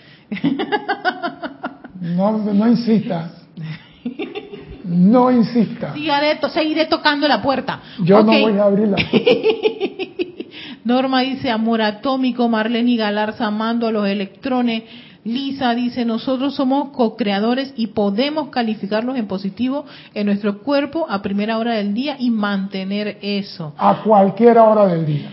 no, 2.02 2.38
no 2.38 2.68
insista. 2.68 3.32
No 4.84 5.32
insista. 5.32 5.94
Sigaré, 5.94 6.40
seguiré 6.50 6.86
tocando 6.86 7.28
la 7.28 7.42
puerta. 7.42 7.82
Yo 8.00 8.24
no 8.24 8.32
voy 8.32 8.58
a 8.58 8.64
abrirla. 8.64 8.98
Norma 10.84 11.22
dice 11.22 11.50
amor 11.50 11.82
atómico, 11.82 12.50
Marlene 12.50 12.98
Galarza 12.98 13.48
amando 13.48 13.88
a 13.88 13.92
los 13.92 14.08
electrones. 14.08 14.84
Lisa 15.24 15.74
dice, 15.74 16.04
nosotros 16.04 16.54
somos 16.54 16.90
co-creadores 16.90 17.74
y 17.78 17.88
podemos 17.88 18.50
calificarlos 18.50 19.16
en 19.16 19.28
positivo 19.28 19.86
en 20.14 20.26
nuestro 20.26 20.60
cuerpo 20.60 21.06
a 21.10 21.22
primera 21.22 21.58
hora 21.58 21.76
del 21.76 21.94
día 21.94 22.18
y 22.20 22.30
mantener 22.30 23.20
eso. 23.22 23.74
A 23.78 24.04
cualquier 24.04 24.58
hora 24.58 24.88
del 24.88 25.06
día. 25.06 25.30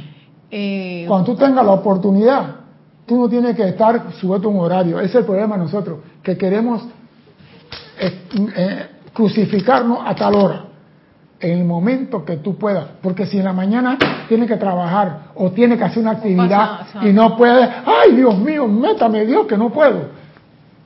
Eh, 0.48 1.04
Cuando 1.08 1.32
tú 1.32 1.36
tengas 1.36 1.64
la 1.64 1.72
oportunidad, 1.72 2.56
tú 3.04 3.16
no 3.16 3.28
tienes 3.28 3.56
que 3.56 3.66
estar 3.68 4.12
sujeto 4.20 4.46
a 4.46 4.50
un 4.52 4.60
horario. 4.60 5.00
Ese 5.00 5.08
es 5.08 5.14
el 5.16 5.24
problema 5.24 5.56
de 5.56 5.64
nosotros, 5.64 5.98
que 6.22 6.38
queremos 6.38 6.82
eh, 7.98 8.28
eh, 8.56 8.86
crucificarnos 9.12 10.00
a 10.04 10.14
tal 10.14 10.34
hora 10.34 10.64
en 11.40 11.58
el 11.58 11.64
momento 11.64 12.24
que 12.24 12.36
tú 12.36 12.56
puedas. 12.56 12.84
Porque 13.02 13.26
si 13.26 13.38
en 13.38 13.44
la 13.44 13.52
mañana 13.52 13.98
tienes 14.28 14.46
que 14.46 14.56
trabajar 14.56 15.30
o 15.34 15.50
tienes 15.50 15.78
que 15.78 15.84
hacer 15.84 16.02
una 16.02 16.12
actividad 16.12 16.80
y 17.02 17.12
no 17.12 17.36
puedes, 17.36 17.68
ay 17.86 18.14
Dios 18.14 18.38
mío, 18.38 18.68
métame 18.68 19.24
Dios 19.24 19.46
que 19.46 19.56
no 19.56 19.70
puedo. 19.70 20.20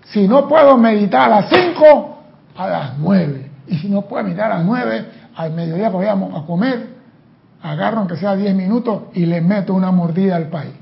Si 0.06 0.28
no 0.28 0.46
puedo 0.48 0.76
meditar 0.76 1.32
a 1.32 1.40
las 1.40 1.48
5, 1.48 2.18
a 2.56 2.68
las 2.68 2.98
9. 2.98 3.50
Y 3.66 3.78
si 3.78 3.88
no 3.88 4.02
puedo 4.02 4.22
meditar 4.22 4.52
a 4.52 4.58
las 4.58 4.66
9, 4.66 5.04
al 5.34 5.52
mediodía 5.52 5.90
podríamos 5.90 6.40
a 6.40 6.46
comer, 6.46 6.94
agarro 7.62 7.98
aunque 7.98 8.16
sea 8.16 8.36
10 8.36 8.54
minutos 8.54 9.04
y 9.14 9.26
le 9.26 9.40
meto 9.40 9.74
una 9.74 9.90
mordida 9.90 10.36
al 10.36 10.48
país. 10.48 10.74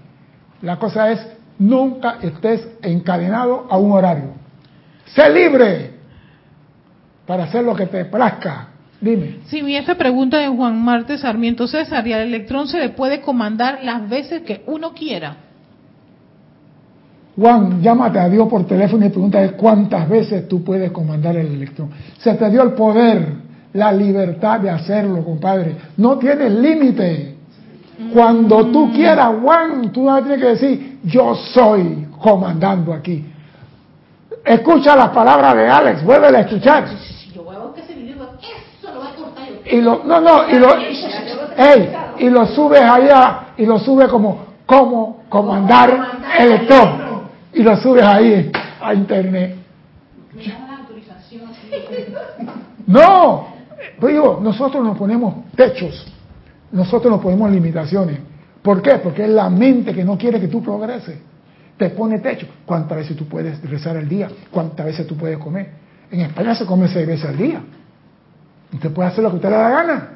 La 0.61 0.79
cosa 0.79 1.11
es, 1.11 1.27
nunca 1.59 2.19
estés 2.21 2.69
encadenado 2.83 3.67
a 3.71 3.79
un 3.79 3.93
horario. 3.93 4.33
Sé 5.07 5.31
libre 5.31 5.92
para 7.33 7.45
hacer 7.45 7.65
lo 7.65 7.75
que 7.75 7.87
te 7.87 8.05
plazca 8.05 8.69
Dime. 9.01 9.39
Sí, 9.47 9.63
mi 9.63 9.75
esta 9.75 9.95
pregunta 9.95 10.37
de 10.39 10.49
Juan 10.49 10.85
Marte 10.85 11.17
Sarmiento 11.17 11.67
César, 11.67 12.07
¿y 12.07 12.13
al 12.13 12.21
electrón 12.21 12.69
se 12.69 12.79
le 12.79 12.91
puede 12.91 13.23
comandar 13.23 13.79
las 13.83 14.07
veces 14.07 14.43
que 14.43 14.63
uno 14.67 14.93
quiera? 14.93 15.39
Juan, 17.35 17.81
llámate 17.81 18.19
a 18.19 18.29
Dios 18.29 18.47
por 18.49 18.67
teléfono 18.67 19.07
y 19.07 19.09
pregúntale 19.09 19.53
cuántas 19.53 20.07
veces 20.11 20.47
tú 20.47 20.63
puedes 20.63 20.93
comandar 20.93 21.35
el 21.37 21.47
electrón. 21.47 21.89
Se 22.19 22.35
te 22.35 22.51
dio 22.51 22.63
el 22.63 22.75
poder, 22.75 23.29
la 23.73 23.91
libertad 23.91 24.61
de 24.61 24.69
hacerlo, 24.69 25.25
compadre. 25.25 25.75
No 25.97 26.19
tienes 26.19 26.53
límite. 26.53 27.37
Cuando 28.13 28.67
tú 28.67 28.89
mm. 28.89 28.93
quieras, 28.93 29.31
Juan, 29.43 29.91
tú 29.91 30.05
no 30.05 30.23
tienes 30.23 30.39
que 30.39 30.49
decir, 30.49 30.99
yo 31.03 31.35
soy 31.35 32.09
comandando 32.21 32.93
aquí. 32.93 33.25
Escucha 34.45 34.95
las 34.95 35.09
palabras 35.09 35.57
de 35.57 35.69
Alex, 35.69 36.05
vuelve 36.05 36.27
a 36.29 36.41
escuchar 36.41 36.85
y 39.73 39.81
lo, 39.81 40.05
no, 40.05 40.21
no, 40.21 40.51
y 40.51 40.59
lo, 40.59 40.69
y 42.19 42.29
lo 42.29 42.47
subes 42.47 42.83
allá, 42.83 43.55
y 43.57 43.65
lo 43.65 43.79
subes 43.79 44.07
como, 44.09 44.45
como 44.67 45.23
comandar 45.31 46.21
electrón, 46.39 47.23
y 47.55 47.63
lo 47.63 47.75
subes 47.79 48.05
ahí 48.05 48.53
a 48.83 48.93
internet. 48.93 49.57
No, 52.87 53.47
digo, 54.07 54.41
nosotros 54.43 54.85
nos 54.85 54.99
ponemos 54.99 55.37
techos, 55.57 56.07
nosotros 56.71 57.11
nos 57.11 57.23
ponemos 57.23 57.51
limitaciones. 57.51 58.19
¿Por 58.61 58.83
qué? 58.83 58.97
Porque 58.99 59.25
es 59.25 59.31
la 59.31 59.49
mente 59.49 59.95
que 59.95 60.05
no 60.05 60.19
quiere 60.19 60.39
que 60.39 60.49
tú 60.49 60.63
progreses. 60.63 61.19
Te 61.79 61.89
pone 61.91 62.19
techo. 62.19 62.47
¿Cuántas 62.67 62.99
veces 62.99 63.17
tú 63.17 63.27
puedes 63.27 63.61
rezar 63.69 63.97
al 63.97 64.09
día? 64.09 64.29
¿Cuántas 64.51 64.85
veces 64.85 65.07
tú 65.07 65.17
puedes 65.17 65.39
comer? 65.39 65.71
En 66.11 66.21
España 66.21 66.55
se 66.55 66.67
come 66.67 66.89
seis 66.89 67.07
veces 67.07 67.25
al 67.25 67.39
día. 67.39 67.63
Usted 68.73 68.91
puede 68.91 69.09
hacer 69.09 69.23
lo 69.23 69.31
que 69.31 69.37
usted 69.37 69.51
le 69.51 69.57
da 69.57 69.71
gana. 69.71 70.09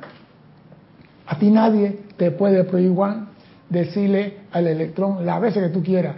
A 1.26 1.38
ti 1.38 1.50
nadie 1.50 2.00
te 2.16 2.30
puede 2.30 2.64
prohibir 2.64 3.26
decirle 3.68 4.38
al 4.52 4.66
electrón 4.66 5.26
las 5.26 5.40
veces 5.40 5.64
que 5.64 5.68
tú 5.70 5.82
quieras, 5.82 6.14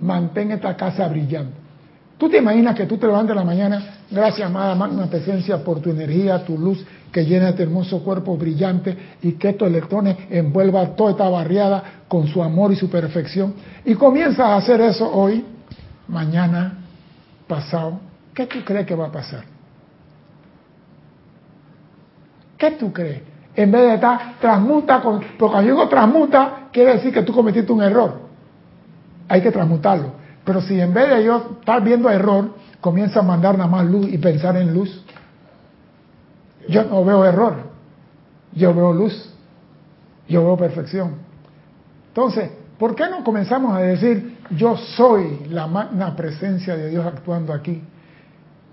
mantén 0.00 0.52
esta 0.52 0.76
casa 0.76 1.08
brillando. 1.08 1.52
Tú 2.18 2.30
te 2.30 2.38
imaginas 2.38 2.74
que 2.74 2.86
tú 2.86 2.96
te 2.96 3.06
levantes 3.06 3.32
en 3.32 3.36
la 3.36 3.44
mañana, 3.44 3.82
gracias 4.10 4.48
amada 4.48 4.74
magna 4.74 5.06
presencia 5.06 5.62
por 5.62 5.80
tu 5.80 5.90
energía, 5.90 6.44
tu 6.44 6.56
luz 6.56 6.84
que 7.12 7.24
llena 7.24 7.50
este 7.50 7.62
hermoso 7.62 8.02
cuerpo 8.02 8.36
brillante 8.36 8.96
y 9.22 9.32
que 9.32 9.50
estos 9.50 9.68
electrones 9.68 10.16
envuelvan 10.30 10.96
toda 10.96 11.12
esta 11.12 11.28
barriada 11.28 11.82
con 12.08 12.26
su 12.26 12.42
amor 12.42 12.72
y 12.72 12.76
su 12.76 12.88
perfección. 12.88 13.54
Y 13.84 13.94
comienzas 13.94 14.40
a 14.40 14.56
hacer 14.56 14.80
eso 14.80 15.10
hoy, 15.10 15.44
mañana, 16.08 16.78
pasado. 17.46 18.00
¿Qué 18.34 18.46
tú 18.46 18.58
crees 18.64 18.86
que 18.86 18.94
va 18.94 19.06
a 19.06 19.12
pasar? 19.12 19.55
¿Qué 22.56 22.72
tú 22.72 22.92
crees? 22.92 23.22
En 23.54 23.70
vez 23.70 23.82
de 23.82 23.94
estar 23.94 24.34
transmuta, 24.40 25.00
con, 25.00 25.20
porque 25.38 25.52
cuando 25.52 25.62
digo 25.62 25.88
transmuta, 25.88 26.68
quiere 26.72 26.94
decir 26.94 27.12
que 27.12 27.22
tú 27.22 27.32
cometiste 27.32 27.72
un 27.72 27.82
error. 27.82 28.20
Hay 29.28 29.40
que 29.40 29.50
transmutarlo. 29.50 30.12
Pero 30.44 30.60
si 30.60 30.80
en 30.80 30.94
vez 30.94 31.08
de 31.08 31.24
yo 31.24 31.56
estar 31.58 31.82
viendo 31.82 32.10
error, 32.10 32.50
comienza 32.80 33.20
a 33.20 33.22
mandar 33.22 33.56
nada 33.56 33.68
más 33.68 33.86
luz 33.86 34.08
y 34.08 34.18
pensar 34.18 34.56
en 34.56 34.72
luz, 34.72 35.04
yo 36.68 36.84
no 36.84 37.04
veo 37.04 37.24
error, 37.24 37.54
yo 38.52 38.74
veo 38.74 38.92
luz, 38.92 39.32
yo 40.28 40.44
veo 40.44 40.56
perfección. 40.56 41.14
Entonces, 42.08 42.50
¿por 42.78 42.94
qué 42.94 43.08
no 43.10 43.24
comenzamos 43.24 43.76
a 43.76 43.80
decir, 43.80 44.38
yo 44.50 44.76
soy 44.76 45.46
la 45.50 45.66
magna 45.66 46.14
presencia 46.14 46.76
de 46.76 46.90
Dios 46.90 47.04
actuando 47.06 47.52
aquí, 47.52 47.82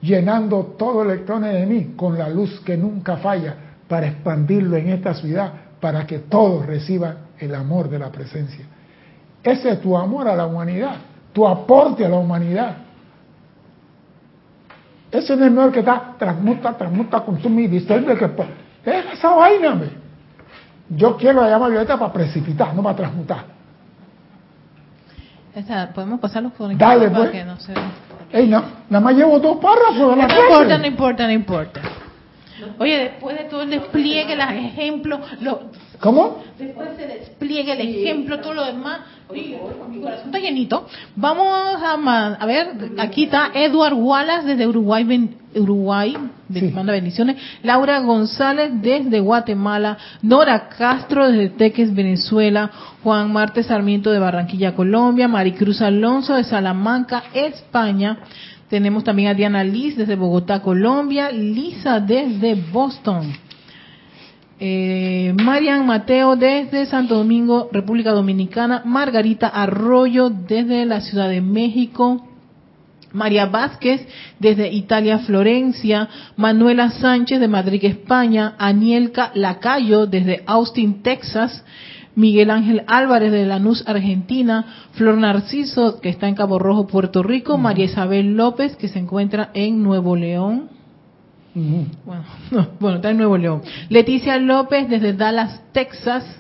llenando 0.02 0.76
todo 0.78 1.04
electrones 1.04 1.54
de 1.54 1.66
mí 1.66 1.94
con 1.96 2.18
la 2.18 2.30
luz 2.30 2.60
que 2.62 2.78
nunca 2.78 3.18
falla, 3.18 3.56
para 3.94 4.08
expandirlo 4.08 4.76
en 4.76 4.90
esta 4.90 5.14
ciudad, 5.14 5.54
para 5.80 6.08
que 6.08 6.18
todos 6.18 6.66
reciban 6.66 7.16
el 7.38 7.54
amor 7.54 7.92
de 7.92 8.00
la 8.00 8.12
presencia. 8.12 8.66
Ese 9.44 9.70
es 9.70 9.82
tu 9.82 9.96
amor 9.96 10.28
a 10.28 10.36
la 10.36 10.48
humanidad, 10.48 10.96
tu 11.32 11.48
aporte 11.48 12.04
a 12.04 12.10
la 12.10 12.16
humanidad. 12.16 12.78
Ese 15.12 15.38
no 15.38 15.46
es 15.46 15.52
mejor 15.52 15.72
que 15.72 15.82
está 15.82 16.16
transmuta, 16.18 16.76
transmuta, 16.76 17.20
consumir, 17.20 17.70
disolve, 17.70 18.18
que 18.18 18.26
es 18.84 19.06
esa 19.14 19.30
vaina, 19.30 19.76
me. 19.76 19.90
Yo 20.90 21.16
quiero 21.16 21.42
la 21.42 21.50
llama 21.52 21.68
violeta 21.70 21.96
para 21.96 22.12
precipitar, 22.12 22.74
no 22.74 22.82
para 22.82 22.96
transmutar. 22.96 23.46
podemos 25.94 26.20
pasar 26.20 26.42
los 26.42 26.54
Dale, 26.80 27.12
pues. 27.12 27.46
no 27.46 27.58
Ey, 28.32 28.48
no, 28.48 28.64
nada 28.90 29.06
más 29.06 29.16
llevo 29.16 29.40
dos 29.40 29.58
párrafos 29.58 30.00
de 30.00 30.16
la 30.16 30.28
No 30.28 30.42
importa, 30.42 30.78
no 30.80 30.88
importa, 30.88 31.28
no 31.28 31.32
importa. 31.32 31.82
Oye, 32.80 32.98
después 33.00 33.38
de 33.38 33.44
todo 33.46 33.62
el 33.64 33.70
despliegue, 33.70 34.36
los 34.36 34.50
ejemplos, 34.52 35.20
lo, 35.42 35.62
¿Cómo? 36.00 36.44
después 36.58 36.98
de 36.98 37.08
despliegue, 37.08 37.72
el 37.74 37.82
ejemplo, 37.82 38.40
todo 38.40 38.54
lo 38.54 38.66
demás, 38.66 39.00
oye, 39.30 39.58
mi 39.90 40.00
corazón 40.02 40.26
está 40.28 40.40
llenito. 40.40 40.88
Vamos 41.16 41.48
a, 41.48 42.34
a 42.40 42.46
ver, 42.46 42.68
aquí 43.00 43.24
está 43.26 43.52
Edward 43.54 43.94
Wallace 43.94 44.48
desde 44.48 44.68
Uruguay, 44.68 45.04
ben- 45.04 45.38
Uruguay, 45.56 46.18
Sí. 46.52 46.72
manda 46.74 46.94
bendiciones. 46.94 47.38
Laura 47.62 48.00
González 48.00 48.72
desde 48.82 49.20
Guatemala, 49.20 49.98
Nora 50.24 50.68
Castro 50.70 51.28
desde 51.32 51.50
Teques, 51.50 51.94
Venezuela, 51.94 52.72
Juan 53.04 53.32
Marte 53.32 53.62
Sarmiento 53.64 54.12
de 54.12 54.20
Barranquilla, 54.20 54.76
Colombia, 54.76 55.28
Maricruz 55.28 55.82
Alonso 55.82 56.36
de 56.36 56.44
Salamanca, 56.44 57.24
España. 57.34 58.18
Tenemos 58.74 59.04
también 59.04 59.28
a 59.28 59.36
Diana 59.36 59.64
Liz 59.64 59.96
desde 59.96 60.16
Bogotá, 60.16 60.64
Colombia, 60.64 61.30
Lisa 61.30 62.00
desde 62.00 62.56
Boston. 62.56 63.32
Eh, 64.60 65.32
Marian 65.44 65.86
Mateo 65.86 66.36
desde 66.36 66.88
Santo 66.88 67.14
Domingo, 67.14 67.70
República 67.72 68.10
Dominicana. 68.10 68.82
Margarita 68.84 69.48
Arroyo 69.48 70.32
desde 70.32 70.88
la 70.88 71.02
Ciudad 71.02 71.30
de 71.30 71.40
México. 71.40 72.28
María 73.12 73.46
Vázquez 73.46 74.08
desde 74.40 74.72
Italia, 74.72 75.20
Florencia. 75.20 76.10
Manuela 76.36 76.90
Sánchez 76.90 77.40
de 77.40 77.48
Madrid, 77.48 77.86
España. 77.86 78.56
Anielka 78.58 79.30
Lacayo 79.36 80.08
desde 80.08 80.42
Austin, 80.48 81.04
Texas. 81.04 81.64
Miguel 82.16 82.52
Ángel 82.52 82.84
Álvarez 82.88 83.32
de 83.32 83.46
Lanús, 83.46 83.84
Argentina. 83.88 84.66
Flor 84.92 85.18
Narciso, 85.18 86.00
que 86.00 86.10
está 86.10 86.28
en 86.28 86.36
Cabo 86.36 86.60
Rojo, 86.60 86.88
Puerto 86.88 87.24
Rico. 87.24 87.58
María 87.58 87.86
Isabel 87.86 88.36
López, 88.36 88.76
que 88.76 88.88
se 88.88 89.00
encuentra 89.00 89.50
en 89.54 89.82
Nuevo 89.84 90.16
León. 90.16 90.70
Bueno, 91.56 92.24
no, 92.52 92.68
bueno, 92.80 92.96
está 92.98 93.12
en 93.12 93.18
Nuevo 93.18 93.38
León. 93.38 93.62
Leticia 93.90 94.38
López 94.38 94.90
desde 94.90 95.14
Dallas, 95.14 95.62
Texas. 95.72 96.40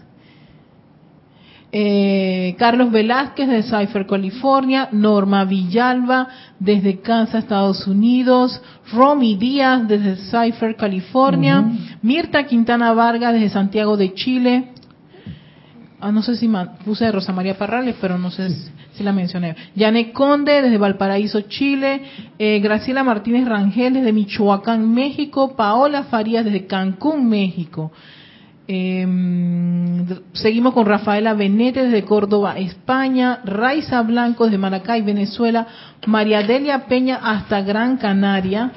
Eh, 1.75 2.55
Carlos 2.59 2.91
Velázquez 2.91 3.47
de 3.47 3.63
Cypher, 3.63 4.05
California. 4.05 4.89
Norma 4.91 5.43
Villalba 5.45 6.27
desde 6.59 6.99
Kansas, 7.01 7.43
Estados 7.43 7.87
Unidos. 7.87 8.61
Romy 8.91 9.35
Díaz 9.35 9.87
desde 9.87 10.17
Cypher, 10.17 10.75
California. 10.75 11.63
Mirta 12.03 12.45
Quintana 12.45 12.93
Vargas 12.93 13.33
desde 13.33 13.49
Santiago 13.49 13.97
de 13.97 14.13
Chile. 14.13 14.72
Ah, 16.05 16.11
no 16.11 16.21
sé 16.21 16.35
si 16.35 16.51
puse 16.83 17.09
Rosa 17.13 17.31
María 17.31 17.57
Parrales, 17.57 17.95
pero 18.01 18.17
no 18.17 18.29
sé 18.29 18.49
si, 18.49 18.69
si 18.91 19.03
la 19.05 19.13
mencioné. 19.13 19.55
Yane 19.73 20.11
Conde 20.11 20.61
desde 20.61 20.77
Valparaíso, 20.77 21.39
Chile. 21.43 22.01
Eh, 22.37 22.59
Graciela 22.59 23.05
Martínez 23.05 23.47
Rangel 23.47 23.93
desde 23.93 24.11
Michoacán, 24.11 24.93
México. 24.93 25.55
Paola 25.55 26.03
Farías 26.03 26.43
desde 26.43 26.67
Cancún, 26.67 27.29
México. 27.29 27.93
Eh, 28.67 29.07
seguimos 30.33 30.73
con 30.73 30.85
Rafaela 30.85 31.35
Benete 31.35 31.85
desde 31.85 32.03
Córdoba, 32.03 32.57
España. 32.57 33.39
Raiza 33.45 34.01
Blanco 34.01 34.43
desde 34.43 34.57
Maracay, 34.57 35.03
Venezuela. 35.03 35.67
María 36.05 36.43
Delia 36.43 36.85
Peña 36.87 37.21
hasta 37.23 37.61
Gran 37.61 37.95
Canaria. 37.95 38.73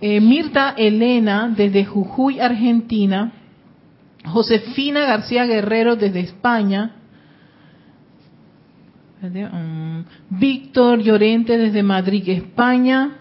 Eh, 0.00 0.22
Mirta 0.22 0.72
Elena 0.74 1.52
desde 1.54 1.84
Jujuy, 1.84 2.40
Argentina. 2.40 3.35
Josefina 4.26 5.06
García 5.06 5.46
Guerrero 5.46 5.96
desde 5.96 6.20
España. 6.20 6.92
Víctor 10.30 11.00
Llorente 11.00 11.56
desde 11.56 11.82
Madrid, 11.82 12.28
España. 12.28 13.18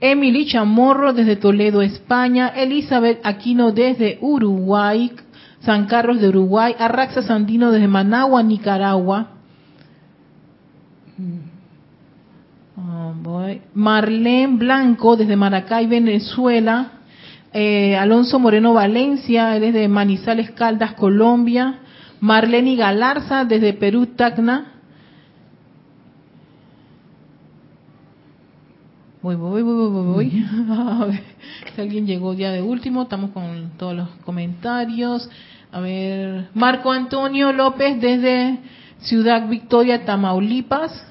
Emily 0.00 0.46
Chamorro 0.46 1.12
desde 1.12 1.36
Toledo, 1.36 1.82
España. 1.82 2.48
Elizabeth 2.48 3.20
Aquino 3.24 3.72
desde 3.72 4.18
Uruguay. 4.20 5.12
San 5.60 5.86
Carlos 5.86 6.20
de 6.20 6.28
Uruguay. 6.28 6.74
Arraxa 6.78 7.22
Sandino 7.22 7.70
desde 7.70 7.88
Managua, 7.88 8.42
Nicaragua. 8.42 9.28
Boy. 13.22 13.60
Marlene 13.74 14.56
Blanco 14.56 15.16
desde 15.16 15.36
Maracay, 15.36 15.86
Venezuela. 15.86 17.01
Eh, 17.54 17.96
Alonso 17.96 18.38
Moreno 18.38 18.72
Valencia, 18.72 19.54
él 19.56 19.64
es 19.64 19.74
de 19.74 19.88
Manizales 19.88 20.50
Caldas, 20.52 20.94
Colombia. 20.94 21.80
Marlene 22.20 22.76
Galarza 22.76 23.44
desde 23.44 23.72
Perú, 23.72 24.06
Tacna. 24.06 24.74
Voy, 29.20 29.34
voy, 29.34 29.62
voy, 29.62 29.74
voy, 29.74 29.90
voy, 29.90 30.06
voy. 30.06 30.46
A 30.70 31.04
ver, 31.04 31.22
si 31.74 31.80
alguien 31.80 32.06
llegó 32.06 32.32
ya 32.32 32.52
de 32.52 32.62
último, 32.62 33.02
estamos 33.02 33.30
con 33.32 33.72
todos 33.76 33.96
los 33.96 34.08
comentarios. 34.24 35.28
A 35.72 35.80
ver, 35.80 36.48
Marco 36.54 36.92
Antonio 36.92 37.52
López 37.52 38.00
desde 38.00 38.60
Ciudad 39.00 39.48
Victoria, 39.48 40.04
Tamaulipas. 40.04 41.04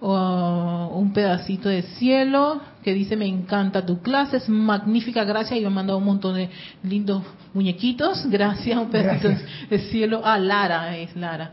O 0.00 0.92
un 0.94 1.12
pedacito 1.12 1.68
de 1.68 1.82
cielo 1.82 2.60
que 2.82 2.94
dice 2.94 3.16
me 3.16 3.26
encanta 3.26 3.84
tu 3.84 4.00
clase, 4.00 4.38
es 4.38 4.48
magnífica, 4.48 5.24
gracias 5.24 5.58
y 5.58 5.62
me 5.62 5.66
ha 5.68 5.70
mandado 5.70 5.98
un 5.98 6.04
montón 6.04 6.34
de 6.36 6.48
lindos 6.82 7.22
muñequitos, 7.54 8.26
gracias, 8.30 8.78
un 8.78 8.90
pedacito 8.90 9.28
Gracias. 9.28 9.68
de 9.70 9.78
cielo, 9.90 10.22
ah, 10.24 10.38
Lara, 10.38 10.96
es 10.96 11.14
Lara. 11.16 11.52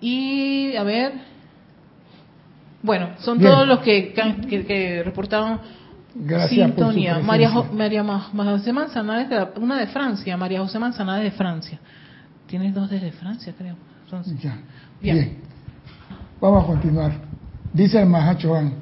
Y 0.00 0.74
a 0.76 0.82
ver, 0.84 1.12
bueno, 2.82 3.10
son 3.18 3.38
Bien. 3.38 3.50
todos 3.50 3.66
los 3.68 3.80
que, 3.80 4.12
que, 4.12 4.64
que 4.64 5.02
reportaron 5.02 5.60
Gracias 6.14 6.48
por 6.48 6.58
su 6.58 6.64
sintonía. 6.92 7.18
María, 7.20 7.50
Jo-. 7.50 7.68
María 7.72 8.02
Ma- 8.02 8.30
Ma- 8.32 8.44
José 8.46 8.72
Manzanares, 8.72 9.28
de 9.28 9.36
la- 9.36 9.50
una 9.56 9.78
de 9.78 9.86
Francia, 9.88 10.36
María 10.36 10.60
José 10.60 10.78
Manzanares 10.78 11.24
de 11.24 11.30
Francia. 11.30 11.78
Tienes 12.46 12.74
dos 12.74 12.90
desde 12.90 13.12
Francia, 13.12 13.54
creo. 13.56 13.76
Entonces, 14.04 14.40
Ya. 14.42 14.56
Bien. 15.00 15.14
Bien. 15.16 15.38
Vamos 16.40 16.64
a 16.64 16.66
continuar. 16.66 17.12
Dice 17.72 18.00
el 18.00 18.08
Mahachohan, 18.08 18.72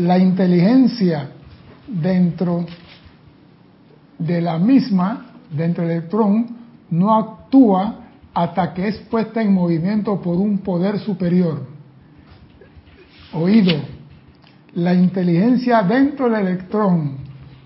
la 0.00 0.18
inteligencia 0.18 1.30
dentro 1.86 2.64
de 4.18 4.40
la 4.40 4.58
misma, 4.58 5.26
dentro 5.50 5.84
del 5.84 5.98
electrón, 5.98 6.46
no 6.90 7.14
actúa 7.14 7.96
hasta 8.32 8.72
que 8.72 8.88
es 8.88 8.96
puesta 9.10 9.42
en 9.42 9.52
movimiento 9.52 10.20
por 10.20 10.36
un 10.36 10.58
poder 10.58 10.98
superior. 11.00 11.66
Oído, 13.34 13.74
la 14.74 14.94
inteligencia 14.94 15.82
dentro 15.82 16.30
del 16.30 16.46
electrón 16.46 17.18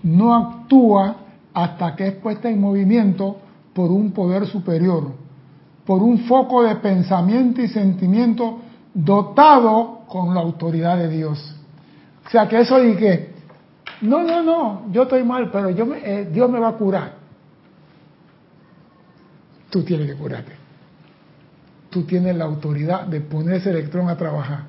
no 0.03 0.35
actúa 0.35 1.15
hasta 1.53 1.95
que 1.95 2.07
es 2.07 2.13
puesta 2.15 2.49
en 2.49 2.59
movimiento 2.59 3.37
por 3.73 3.91
un 3.91 4.11
poder 4.11 4.45
superior, 4.45 5.13
por 5.85 6.03
un 6.03 6.19
foco 6.19 6.63
de 6.63 6.75
pensamiento 6.75 7.61
y 7.61 7.69
sentimiento 7.69 8.59
dotado 8.93 10.01
con 10.07 10.35
la 10.35 10.41
autoridad 10.41 10.97
de 10.97 11.09
Dios. 11.09 11.55
O 12.25 12.29
sea 12.29 12.47
que 12.47 12.59
eso 12.59 12.83
y 12.83 12.95
que, 12.95 13.29
no, 14.01 14.23
no, 14.23 14.41
no, 14.43 14.85
yo 14.91 15.03
estoy 15.03 15.23
mal, 15.23 15.49
pero 15.51 15.69
yo 15.69 15.85
me- 15.85 15.99
eh, 16.03 16.25
Dios 16.31 16.49
me 16.49 16.59
va 16.59 16.69
a 16.69 16.73
curar. 16.73 17.13
Tú 19.69 19.83
tienes 19.83 20.07
que 20.07 20.15
curarte. 20.15 20.51
Tú 21.89 22.03
tienes 22.03 22.35
la 22.35 22.45
autoridad 22.45 23.05
de 23.07 23.21
poner 23.21 23.55
ese 23.55 23.69
electrón 23.69 24.09
a 24.09 24.17
trabajar. 24.17 24.63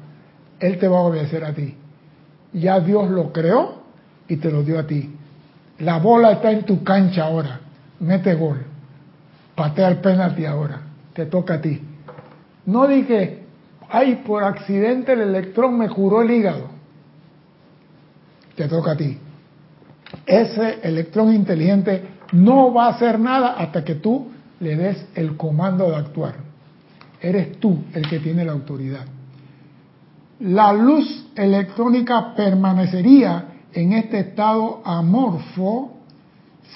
Él 0.61 0.79
te 0.79 0.89
va 0.89 0.99
a 0.99 1.03
obedecer 1.03 1.45
a 1.45 1.53
ti. 1.53 1.75
Ya 2.53 2.81
Dios 2.81 3.11
lo 3.11 3.33
creó 3.33 3.83
y 4.29 4.37
te 4.37 4.51
lo 4.51 4.63
dio 4.63 4.79
a 4.79 4.87
ti. 4.87 5.13
La 5.79 5.99
bola 5.99 6.33
está 6.33 6.51
en 6.53 6.65
tu 6.65 6.83
cancha 6.83 7.25
ahora. 7.25 7.61
Mete 8.01 8.35
gol. 8.35 8.63
Patea 9.55 9.89
el 9.89 9.99
penalti 9.99 10.45
ahora. 10.45 10.81
Te 11.15 11.27
toca 11.27 11.55
a 11.55 11.61
ti. 11.61 11.81
No 12.67 12.87
dije, 12.87 13.43
ay, 13.91 14.23
por 14.27 14.45
accidente 14.45 15.13
el 15.13 15.21
electrón 15.21 15.79
me 15.79 15.89
curó 15.89 16.23
el 16.23 16.31
hígado. 16.31 16.76
Te 18.57 18.69
toca 18.69 18.93
a 18.93 18.97
ti. 18.97 19.17
Ese 20.25 20.81
electrón 20.83 21.33
inteligente 21.33 22.03
no 22.33 22.73
va 22.73 22.87
a 22.87 22.91
hacer 22.91 23.19
nada 23.19 23.55
hasta 23.59 23.85
que 23.85 23.97
tú 23.97 24.29
le 24.61 24.77
des 24.77 25.07
el 25.15 25.37
comando 25.37 25.91
de 25.91 25.97
actuar. 25.97 26.35
Eres 27.21 27.59
tú 27.61 27.85
el 27.93 28.09
que 28.09 28.19
tiene 28.19 28.45
la 28.45 28.53
autoridad. 28.53 29.05
La 30.41 30.73
luz 30.73 31.29
electrónica 31.35 32.35
permanecería 32.35 33.47
en 33.73 33.93
este 33.93 34.21
estado 34.21 34.83
amorfo 34.85 35.93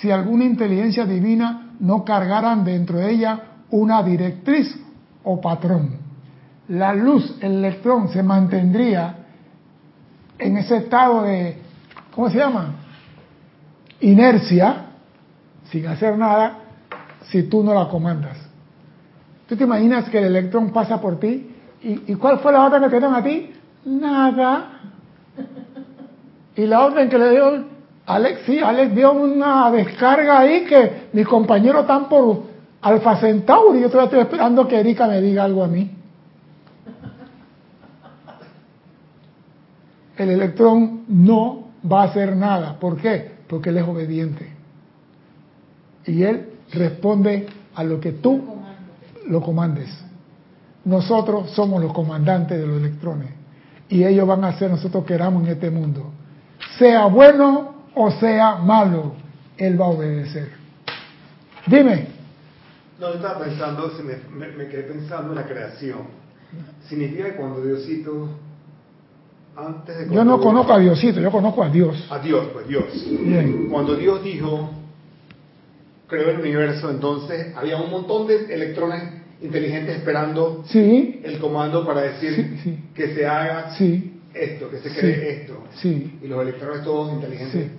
si 0.01 0.11
alguna 0.11 0.45
inteligencia 0.45 1.05
divina 1.05 1.73
no 1.81 2.05
cargaran 2.05 2.65
dentro 2.65 2.99
de 2.99 3.11
ella 3.11 3.41
una 3.71 4.03
directriz 4.03 4.79
o 5.25 5.41
patrón. 5.41 5.99
La 6.69 6.95
luz, 6.95 7.37
el 7.41 7.53
electrón, 7.53 8.09
se 8.09 8.23
mantendría 8.23 9.17
en 10.39 10.57
ese 10.57 10.79
estado 10.79 11.23
de, 11.23 11.59
¿cómo 12.15 12.31
se 12.31 12.39
llama? 12.39 12.75
Inercia, 14.01 14.87
sin 15.65 15.87
hacer 15.87 16.17
nada, 16.17 16.59
si 17.25 17.45
tú 17.45 17.63
no 17.63 17.75
la 17.75 17.89
comandas. 17.89 18.39
¿Tú 19.49 19.57
te 19.57 19.65
imaginas 19.65 20.09
que 20.09 20.19
el 20.19 20.25
electrón 20.25 20.71
pasa 20.71 21.01
por 21.01 21.19
ti? 21.19 21.51
¿Y, 21.83 22.13
y 22.13 22.15
cuál 22.15 22.39
fue 22.39 22.53
la 22.53 22.65
orden 22.65 22.83
que 22.83 22.89
te 22.89 22.97
dieron 22.97 23.15
a 23.15 23.23
ti? 23.23 23.53
Nada. 23.85 24.81
Y 26.57 26.67
la 26.67 26.85
orden 26.85 27.09
que 27.09 27.19
le 27.19 27.31
dio 27.31 27.65
Alex, 28.07 28.41
sí, 28.45 28.59
Alex 28.59 28.95
dio 28.95 29.13
una 29.13 29.71
descarga 29.71 30.41
ahí 30.41 30.65
que 30.65 31.09
mis 31.13 31.27
compañeros 31.27 31.83
están 31.83 32.09
por 32.09 32.43
Alfa 32.83 33.17
Centauri. 33.17 33.81
Yo 33.81 33.89
todavía 33.89 34.07
estoy 34.07 34.21
esperando 34.21 34.67
que 34.67 34.81
Erika 34.81 35.07
me 35.07 35.21
diga 35.21 35.45
algo 35.45 35.63
a 35.63 35.69
mí. 35.69 35.91
El 40.17 40.31
electrón 40.31 41.05
no 41.07 41.60
va 41.91 42.03
a 42.03 42.05
hacer 42.07 42.37
nada. 42.37 42.79
¿Por 42.79 42.97
qué? 42.97 43.33
Porque 43.49 43.71
él 43.71 43.79
es 43.79 43.85
obediente. 43.85 44.49
Y 46.07 46.23
él 46.23 46.51
responde 46.73 47.47
a 47.75 47.85
lo 47.85 48.01
que 48.01 48.13
tú 48.13 48.43
lo 49.27 49.41
comandes. 49.41 49.89
Nosotros 50.85 51.51
somos 51.51 51.83
los 51.83 51.93
comandantes 51.93 52.59
de 52.59 52.67
los 52.67 52.79
electrones 52.79 53.41
y 53.91 54.05
ellos 54.05 54.27
van 54.27 54.45
a 54.45 54.49
hacer 54.49 54.71
nosotros 54.71 55.05
queramos 55.05 55.43
en 55.45 55.51
este 55.51 55.71
mundo. 55.71 56.13
Sea 56.79 57.07
bueno 57.07 57.75
o 57.95 58.11
sea 58.13 58.57
malo, 58.57 59.15
él 59.59 59.79
va 59.79 59.87
a 59.87 59.89
obedecer. 59.89 60.49
Dime. 61.67 62.07
No, 62.99 63.09
yo 63.09 63.15
estaba 63.15 63.45
pensando, 63.45 63.91
me, 64.33 64.49
me, 64.49 64.69
quedé 64.69 64.85
pensando 64.85 65.31
en 65.31 65.37
la 65.37 65.47
creación. 65.47 65.99
Significa 66.89 67.25
que 67.25 67.37
cuando 67.37 67.63
Diosito, 67.63 68.29
antes 69.67 70.09
de... 70.09 70.15
Yo 70.15 70.25
no 70.25 70.41
conozco 70.41 70.73
a 70.73 70.79
Diosito, 70.79 71.21
yo 71.21 71.31
conozco 71.31 71.63
a 71.63 71.69
Dios. 71.69 72.07
A 72.11 72.19
Dios, 72.19 72.49
pues 72.53 72.69
Dios. 72.69 72.85
Bien. 73.23 73.69
Cuando 73.71 73.95
Dios 73.97 74.23
dijo, 74.23 74.71
creó 76.07 76.31
el 76.31 76.41
universo, 76.41 76.91
entonces 76.91 77.55
había 77.57 77.77
un 77.77 77.91
montón 77.91 78.27
de 78.27 78.53
electrones 78.53 79.03
inteligentes 79.43 79.97
esperando 79.97 80.63
sí. 80.67 81.21
el 81.25 81.39
comando 81.39 81.87
para 81.87 82.03
decir 82.03 82.89
que 82.95 83.15
se 83.15 83.27
haga 83.27 83.75
esto, 84.35 84.71
que 84.71 84.79
se 84.79 84.91
cree 84.91 85.43
esto. 85.43 85.63
Y 85.85 86.27
los 86.27 86.43
electrones 86.43 86.85
todos 86.85 87.13
inteligentes. 87.13 87.71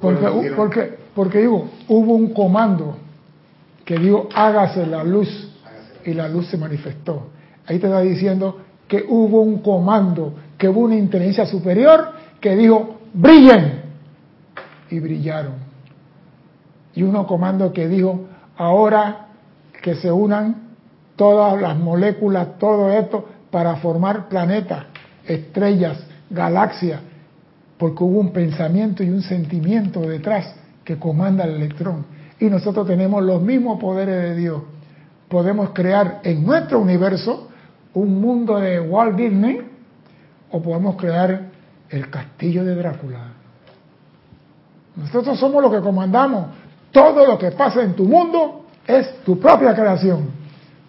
Porque, 0.00 0.52
porque, 0.56 0.94
porque 1.14 1.38
digo, 1.40 1.68
hubo 1.88 2.14
un 2.14 2.32
comando 2.32 2.96
que 3.84 3.98
dijo, 3.98 4.28
hágase 4.34 4.86
la 4.86 5.04
luz, 5.04 5.50
y 6.04 6.14
la 6.14 6.28
luz 6.28 6.46
se 6.46 6.56
manifestó. 6.56 7.28
Ahí 7.66 7.78
te 7.78 7.86
está 7.86 8.00
diciendo 8.00 8.58
que 8.88 9.04
hubo 9.08 9.42
un 9.42 9.58
comando, 9.58 10.34
que 10.60 10.68
hubo 10.68 10.82
una 10.82 10.94
inteligencia 10.94 11.46
superior 11.46 12.12
que 12.40 12.54
dijo, 12.54 13.00
brillen, 13.12 13.80
y 14.90 15.00
brillaron 15.00 15.70
y 16.94 17.02
uno 17.02 17.26
comando 17.26 17.72
que 17.72 17.88
dijo, 17.88 18.26
ahora 18.56 19.28
que 19.82 19.94
se 19.94 20.10
unan 20.10 20.70
todas 21.16 21.60
las 21.60 21.78
moléculas, 21.78 22.58
todo 22.58 22.90
esto, 22.90 23.26
para 23.50 23.76
formar 23.76 24.28
planetas, 24.28 24.84
estrellas, 25.26 25.98
galaxias, 26.28 27.00
porque 27.78 28.04
hubo 28.04 28.20
un 28.20 28.32
pensamiento 28.32 29.02
y 29.02 29.10
un 29.10 29.22
sentimiento 29.22 30.00
detrás 30.00 30.54
que 30.84 30.98
comanda 30.98 31.44
el 31.44 31.54
electrón. 31.56 32.04
Y 32.38 32.46
nosotros 32.46 32.86
tenemos 32.86 33.22
los 33.22 33.40
mismos 33.40 33.78
poderes 33.80 34.22
de 34.22 34.36
Dios. 34.36 34.62
Podemos 35.28 35.70
crear 35.70 36.20
en 36.24 36.44
nuestro 36.44 36.80
universo 36.80 37.48
un 37.94 38.20
mundo 38.20 38.58
de 38.58 38.80
Walt 38.80 39.16
Disney 39.16 39.60
o 40.50 40.60
podemos 40.60 40.96
crear 40.96 41.48
el 41.88 42.10
castillo 42.10 42.64
de 42.64 42.74
Drácula. 42.74 43.18
Nosotros 44.96 45.38
somos 45.38 45.62
los 45.62 45.72
que 45.72 45.80
comandamos. 45.80 46.46
Todo 46.90 47.26
lo 47.26 47.38
que 47.38 47.52
pasa 47.52 47.82
en 47.82 47.94
tu 47.94 48.04
mundo 48.04 48.66
es 48.86 49.22
tu 49.24 49.38
propia 49.38 49.74
creación, 49.74 50.30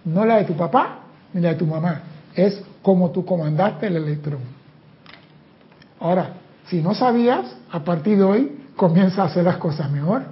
no 0.06 0.26
la 0.26 0.38
de 0.38 0.46
tu 0.46 0.56
papá 0.56 1.00
ni 1.34 1.42
la 1.42 1.50
de 1.50 1.56
tu 1.56 1.66
mamá. 1.66 2.02
Es 2.34 2.62
como 2.82 3.12
tú 3.12 3.24
comandaste 3.24 3.88
el 3.88 3.98
electrón. 3.98 4.40
Ahora, 6.00 6.34
si 6.66 6.82
no 6.82 6.96
sabías, 6.96 7.56
a 7.72 7.84
partir 7.84 8.18
de 8.18 8.24
hoy 8.24 8.58
comienza 8.76 9.22
a 9.22 9.26
hacer 9.26 9.44
las 9.44 9.58
cosas 9.58 9.92
mejor. 9.92 10.24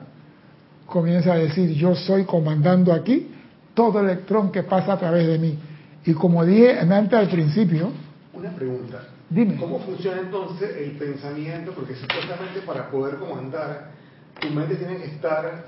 Comienza 0.87 1.33
a 1.33 1.37
decir, 1.37 1.69
yo 1.75 1.93
soy 1.95 2.25
comandando 2.25 2.91
aquí 2.91 3.29
todo 3.75 3.99
electrón 3.99 4.51
que 4.51 4.63
pasa 4.63 4.93
a 4.93 4.97
través 4.97 5.27
de 5.27 5.37
mí. 5.37 5.59
Y 6.05 6.13
como 6.13 6.43
dije 6.43 6.79
antes 6.79 7.13
al 7.13 7.27
principio... 7.27 7.91
Una 8.33 8.49
pregunta. 8.49 8.99
Dime. 9.29 9.57
¿Cómo 9.57 9.79
funciona 9.79 10.21
entonces 10.21 10.75
el 10.77 10.91
pensamiento? 10.91 11.71
Porque 11.73 11.95
supuestamente 11.95 12.61
para 12.61 12.89
poder 12.89 13.17
comandar 13.17 13.91
tu 14.39 14.49
mente 14.49 14.75
tiene 14.75 14.97
que 14.97 15.05
estar 15.05 15.65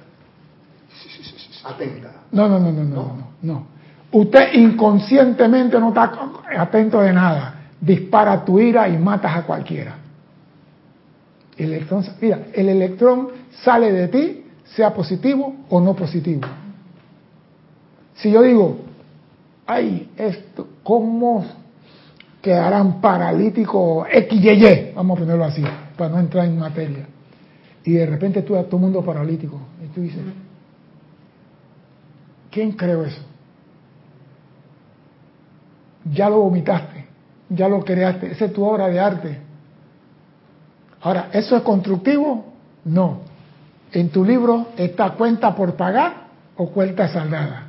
atenta. 1.64 2.12
No, 2.32 2.48
no, 2.48 2.60
no, 2.60 2.72
no, 2.72 2.84
no, 2.84 3.28
no, 3.42 3.68
Usted 4.12 4.54
inconscientemente 4.54 5.80
no 5.80 5.90
está 5.90 6.12
atento 6.58 7.02
de 7.02 7.14
nada. 7.14 7.56
Dispara 7.80 8.44
tu 8.44 8.60
ira 8.60 8.90
y 8.90 8.98
matas 8.98 9.38
a 9.38 9.44
cualquiera. 9.44 9.96
El 11.58 11.74
electrón, 11.74 12.04
mira, 12.20 12.48
el 12.54 12.70
electrón 12.70 13.30
sale 13.64 13.92
de 13.92 14.08
ti, 14.08 14.46
sea 14.64 14.94
positivo 14.94 15.56
o 15.70 15.80
no 15.80 15.96
positivo. 15.96 16.42
Si 18.16 18.32
yo 18.32 18.42
digo, 18.42 18.80
ay, 19.66 20.10
esto, 20.18 20.68
¿cómo 20.84 21.46
quedarán 22.42 23.02
paralíticos 23.02 24.08
XYY? 24.10 24.94
Vamos 24.96 25.18
a 25.18 25.20
ponerlo 25.20 25.46
así, 25.46 25.64
para 25.96 26.10
no 26.10 26.20
entrar 26.20 26.46
en 26.46 26.58
materia 26.58 27.06
y 27.84 27.94
de 27.94 28.06
repente 28.06 28.42
tú 28.44 28.56
a 28.56 28.64
todo 28.64 28.78
mundo 28.78 29.04
paralítico. 29.04 29.60
Y 29.84 29.88
tú 29.88 30.02
dices, 30.02 30.22
¿quién 32.50 32.74
creó 32.74 33.04
eso? 33.04 33.22
Ya 36.06 36.30
lo 36.30 36.40
vomitaste, 36.40 37.06
ya 37.50 37.68
lo 37.68 37.84
creaste, 37.84 38.32
esa 38.32 38.46
es 38.46 38.54
tu 38.54 38.64
obra 38.64 38.88
de 38.88 39.00
arte. 39.00 39.40
Ahora, 41.02 41.30
¿eso 41.34 41.56
es 41.56 41.64
constructivo? 41.64 42.54
No. 42.86 43.22
En 43.92 44.10
tu 44.10 44.24
libro 44.24 44.68
está 44.78 45.12
cuenta 45.12 45.56
por 45.56 45.76
pagar 45.76 46.28
o 46.56 46.70
cuenta 46.70 47.08
saldada. 47.08 47.68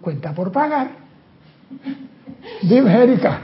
Cuenta 0.00 0.32
por 0.32 0.52
pagar. 0.52 0.90
Dime, 2.62 3.02
Erika 3.02 3.40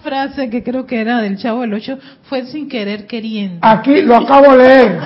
frase 0.00 0.50
que 0.50 0.62
creo 0.62 0.86
que 0.86 1.00
era 1.00 1.20
del 1.20 1.36
Chavo 1.38 1.60
del 1.60 1.74
Ocho 1.74 1.98
fue 2.24 2.44
sin 2.46 2.68
querer 2.68 3.06
queriendo. 3.06 3.58
Aquí 3.62 4.02
lo 4.02 4.16
acabo 4.16 4.56
de 4.56 4.58
leer. 4.58 5.00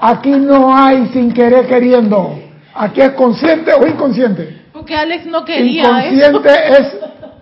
Aquí 0.00 0.30
no 0.30 0.74
hay 0.74 1.08
sin 1.12 1.32
querer 1.32 1.66
queriendo. 1.66 2.38
Aquí 2.74 3.00
es 3.00 3.10
consciente 3.12 3.72
o 3.72 3.86
inconsciente. 3.86 4.62
Porque 4.72 4.96
Alex 4.96 5.26
no 5.26 5.44
quería 5.44 5.82
inconsciente 5.82 6.50
es 6.78 6.96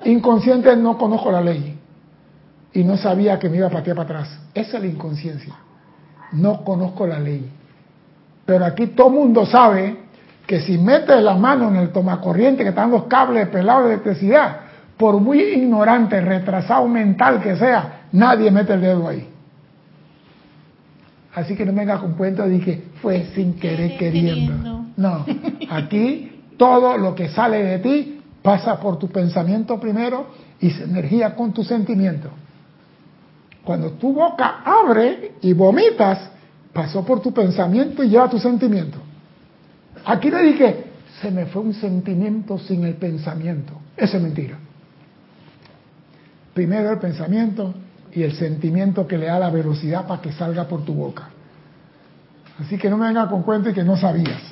inconsciente 0.04 0.76
no 0.76 0.98
conozco 0.98 1.30
la 1.30 1.40
ley 1.40 1.76
y 2.72 2.84
no 2.84 2.96
sabía 2.96 3.38
que 3.38 3.48
me 3.48 3.58
iba 3.58 3.68
a 3.68 3.70
patear 3.70 3.96
para 3.96 4.20
atrás. 4.20 4.40
Esa 4.54 4.76
es 4.76 4.82
la 4.82 4.88
inconsciencia. 4.88 5.54
No 6.32 6.64
conozco 6.64 7.06
la 7.06 7.18
ley. 7.18 7.48
Pero 8.44 8.64
aquí 8.64 8.88
todo 8.88 9.10
mundo 9.10 9.46
sabe 9.46 9.96
que 10.48 10.62
si 10.62 10.78
metes 10.78 11.22
la 11.22 11.34
mano 11.34 11.68
en 11.68 11.76
el 11.76 11.90
tomacorriente 11.90 12.62
que 12.62 12.70
están 12.70 12.90
los 12.90 13.04
cables 13.04 13.48
pelados 13.48 13.84
de 13.84 13.90
electricidad, 13.90 14.60
por 14.96 15.20
muy 15.20 15.42
ignorante, 15.42 16.22
retrasado 16.22 16.88
mental 16.88 17.42
que 17.42 17.54
sea, 17.54 18.06
nadie 18.12 18.50
mete 18.50 18.72
el 18.72 18.80
dedo 18.80 19.06
ahí. 19.06 19.28
Así 21.34 21.54
que 21.54 21.66
no 21.66 21.74
venga 21.74 21.98
con 21.98 22.14
cuento 22.14 22.48
de 22.48 22.60
que 22.60 22.84
fue 23.02 23.26
sin 23.34 23.60
querer 23.60 23.98
queriendo. 23.98 24.86
No, 24.96 25.26
aquí 25.70 26.44
todo 26.56 26.96
lo 26.96 27.14
que 27.14 27.28
sale 27.28 27.62
de 27.62 27.78
ti 27.80 28.20
pasa 28.40 28.80
por 28.80 28.98
tu 28.98 29.08
pensamiento 29.08 29.78
primero 29.78 30.28
y 30.58 30.70
se 30.70 30.84
energía 30.84 31.34
con 31.36 31.52
tu 31.52 31.62
sentimiento. 31.62 32.30
Cuando 33.66 33.90
tu 33.90 34.14
boca 34.14 34.62
abre 34.64 35.32
y 35.42 35.52
vomitas, 35.52 36.30
pasó 36.72 37.04
por 37.04 37.20
tu 37.20 37.34
pensamiento 37.34 38.02
y 38.02 38.08
lleva 38.08 38.30
tu 38.30 38.38
sentimiento. 38.38 38.98
Aquí 40.04 40.30
le 40.30 40.42
dije, 40.42 40.84
se 41.20 41.30
me 41.30 41.46
fue 41.46 41.62
un 41.62 41.74
sentimiento 41.74 42.58
sin 42.58 42.84
el 42.84 42.94
pensamiento. 42.94 43.74
Eso 43.96 44.16
es 44.16 44.22
mentira. 44.22 44.58
Primero 46.54 46.90
el 46.90 46.98
pensamiento 46.98 47.74
y 48.12 48.22
el 48.22 48.32
sentimiento 48.32 49.06
que 49.06 49.18
le 49.18 49.26
da 49.26 49.38
la 49.38 49.50
velocidad 49.50 50.06
para 50.06 50.20
que 50.20 50.32
salga 50.32 50.66
por 50.66 50.84
tu 50.84 50.94
boca. 50.94 51.30
Así 52.58 52.76
que 52.76 52.90
no 52.90 52.96
me 52.96 53.06
venga 53.06 53.28
con 53.28 53.42
cuento 53.42 53.70
y 53.70 53.74
que 53.74 53.84
no 53.84 53.96
sabías. 53.96 54.42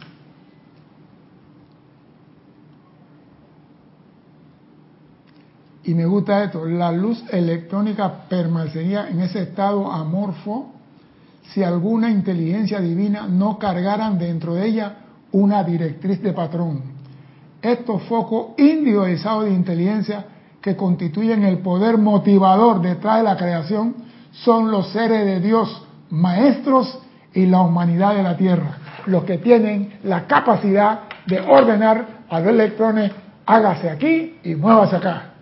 Y 5.85 5.95
me 5.95 6.05
gusta 6.05 6.43
esto, 6.43 6.65
la 6.65 6.91
luz 6.91 7.23
electrónica 7.31 8.29
permanecería 8.29 9.09
en 9.09 9.21
ese 9.21 9.43
estado 9.43 9.91
amorfo 9.91 10.73
si 11.53 11.63
alguna 11.63 12.11
inteligencia 12.11 12.81
divina 12.81 13.29
no 13.29 13.57
cargaran 13.57 14.19
dentro 14.19 14.55
de 14.55 14.67
ella 14.67 14.97
una 15.37 15.63
directriz 15.63 16.23
de 16.23 16.33
patrón. 16.33 16.81
Estos 17.61 18.03
focos 18.05 18.59
individualizados 18.59 19.45
de 19.45 19.51
inteligencia 19.51 20.25
que 20.63 20.77
constituyen 20.77 21.45
el 21.45 21.59
poder 21.59 21.99
motivador 21.99 22.81
detrás 22.81 23.19
de 23.19 23.25
la 23.25 23.37
creación 23.37 23.97
son 24.33 24.71
los 24.71 24.89
seres 24.93 25.27
de 25.27 25.41
Dios, 25.41 25.87
maestros 26.09 26.99
y 27.35 27.45
la 27.45 27.61
humanidad 27.61 28.15
de 28.15 28.23
la 28.23 28.37
Tierra, 28.39 28.79
los 29.05 29.25
que 29.25 29.37
tienen 29.37 29.99
la 30.05 30.27
capacidad 30.27 31.01
de 31.27 31.41
ordenar 31.41 32.07
a 32.31 32.41
los 32.41 32.49
electrones, 32.49 33.13
hágase 33.45 33.91
aquí 33.91 34.39
y 34.43 34.55
muévase 34.55 34.97
acá. 34.97 35.35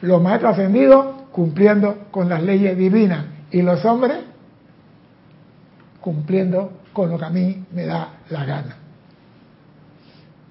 Los 0.00 0.22
maestros 0.22 0.52
ascendidos 0.52 1.06
cumpliendo 1.30 2.06
con 2.10 2.30
las 2.30 2.42
leyes 2.42 2.76
divinas 2.78 3.26
y 3.50 3.60
los 3.60 3.84
hombres 3.84 4.16
cumpliendo 6.00 6.72
con 6.94 7.10
lo 7.10 7.18
que 7.18 7.24
a 7.26 7.30
mí 7.30 7.66
me 7.72 7.84
da 7.84 8.08
la 8.30 8.44
gana. 8.46 8.77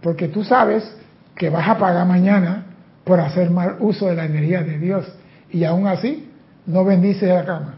Porque 0.01 0.27
tú 0.27 0.43
sabes 0.43 0.95
que 1.35 1.49
vas 1.49 1.67
a 1.67 1.77
pagar 1.77 2.05
mañana 2.07 2.65
por 3.03 3.19
hacer 3.19 3.49
mal 3.49 3.77
uso 3.79 4.07
de 4.07 4.15
la 4.15 4.25
energía 4.25 4.63
de 4.63 4.77
Dios 4.77 5.07
y 5.49 5.63
aún 5.63 5.87
así 5.87 6.29
no 6.65 6.83
bendice 6.83 7.27
la 7.27 7.45
cama. 7.45 7.75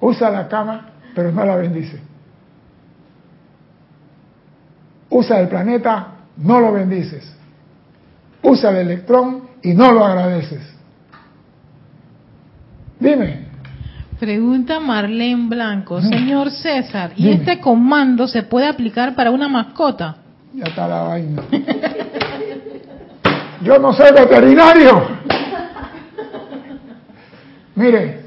Usa 0.00 0.30
la 0.30 0.48
cama, 0.48 0.90
pero 1.14 1.32
no 1.32 1.44
la 1.44 1.56
bendice. 1.56 2.00
Usa 5.08 5.40
el 5.40 5.48
planeta, 5.48 6.08
no 6.36 6.60
lo 6.60 6.72
bendices. 6.72 7.34
Usa 8.42 8.70
el 8.70 8.76
electrón 8.76 9.48
y 9.62 9.74
no 9.74 9.92
lo 9.92 10.04
agradeces. 10.04 10.62
Dime. 13.00 13.45
Pregunta 14.18 14.80
Marlene 14.80 15.46
Blanco, 15.46 16.00
señor 16.00 16.50
César, 16.50 17.12
¿y 17.16 17.28
este 17.28 17.60
comando 17.60 18.26
se 18.26 18.42
puede 18.44 18.66
aplicar 18.66 19.14
para 19.14 19.30
una 19.30 19.46
mascota? 19.46 20.16
Ya 20.54 20.64
está 20.64 20.88
la 20.88 21.02
vaina. 21.02 21.42
Yo 23.62 23.78
no 23.78 23.92
soy 23.92 24.12
veterinario. 24.12 25.06
Mire, 27.74 28.22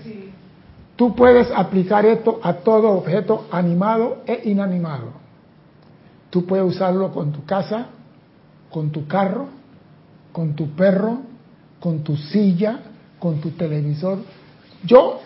tú 0.96 1.16
puedes 1.16 1.50
aplicar 1.56 2.06
esto 2.06 2.40
a 2.44 2.54
todo 2.54 2.90
objeto 2.92 3.48
animado 3.52 4.22
e 4.28 4.42
inanimado. 4.46 5.14
Tú 6.30 6.46
puedes 6.46 6.68
usarlo 6.68 7.12
con 7.12 7.32
tu 7.32 7.46
casa, 7.46 7.88
con 8.70 8.92
tu 8.92 9.08
carro, 9.08 9.48
con 10.32 10.54
tu 10.54 10.70
perro, 10.76 11.22
con 11.80 12.04
tu 12.04 12.16
silla, 12.16 12.80
con 13.18 13.42
tu 13.42 13.50
televisor. 13.52 14.20
Yo 14.84 15.22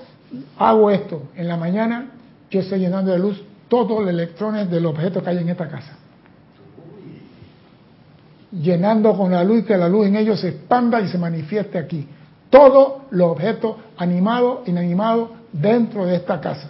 hago 0.57 0.89
esto 0.91 1.23
en 1.35 1.47
la 1.47 1.57
mañana, 1.57 2.11
yo 2.49 2.59
estoy 2.59 2.79
llenando 2.79 3.11
de 3.11 3.19
luz 3.19 3.41
todos 3.67 4.01
los 4.01 4.09
electrones 4.09 4.69
del 4.69 4.85
objeto 4.85 5.23
que 5.23 5.29
hay 5.29 5.37
en 5.39 5.49
esta 5.49 5.67
casa. 5.67 5.97
Llenando 8.51 9.17
con 9.17 9.31
la 9.31 9.43
luz 9.43 9.65
que 9.65 9.75
la 9.75 9.89
luz 9.89 10.07
en 10.07 10.15
ellos 10.15 10.39
se 10.39 10.49
expanda 10.49 11.01
y 11.01 11.07
se 11.07 11.17
manifieste 11.17 11.77
aquí. 11.79 12.07
Todos 12.49 13.03
los 13.09 13.31
objetos 13.31 13.77
animados, 13.97 14.67
inanimados 14.67 15.31
dentro 15.51 16.05
de 16.05 16.17
esta 16.17 16.39
casa. 16.39 16.69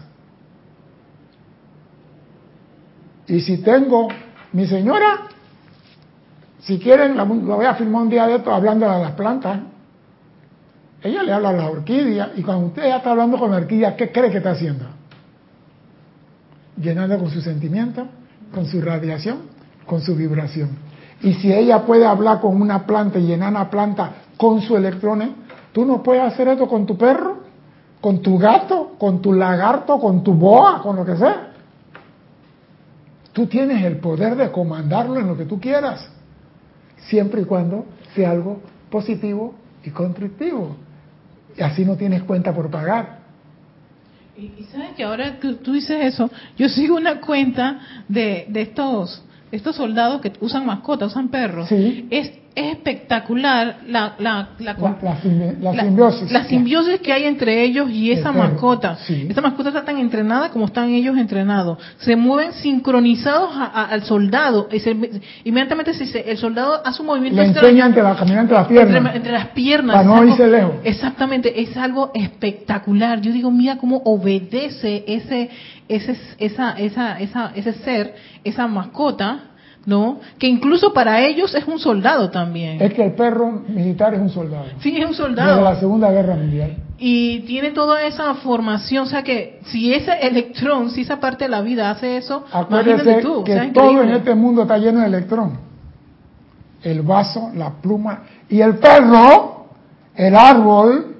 Y 3.28 3.42
si 3.42 3.58
tengo 3.58 4.08
mi 4.54 4.66
señora, 4.68 5.28
si 6.60 6.80
quieren, 6.80 7.18
la, 7.18 7.24
voy 7.24 7.66
a 7.66 7.76
filmar 7.76 8.04
un 8.04 8.10
día 8.10 8.28
de 8.28 8.36
esto 8.36 8.54
hablando 8.54 8.90
a 8.90 9.00
las 9.00 9.12
plantas. 9.12 9.60
Ella 11.04 11.22
le 11.22 11.34
habla 11.34 11.50
a 11.50 11.54
las 11.54 11.70
orquídeas 11.70 12.30
y 12.38 12.42
cuando 12.42 12.68
usted 12.68 12.84
ya 12.84 12.98
está 12.98 13.12
hablando 13.12 13.38
con 13.38 13.52
la 13.52 13.58
orquídea, 13.58 13.96
¿qué 13.98 14.12
cree 14.12 14.32
que 14.32 14.38
está 14.38 14.52
haciendo? 14.52 14.86
Llenando 16.78 17.20
con 17.20 17.30
su 17.30 17.42
sentimiento, 17.42 18.08
con 18.54 18.66
su 18.66 18.82
radiación, 18.82 19.40
con 19.86 20.02
su 20.02 20.16
vibración. 20.16 20.70
Y 21.22 21.34
si 21.34 21.52
ella 21.54 21.86
puede 21.86 22.06
hablar 22.06 22.40
con 22.40 22.60
una 22.62 22.86
planta 22.86 23.20
y 23.20 23.24
llenar 23.24 23.52
una 23.52 23.70
planta 23.70 24.12
con 24.38 24.62
sus 24.62 24.78
electrones, 24.78 25.30
tú 25.74 25.86
no 25.86 26.02
puedes 26.02 26.24
hacer 26.24 26.48
esto 26.48 26.68
con 26.68 26.86
tu 26.86 26.98
perro, 26.98 27.44
con 28.00 28.22
tu 28.22 28.38
gato, 28.38 28.96
con 28.98 29.22
tu 29.22 29.34
lagarto, 29.34 30.00
con 30.00 30.24
tu 30.24 30.34
boa, 30.34 30.82
con 30.82 30.96
lo 30.96 31.06
que 31.06 31.18
sea. 31.18 31.50
Tú 33.34 33.48
tienes 33.48 33.84
el 33.84 33.98
poder 33.98 34.36
de 34.36 34.52
comandarlo 34.52 35.20
en 35.20 35.28
lo 35.28 35.36
que 35.36 35.46
tú 35.46 35.60
quieras, 35.60 36.08
siempre 37.08 37.42
y 37.42 37.46
cuando 37.46 37.86
sea 38.16 38.32
algo 38.32 38.62
positivo 38.90 39.56
y 39.84 39.90
constructivo. 39.90 40.76
Y 41.58 41.62
así 41.62 41.86
no 41.86 41.96
tienes 41.96 42.24
cuenta 42.24 42.54
por 42.54 42.70
pagar. 42.70 43.20
Y, 44.36 44.64
sabes 44.72 44.92
que 44.96 45.04
ahora 45.04 45.40
que 45.40 45.54
tú 45.54 45.74
dices 45.74 46.14
eso, 46.14 46.30
yo 46.58 46.68
sigo 46.70 46.96
una 46.96 47.22
cuenta 47.22 47.80
de, 48.08 48.46
de 48.50 48.62
estos 48.62 49.24
estos 49.54 49.76
soldados 49.76 50.20
que 50.20 50.34
usan 50.42 50.66
mascotas, 50.66 51.12
usan 51.12 51.30
perros. 51.30 51.70
Sí. 51.70 52.08
Es 52.10 52.32
es 52.56 52.74
espectacular 52.74 53.78
la, 53.88 54.14
la, 54.20 54.50
la, 54.60 54.76
simbiosis. 55.82 56.32
La 56.32 56.44
simbiosis 56.46 57.00
que 57.00 57.12
hay 57.12 57.24
entre 57.24 57.64
ellos 57.64 57.90
y 57.90 58.12
esa 58.12 58.32
mascota. 58.32 58.98
Esa 59.08 59.42
mascota 59.42 59.70
está 59.70 59.84
tan 59.84 59.98
entrenada 59.98 60.50
como 60.50 60.66
están 60.66 60.90
ellos 60.90 61.18
entrenados. 61.18 61.80
Se 61.98 62.16
mueven 62.16 62.54
sincronizados 62.54 63.52
al 63.56 64.04
soldado. 64.04 64.70
inmediatamente 65.44 65.94
si 65.94 66.18
el 66.18 66.38
soldado 66.38 66.82
hace 66.86 67.02
un 67.02 67.08
movimiento... 67.08 67.42
Le 67.42 67.48
enseña 67.48 67.88
entre, 67.88 68.04
la, 68.04 68.12
entre 68.20 68.56
las 68.56 68.68
piernas. 68.68 69.16
Entre, 69.16 69.32
las 69.32 69.48
piernas. 69.48 69.96
Para 69.96 70.08
no 70.08 70.24
irse 70.24 70.48
lejos. 70.48 70.76
Exactamente. 70.84 71.62
Es 71.62 71.76
algo 71.76 72.12
espectacular. 72.14 73.20
Yo 73.22 73.32
digo, 73.32 73.50
mira 73.50 73.78
cómo 73.78 73.98
obedece 74.06 75.04
ese, 75.08 75.50
ese, 75.88 76.16
esa, 76.38 76.72
esa, 76.74 77.20
esa, 77.20 77.52
ese 77.56 77.74
ser, 77.74 78.14
esa 78.44 78.68
mascota 78.68 79.53
¿no? 79.86 80.20
Que 80.38 80.48
incluso 80.48 80.94
para 80.94 81.22
ellos 81.22 81.54
es 81.56 81.68
un 81.68 81.80
soldado 81.80 82.30
también. 82.30 82.82
Es 82.82 82.94
que 82.94 83.04
el 83.04 83.14
perro 83.14 83.64
militar 83.68 84.14
es 84.14 84.22
un 84.22 84.30
soldado. 84.30 84.66
Sí, 84.80 84.96
es 84.98 85.06
un 85.06 85.14
soldado. 85.14 85.58
Desde 85.58 85.64
la 85.64 85.80
Segunda 85.80 86.12
Guerra 86.12 86.36
Mundial. 86.36 86.78
Y 86.98 87.40
tiene 87.42 87.72
toda 87.72 88.06
esa 88.06 88.34
formación, 88.36 89.04
o 89.04 89.08
sea 89.08 89.24
que 89.24 89.60
si 89.66 89.94
ese 89.94 90.12
electrón, 90.22 90.90
si 90.90 91.02
esa 91.02 91.20
parte 91.20 91.46
de 91.46 91.50
la 91.50 91.62
vida 91.62 91.92
hace 91.92 92.18
eso, 92.18 92.46
Acuérdese 92.52 93.22
tú, 93.22 93.44
que 93.44 93.56
todo 93.74 94.02
en 94.04 94.12
este 94.12 94.36
mundo 94.36 94.62
está 94.62 94.78
lleno 94.78 95.02
de 95.02 95.08
electrón. 95.08 95.58
El 96.82 97.02
vaso, 97.02 97.52
la 97.56 97.72
pluma 97.72 98.24
y 98.50 98.62
el 98.62 98.76
perro, 98.78 99.68
el 100.16 100.36
árbol, 100.36 101.16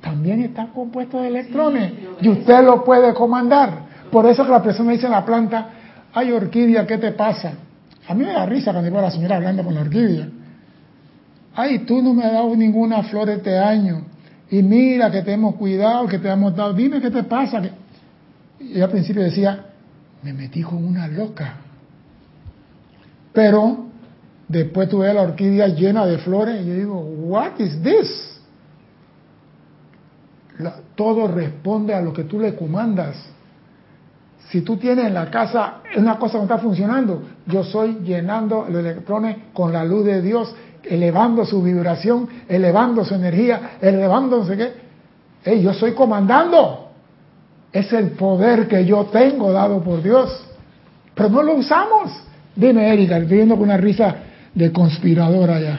también 0.00 0.42
está 0.42 0.66
compuesto 0.68 1.20
de 1.20 1.28
electrones. 1.28 1.92
y 2.20 2.28
usted 2.28 2.64
lo 2.64 2.84
puede 2.84 3.14
comandar. 3.14 3.86
Por 4.10 4.26
eso 4.26 4.44
que 4.44 4.50
la 4.50 4.62
persona 4.62 4.92
dice 4.92 5.06
en 5.06 5.12
la 5.12 5.24
planta, 5.24 5.68
ay 6.14 6.32
orquídea, 6.32 6.86
¿qué 6.86 6.98
te 6.98 7.12
pasa? 7.12 7.52
A 8.08 8.14
mí 8.14 8.24
me 8.24 8.32
da 8.32 8.46
risa 8.46 8.72
cuando 8.72 8.90
veo 8.90 9.00
a 9.00 9.02
la 9.02 9.10
señora 9.10 9.36
hablando 9.36 9.62
con 9.62 9.74
la 9.74 9.82
orquídea. 9.82 10.28
Ay, 11.54 11.80
tú 11.80 12.00
no 12.00 12.14
me 12.14 12.24
has 12.24 12.32
dado 12.32 12.56
ninguna 12.56 13.02
flor 13.02 13.28
este 13.28 13.58
año. 13.58 14.02
Y 14.50 14.62
mira 14.62 15.10
que 15.10 15.22
te 15.22 15.32
hemos 15.32 15.56
cuidado, 15.56 16.06
que 16.06 16.18
te 16.18 16.28
hemos 16.28 16.56
dado. 16.56 16.72
Dime 16.72 17.00
qué 17.00 17.10
te 17.10 17.24
pasa. 17.24 17.60
Y 18.60 18.80
al 18.80 18.90
principio 18.90 19.22
decía, 19.22 19.66
me 20.22 20.32
metí 20.32 20.62
con 20.62 20.82
una 20.82 21.06
loca. 21.06 21.56
Pero 23.32 23.86
después 24.48 24.88
tuve 24.88 25.12
la 25.12 25.22
orquídea 25.22 25.68
llena 25.68 26.06
de 26.06 26.18
flores 26.18 26.62
y 26.62 26.68
yo 26.68 26.74
digo, 26.74 27.00
what 27.00 27.58
is 27.58 27.82
this? 27.82 28.34
todo 30.96 31.28
responde 31.28 31.94
a 31.94 32.00
lo 32.00 32.12
que 32.12 32.24
tú 32.24 32.40
le 32.40 32.56
comandas. 32.56 33.16
Si 34.50 34.62
tú 34.62 34.76
tienes 34.76 35.06
en 35.06 35.14
la 35.14 35.30
casa 35.30 35.82
una 35.96 36.18
cosa 36.18 36.32
que 36.32 36.38
no 36.38 36.44
está 36.44 36.58
funcionando, 36.58 37.22
yo 37.48 37.64
soy 37.64 37.98
llenando 38.04 38.66
los 38.68 38.80
electrones 38.80 39.36
con 39.52 39.72
la 39.72 39.84
luz 39.84 40.04
de 40.04 40.22
Dios, 40.22 40.54
elevando 40.84 41.44
su 41.44 41.62
vibración, 41.62 42.28
elevando 42.48 43.04
su 43.04 43.14
energía, 43.14 43.72
elevando 43.80 44.38
no 44.38 44.46
sé 44.46 44.56
qué. 45.44 45.60
yo 45.60 45.72
soy 45.72 45.92
comandando. 45.92 46.86
Es 47.72 47.92
el 47.92 48.10
poder 48.10 48.66
que 48.66 48.84
yo 48.84 49.04
tengo 49.06 49.52
dado 49.52 49.82
por 49.82 50.02
Dios. 50.02 50.44
Pero 51.14 51.28
no 51.28 51.42
lo 51.42 51.54
usamos. 51.54 52.12
Dime, 52.54 52.92
Erika, 52.92 53.18
viendo 53.18 53.56
con 53.56 53.64
una 53.64 53.76
risa 53.76 54.16
de 54.54 54.72
conspiradora 54.72 55.60
ya. 55.60 55.78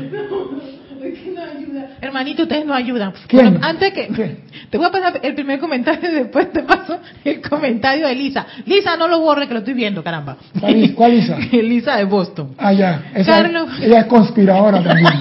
Hermanito, 2.02 2.44
ustedes 2.44 2.66
no 2.66 2.74
ayudan. 2.74 3.14
¿Quién? 3.28 3.64
antes 3.64 3.94
que... 3.94 4.08
Te 4.70 4.78
voy 4.78 4.88
a 4.88 4.92
pasar 4.92 5.20
el 5.24 5.36
primer 5.36 5.60
comentario 5.60 6.10
y 6.10 6.14
después 6.24 6.52
te 6.52 6.62
paso 6.62 7.00
el 7.24 7.42
comentario 7.42 8.08
de 8.08 8.16
Lisa. 8.16 8.46
Lisa, 8.66 8.96
no 8.98 9.08
lo 9.08 9.20
borre 9.20 9.48
que 9.48 9.54
lo 9.54 9.60
estoy 9.60 9.74
viendo, 9.74 10.04
caramba. 10.04 10.38
¿Cuál, 10.96 11.12
Lisa? 11.12 11.38
Lisa 11.52 11.98
de 11.98 12.04
Boston. 12.04 12.56
Ah, 12.58 12.74
ya. 12.74 13.12
Carlos... 13.26 13.70
Ella 13.82 14.02
es 14.02 14.06
conspiradora 14.06 14.84
también. 14.84 15.14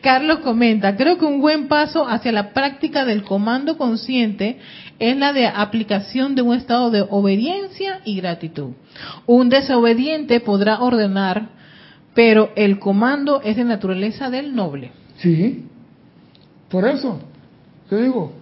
Carlos 0.00 0.38
comenta, 0.40 0.96
creo 0.96 1.18
que 1.18 1.24
un 1.24 1.40
buen 1.40 1.68
paso 1.68 2.08
hacia 2.08 2.32
la 2.32 2.52
práctica 2.52 3.04
del 3.04 3.22
comando 3.22 3.76
consciente 3.76 4.58
es 4.98 5.16
la 5.16 5.32
de 5.32 5.46
aplicación 5.46 6.34
de 6.34 6.42
un 6.42 6.56
estado 6.56 6.90
de 6.90 7.04
obediencia 7.08 8.00
y 8.04 8.16
gratitud. 8.16 8.72
Un 9.26 9.48
desobediente 9.48 10.40
podrá 10.40 10.80
ordenar, 10.80 11.48
pero 12.14 12.50
el 12.56 12.78
comando 12.78 13.40
es 13.42 13.56
de 13.56 13.64
naturaleza 13.64 14.30
del 14.30 14.54
noble. 14.54 14.92
Sí, 15.18 15.68
por 16.70 16.86
eso, 16.86 17.18
te 17.88 18.02
digo, 18.02 18.32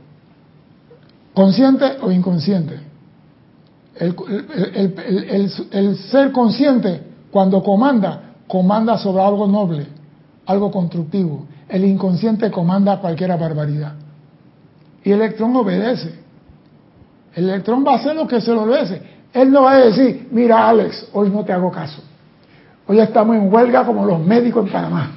consciente 1.34 1.84
o 2.02 2.10
inconsciente. 2.10 2.78
El, 3.98 4.14
ser 6.10 6.32
consciente, 6.32 7.02
cuando 7.30 7.62
comanda, 7.62 8.34
comanda 8.46 8.98
sobre 8.98 9.22
algo 9.22 9.46
noble, 9.46 9.86
algo 10.44 10.70
constructivo. 10.70 11.46
El 11.68 11.84
inconsciente 11.84 12.50
comanda 12.50 12.98
cualquier 12.98 13.30
barbaridad. 13.38 13.94
Y 15.02 15.12
el 15.12 15.22
electrón 15.22 15.56
obedece. 15.56 16.14
El 17.34 17.48
electrón 17.48 17.84
va 17.86 17.92
a 17.92 17.96
hacer 17.96 18.14
lo 18.16 18.26
que 18.26 18.40
se 18.40 18.52
lo 18.52 18.64
obedece. 18.64 19.00
Él 19.32 19.50
no 19.50 19.62
va 19.62 19.72
a 19.72 19.78
decir, 19.78 20.28
mira 20.30 20.68
Alex, 20.68 21.08
hoy 21.12 21.30
no 21.30 21.44
te 21.44 21.52
hago 21.52 21.70
caso. 21.70 22.02
Hoy 22.86 23.00
estamos 23.00 23.36
en 23.36 23.52
huelga 23.52 23.84
como 23.84 24.04
los 24.04 24.20
médicos 24.20 24.66
en 24.66 24.72
Panamá. 24.72 25.10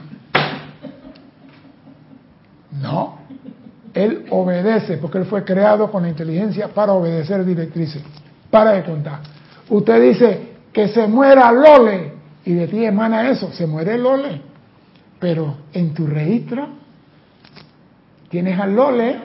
Él 3.93 4.25
obedece, 4.29 4.97
porque 4.97 5.17
él 5.17 5.25
fue 5.25 5.43
creado 5.43 5.91
con 5.91 6.03
la 6.03 6.09
inteligencia 6.09 6.69
para 6.69 6.93
obedecer 6.93 7.43
directrices. 7.43 8.03
Para 8.49 8.71
de 8.73 8.83
contar. 8.83 9.19
Usted 9.69 10.01
dice 10.01 10.49
que 10.71 10.87
se 10.87 11.07
muera 11.07 11.51
Lole, 11.51 12.13
y 12.45 12.53
de 12.53 12.67
ti 12.67 12.85
emana 12.85 13.29
eso, 13.29 13.51
se 13.51 13.67
muere 13.67 13.97
Lole. 13.97 14.41
Pero 15.19 15.57
en 15.73 15.93
tu 15.93 16.07
registro 16.07 16.67
tienes 18.29 18.59
a 18.59 18.65
Lole. 18.67 19.19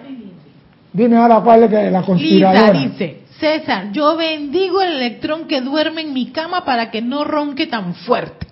Dime 0.93 1.17
ahora 1.17 1.41
cuál 1.41 1.65
es 1.65 1.93
la 1.93 2.03
conspiradora. 2.03 2.73
Lisa 2.73 2.89
dice, 2.89 3.25
César, 3.39 3.93
yo 3.93 4.17
bendigo 4.17 4.81
el 4.81 4.97
electrón 4.97 5.47
que 5.47 5.61
duerme 5.61 6.03
en 6.03 6.13
mi 6.13 6.31
cama 6.31 6.65
para 6.65 6.91
que 6.91 7.03
no 7.03 7.25
ronque 7.25 7.67
tan 7.67 7.95
fuerte. 7.95 8.47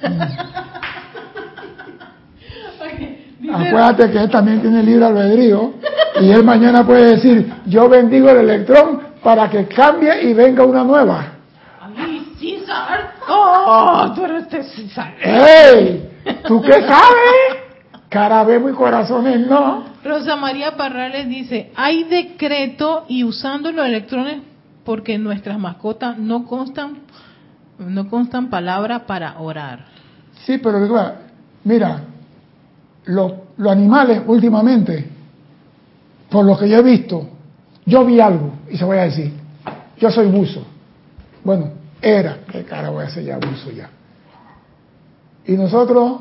Acuérdate 3.52 4.10
que 4.10 4.18
él 4.18 4.30
también 4.30 4.60
tiene 4.60 4.82
libre 4.82 5.06
albedrío 5.06 5.74
y 6.20 6.30
él 6.30 6.44
mañana 6.44 6.84
puede 6.84 7.16
decir, 7.16 7.52
yo 7.66 7.88
bendigo 7.88 8.28
el 8.30 8.38
electrón 8.38 9.00
para 9.22 9.48
que 9.48 9.66
cambie 9.66 10.24
y 10.24 10.34
venga 10.34 10.64
una 10.64 10.84
nueva. 10.84 11.32
Ay, 11.96 12.32
César. 12.38 13.14
Oh, 13.28 14.12
tú 14.14 14.24
eres 14.24 14.48
de 14.50 14.62
César. 14.62 15.14
¡Ey! 15.20 16.10
¿Tú 16.46 16.60
qué 16.62 16.72
sabes? 16.72 17.58
Cara 18.08 18.44
vemos 18.44 18.72
y 18.72 18.74
corazones 18.74 19.46
no. 19.46 19.84
Rosa 20.04 20.36
María 20.36 20.76
Parrales 20.76 21.28
dice, 21.28 21.72
hay 21.76 22.04
decreto 22.04 23.04
y 23.08 23.24
usando 23.24 23.72
los 23.72 23.86
electrones 23.86 24.38
porque 24.84 25.18
nuestras 25.18 25.58
mascotas 25.58 26.16
no 26.18 26.46
constan 26.46 27.02
no 27.78 28.08
constan 28.08 28.50
palabras 28.50 29.02
para 29.02 29.38
orar. 29.38 29.86
Sí, 30.44 30.58
pero 30.58 30.78
mira, 31.64 32.00
los, 33.08 33.32
los 33.56 33.72
animales 33.72 34.22
últimamente, 34.26 35.06
por 36.28 36.44
lo 36.44 36.58
que 36.58 36.68
yo 36.68 36.78
he 36.78 36.82
visto, 36.82 37.26
yo 37.86 38.04
vi 38.04 38.20
algo 38.20 38.52
y 38.70 38.76
se 38.76 38.84
voy 38.84 38.98
a 38.98 39.04
decir, 39.04 39.32
yo 39.96 40.10
soy 40.10 40.28
buzo. 40.28 40.62
Bueno, 41.42 41.70
era, 42.02 42.40
qué 42.52 42.64
cara 42.64 42.90
voy 42.90 43.04
a 43.04 43.06
hacer 43.06 43.24
ya 43.24 43.38
buzo 43.38 43.70
ya. 43.70 43.88
Y 45.46 45.52
nosotros, 45.52 46.20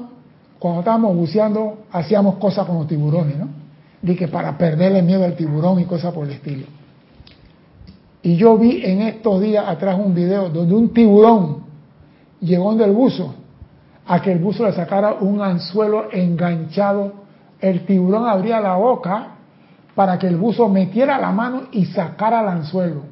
cuando 0.59 0.79
estábamos 0.79 1.13
buceando, 1.15 1.83
hacíamos 1.91 2.35
cosas 2.35 2.65
con 2.65 2.77
los 2.77 2.87
tiburones, 2.87 3.37
¿no? 3.37 3.49
Dije 4.01 4.29
para 4.29 4.57
perderle 4.57 5.01
miedo 5.01 5.25
al 5.25 5.35
tiburón 5.35 5.81
y 5.81 5.85
cosas 5.85 6.13
por 6.13 6.25
el 6.25 6.33
estilo. 6.33 6.67
Y 8.21 8.37
yo 8.37 8.57
vi 8.57 8.81
en 8.85 9.01
estos 9.01 9.41
días 9.41 9.65
atrás 9.67 9.99
un 9.99 10.15
video 10.15 10.49
donde 10.49 10.73
un 10.73 10.93
tiburón 10.93 11.63
llegó 12.39 12.73
del 12.75 12.91
buzo 12.91 13.33
a 14.07 14.21
que 14.21 14.31
el 14.31 14.39
buzo 14.39 14.65
le 14.65 14.73
sacara 14.73 15.13
un 15.19 15.41
anzuelo 15.41 16.07
enganchado. 16.11 17.13
El 17.59 17.85
tiburón 17.85 18.27
abría 18.27 18.59
la 18.61 18.75
boca 18.75 19.27
para 19.95 20.17
que 20.17 20.27
el 20.27 20.37
buzo 20.37 20.69
metiera 20.69 21.19
la 21.19 21.31
mano 21.31 21.63
y 21.71 21.85
sacara 21.85 22.41
el 22.41 22.47
anzuelo. 22.47 23.03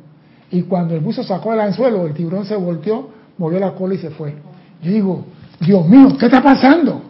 Y 0.52 0.64
cuando 0.64 0.94
el 0.94 1.02
buzo 1.02 1.24
sacó 1.24 1.54
el 1.54 1.60
anzuelo, 1.60 2.06
el 2.06 2.14
tiburón 2.14 2.46
se 2.46 2.56
volteó, 2.56 3.10
movió 3.38 3.60
la 3.60 3.72
cola 3.72 3.96
y 3.96 3.98
se 3.98 4.12
fue. 4.12 4.36
Yo 4.82 4.92
digo, 4.92 5.26
Dios 5.60 5.88
mío, 5.88 6.16
¿qué 6.18 6.26
está 6.26 6.42
pasando? 6.42 7.02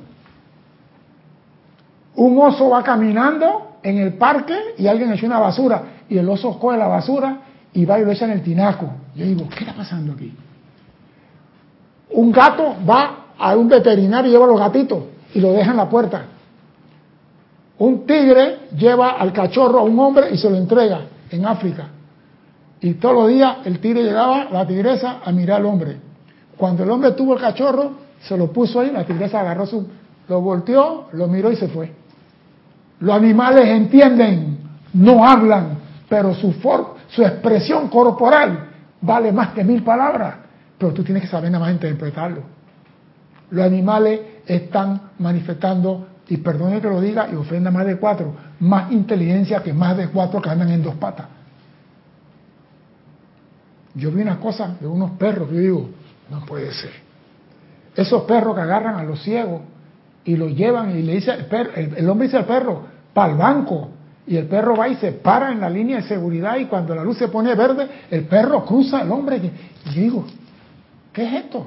Un 2.15 2.39
oso 2.41 2.69
va 2.69 2.81
caminando 2.81 3.77
en 3.83 3.97
el 3.97 4.13
parque 4.13 4.55
y 4.77 4.87
alguien 4.87 5.11
echó 5.11 5.25
una 5.25 5.39
basura 5.39 5.83
y 6.09 6.17
el 6.17 6.27
oso 6.29 6.57
coge 6.57 6.77
la 6.77 6.87
basura 6.87 7.41
y 7.73 7.85
va 7.85 7.99
y 7.99 8.05
lo 8.05 8.11
echa 8.11 8.25
en 8.25 8.31
el 8.31 8.41
tinaco. 8.41 8.89
Yo 9.13 9.25
digo, 9.25 9.47
¿qué 9.49 9.65
está 9.65 9.73
pasando 9.73 10.13
aquí? 10.13 10.33
Un 12.11 12.31
gato 12.31 12.75
va 12.89 13.24
a 13.37 13.55
un 13.55 13.67
veterinario 13.67 14.31
lleva 14.31 14.47
los 14.47 14.59
gatitos 14.59 15.03
y 15.33 15.39
lo 15.39 15.51
deja 15.51 15.71
en 15.71 15.77
la 15.77 15.89
puerta. 15.89 16.25
Un 17.77 18.05
tigre 18.05 18.69
lleva 18.77 19.11
al 19.11 19.33
cachorro 19.33 19.79
a 19.79 19.83
un 19.83 19.99
hombre 19.99 20.27
y 20.31 20.37
se 20.37 20.49
lo 20.49 20.55
entrega 20.55 21.01
en 21.29 21.45
África. 21.45 21.89
Y 22.79 22.93
todos 22.95 23.15
los 23.15 23.27
días 23.27 23.57
el 23.65 23.79
tigre 23.79 24.03
llegaba, 24.03 24.47
la 24.51 24.65
tigresa, 24.65 25.19
a 25.23 25.31
mirar 25.31 25.59
al 25.59 25.65
hombre. 25.65 25.97
Cuando 26.55 26.83
el 26.83 26.89
hombre 26.89 27.11
tuvo 27.11 27.33
el 27.33 27.41
cachorro, 27.41 27.91
se 28.21 28.37
lo 28.37 28.51
puso 28.51 28.79
ahí, 28.79 28.91
la 28.91 29.03
tigresa 29.03 29.41
agarró 29.41 29.65
su, 29.65 29.85
lo 30.29 30.41
volteó, 30.41 31.07
lo 31.11 31.27
miró 31.27 31.51
y 31.51 31.55
se 31.57 31.67
fue. 31.67 31.91
Los 32.99 33.15
animales 33.15 33.67
entienden, 33.67 34.57
no 34.93 35.25
hablan, 35.25 35.77
pero 36.07 36.33
su, 36.33 36.53
su 37.09 37.21
expresión 37.23 37.89
corporal 37.89 38.69
vale 39.01 39.31
más 39.31 39.49
que 39.49 39.63
mil 39.63 39.83
palabras. 39.83 40.35
Pero 40.77 40.93
tú 40.93 41.03
tienes 41.03 41.23
que 41.23 41.29
saber 41.29 41.51
nada 41.51 41.65
más 41.65 41.73
interpretarlo. 41.73 42.54
Los 43.55 43.65
animales 43.65 44.19
están 44.45 45.11
manifestando, 45.17 46.07
y 46.27 46.35
perdone 46.37 46.81
que 46.81 46.89
lo 46.89 46.99
diga, 46.99 47.29
y 47.31 47.35
ofenda 47.35 47.71
más 47.71 47.85
de 47.85 47.95
cuatro, 47.95 48.35
más 48.59 48.91
inteligencia 48.91 49.63
que 49.63 49.71
más 49.71 49.95
de 49.95 50.09
cuatro 50.09 50.41
que 50.41 50.49
andan 50.49 50.71
en 50.71 50.83
dos 50.83 50.95
patas. 50.95 51.27
Yo 53.93 54.11
vi 54.11 54.23
una 54.23 54.41
cosa 54.41 54.75
de 54.77 54.85
unos 54.85 55.11
perros 55.11 55.49
yo 55.49 55.57
digo, 55.57 55.89
no 56.29 56.45
puede 56.45 56.73
ser. 56.73 56.91
Esos 57.95 58.23
perros 58.23 58.55
que 58.55 58.61
agarran 58.61 58.95
a 58.95 59.03
los 59.03 59.23
ciegos 59.23 59.61
y 60.25 60.35
los 60.35 60.53
llevan 60.53 60.99
y 60.99 61.01
le 61.01 61.13
dice 61.13 61.31
el, 61.31 61.45
perro, 61.45 61.71
el, 61.75 62.09
hombre 62.09 62.27
dice 62.27 62.35
al 62.35 62.45
perro, 62.45 62.81
para 63.13 63.31
el 63.31 63.37
banco. 63.37 63.89
Y 64.27 64.35
el 64.35 64.47
perro 64.47 64.75
va 64.75 64.89
y 64.89 64.95
se 64.95 65.13
para 65.13 65.53
en 65.53 65.61
la 65.61 65.69
línea 65.69 66.01
de 66.01 66.03
seguridad 66.03 66.57
y 66.57 66.65
cuando 66.65 66.93
la 66.93 67.05
luz 67.05 67.19
se 67.19 67.29
pone 67.29 67.55
verde, 67.55 67.87
el 68.11 68.25
perro 68.25 68.65
cruza 68.65 68.99
al 68.99 69.09
hombre. 69.13 69.37
Y 69.37 69.93
yo 69.93 70.01
digo, 70.01 70.25
¿qué 71.13 71.23
es 71.25 71.45
esto? 71.45 71.65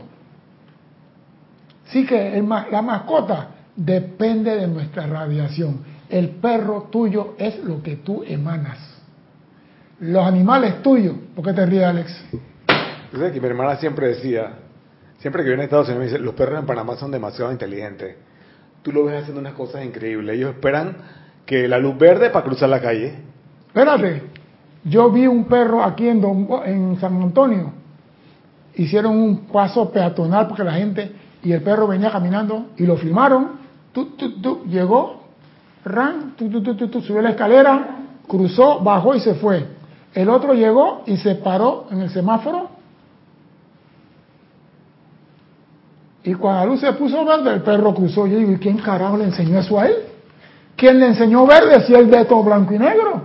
Sí 1.88 2.04
que 2.04 2.42
la 2.70 2.82
mascota 2.82 3.48
depende 3.76 4.56
de 4.56 4.66
nuestra 4.66 5.06
radiación. 5.06 5.80
El 6.08 6.30
perro 6.30 6.88
tuyo 6.90 7.34
es 7.38 7.62
lo 7.64 7.82
que 7.82 7.96
tú 7.96 8.22
emanas. 8.26 8.78
Los 10.00 10.26
animales 10.26 10.82
tuyos, 10.82 11.14
¿por 11.34 11.44
qué 11.44 11.52
te 11.52 11.66
ríes, 11.66 11.84
Alex? 11.84 12.24
que 13.10 13.40
mi 13.40 13.46
hermana 13.46 13.76
siempre 13.76 14.08
decía, 14.08 14.52
siempre 15.18 15.42
que 15.42 15.48
viene 15.48 15.62
a 15.62 15.64
Estados 15.64 15.88
Unidos, 15.88 16.04
me 16.04 16.10
dice, 16.10 16.18
los 16.18 16.34
perros 16.34 16.60
en 16.60 16.66
Panamá 16.66 16.96
son 16.96 17.10
demasiado 17.10 17.50
inteligentes. 17.50 18.16
Tú 18.82 18.92
lo 18.92 19.04
ves 19.04 19.22
haciendo 19.22 19.40
unas 19.40 19.54
cosas 19.54 19.84
increíbles. 19.84 20.36
Ellos 20.36 20.50
esperan 20.50 20.96
que 21.46 21.66
la 21.68 21.78
luz 21.78 21.96
verde 21.98 22.30
para 22.30 22.44
cruzar 22.44 22.68
la 22.68 22.80
calle. 22.80 23.14
Espérate, 23.66 24.22
yo 24.84 25.10
vi 25.10 25.26
un 25.26 25.46
perro 25.46 25.82
aquí 25.82 26.06
en, 26.06 26.22
en 26.64 27.00
San 27.00 27.20
Antonio. 27.22 27.72
Hicieron 28.74 29.16
un 29.16 29.46
paso 29.46 29.90
peatonal 29.90 30.46
porque 30.46 30.62
la 30.62 30.74
gente 30.74 31.12
y 31.42 31.52
el 31.52 31.62
perro 31.62 31.86
venía 31.86 32.10
caminando 32.10 32.66
y 32.76 32.84
lo 32.84 32.96
filmaron. 32.96 33.58
Tú, 33.92 34.16
tú, 34.16 34.64
llegó, 34.66 35.22
ran, 35.84 36.34
subió 36.36 37.22
la 37.22 37.30
escalera, 37.30 37.96
cruzó, 38.26 38.80
bajó 38.80 39.14
y 39.14 39.20
se 39.20 39.34
fue. 39.34 39.66
El 40.14 40.28
otro 40.30 40.54
llegó 40.54 41.02
y 41.06 41.16
se 41.16 41.36
paró 41.36 41.86
en 41.90 42.00
el 42.00 42.10
semáforo. 42.10 42.70
Y 46.24 46.34
cuando 46.34 46.60
la 46.60 46.66
luz 46.66 46.80
se 46.80 46.92
puso 46.92 47.24
verde, 47.24 47.54
el 47.54 47.62
perro 47.62 47.94
cruzó. 47.94 48.26
Yo 48.26 48.38
digo, 48.38 48.52
¿y 48.52 48.58
quién 48.58 48.78
carajo 48.78 49.16
le 49.16 49.24
enseñó 49.24 49.58
eso 49.58 49.78
a 49.78 49.86
él? 49.86 49.96
¿Quién 50.76 50.98
le 51.00 51.06
enseñó 51.06 51.46
verde 51.46 51.86
si 51.86 51.94
él 51.94 52.10
de 52.10 52.24
todo 52.24 52.42
blanco 52.42 52.74
y 52.74 52.78
negro? 52.78 53.22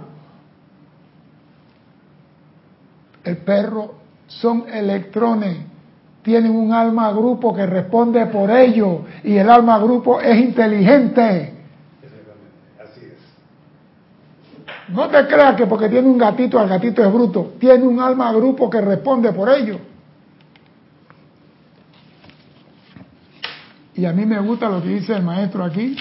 El 3.24 3.38
perro 3.38 3.96
son 4.28 4.66
electrones 4.70 5.73
tienen 6.24 6.56
un 6.56 6.72
alma 6.72 7.12
grupo 7.12 7.54
que 7.54 7.66
responde 7.66 8.26
por 8.28 8.50
ello 8.50 9.02
y 9.24 9.36
el 9.36 9.50
alma 9.50 9.78
grupo 9.78 10.22
es 10.22 10.40
inteligente. 10.40 11.54
Así 12.82 13.06
es. 13.06 13.20
No 14.88 15.10
te 15.10 15.28
creas 15.28 15.56
que 15.56 15.68
porque 15.68 15.90
tiene 15.90 16.08
un 16.08 16.18
gatito, 16.18 16.62
el 16.62 16.70
gatito 16.70 17.04
es 17.04 17.14
bruto. 17.14 17.54
Tiene 17.60 17.84
un 17.84 18.00
alma 18.00 18.32
grupo 18.32 18.70
que 18.70 18.80
responde 18.80 19.34
por 19.34 19.50
ello. 19.50 19.80
Y 23.96 24.06
a 24.06 24.14
mí 24.14 24.26
me 24.26 24.40
gusta 24.40 24.70
lo 24.70 24.82
que 24.82 24.90
dice 24.90 25.14
el 25.14 25.24
maestro 25.24 25.66
aquí. 25.66 25.96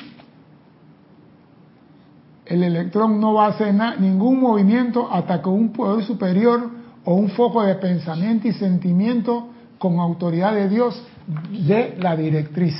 El 2.46 2.62
electrón 2.62 3.20
no 3.20 3.34
va 3.34 3.46
a 3.46 3.48
hacer 3.50 3.74
ningún 3.98 4.40
movimiento 4.40 5.12
hasta 5.12 5.42
que 5.42 5.48
un 5.48 5.72
poder 5.72 6.04
superior 6.04 6.70
o 7.04 7.14
un 7.14 7.28
foco 7.30 7.62
de 7.62 7.74
pensamiento 7.74 8.46
y 8.46 8.52
sentimiento 8.52 9.51
con 9.82 9.98
autoridad 9.98 10.54
de 10.54 10.68
Dios 10.68 11.02
de 11.50 11.96
la 11.98 12.14
directriz. 12.14 12.76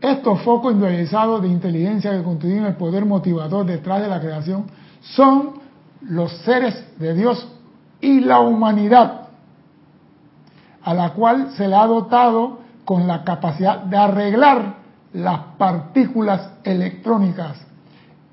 Estos 0.00 0.40
focos 0.40 0.72
individualizados 0.72 1.42
de 1.42 1.48
inteligencia 1.48 2.12
que 2.12 2.22
constituyen 2.22 2.64
el 2.64 2.76
poder 2.76 3.04
motivador 3.04 3.66
detrás 3.66 4.00
de 4.00 4.08
la 4.08 4.18
creación 4.18 4.64
son 5.02 5.60
los 6.00 6.32
seres 6.38 6.98
de 6.98 7.12
Dios 7.12 7.46
y 8.00 8.20
la 8.20 8.40
humanidad, 8.40 9.28
a 10.82 10.94
la 10.94 11.10
cual 11.10 11.50
se 11.50 11.68
le 11.68 11.76
ha 11.76 11.86
dotado 11.86 12.60
con 12.86 13.06
la 13.06 13.24
capacidad 13.24 13.80
de 13.80 13.96
arreglar 13.98 14.76
las 15.12 15.38
partículas 15.58 16.50
electrónicas. 16.64 17.58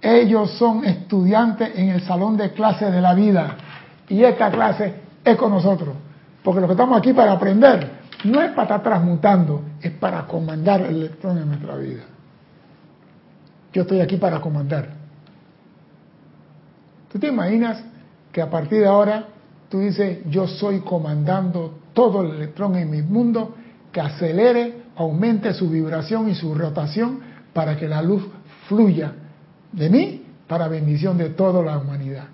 Ellos 0.01 0.51
son 0.51 0.85
estudiantes 0.85 1.69
en 1.75 1.89
el 1.89 2.01
salón 2.03 2.37
de 2.37 2.53
clase 2.53 2.89
de 2.89 3.01
la 3.01 3.13
vida 3.13 3.57
y 4.09 4.23
esta 4.23 4.51
clase 4.51 4.93
es 5.23 5.37
con 5.37 5.51
nosotros. 5.51 5.95
Porque 6.43 6.59
lo 6.59 6.67
que 6.67 6.73
estamos 6.73 6.97
aquí 6.97 7.13
para 7.13 7.31
aprender 7.31 8.03
no 8.25 8.41
es 8.41 8.51
para 8.51 8.63
estar 8.63 8.83
transmutando, 8.83 9.61
es 9.81 9.91
para 9.91 10.25
comandar 10.25 10.81
el 10.81 10.95
electrón 10.95 11.37
en 11.37 11.47
nuestra 11.49 11.75
vida. 11.75 12.03
yo 13.73 13.81
estoy 13.81 14.01
aquí 14.01 14.17
para 14.17 14.39
comandar. 14.39 14.89
¿Tú 17.11 17.19
te 17.19 17.27
imaginas 17.27 17.83
que 18.31 18.41
a 18.41 18.49
partir 18.49 18.79
de 18.79 18.87
ahora 18.87 19.25
tú 19.69 19.79
dices, 19.79 20.19
yo 20.29 20.47
soy 20.47 20.81
comandando 20.81 21.79
todo 21.93 22.21
el 22.21 22.35
electrón 22.35 22.75
en 22.75 22.91
mi 22.91 23.01
mundo, 23.01 23.55
que 23.91 24.01
acelere, 24.01 24.83
aumente 24.95 25.53
su 25.53 25.69
vibración 25.69 26.29
y 26.29 26.35
su 26.35 26.53
rotación 26.53 27.19
para 27.53 27.77
que 27.77 27.87
la 27.87 28.01
luz 28.01 28.23
fluya 28.67 29.13
de 29.71 29.89
mí 29.89 30.21
para 30.47 30.67
bendición 30.67 31.17
de 31.17 31.29
toda 31.29 31.63
la 31.63 31.77
humanidad? 31.77 32.25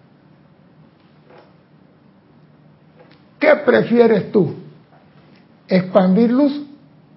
¿Qué 3.40 3.56
prefieres 3.66 4.32
tú? 4.32 4.54
¿Expandir 5.68 6.32
luz 6.32 6.62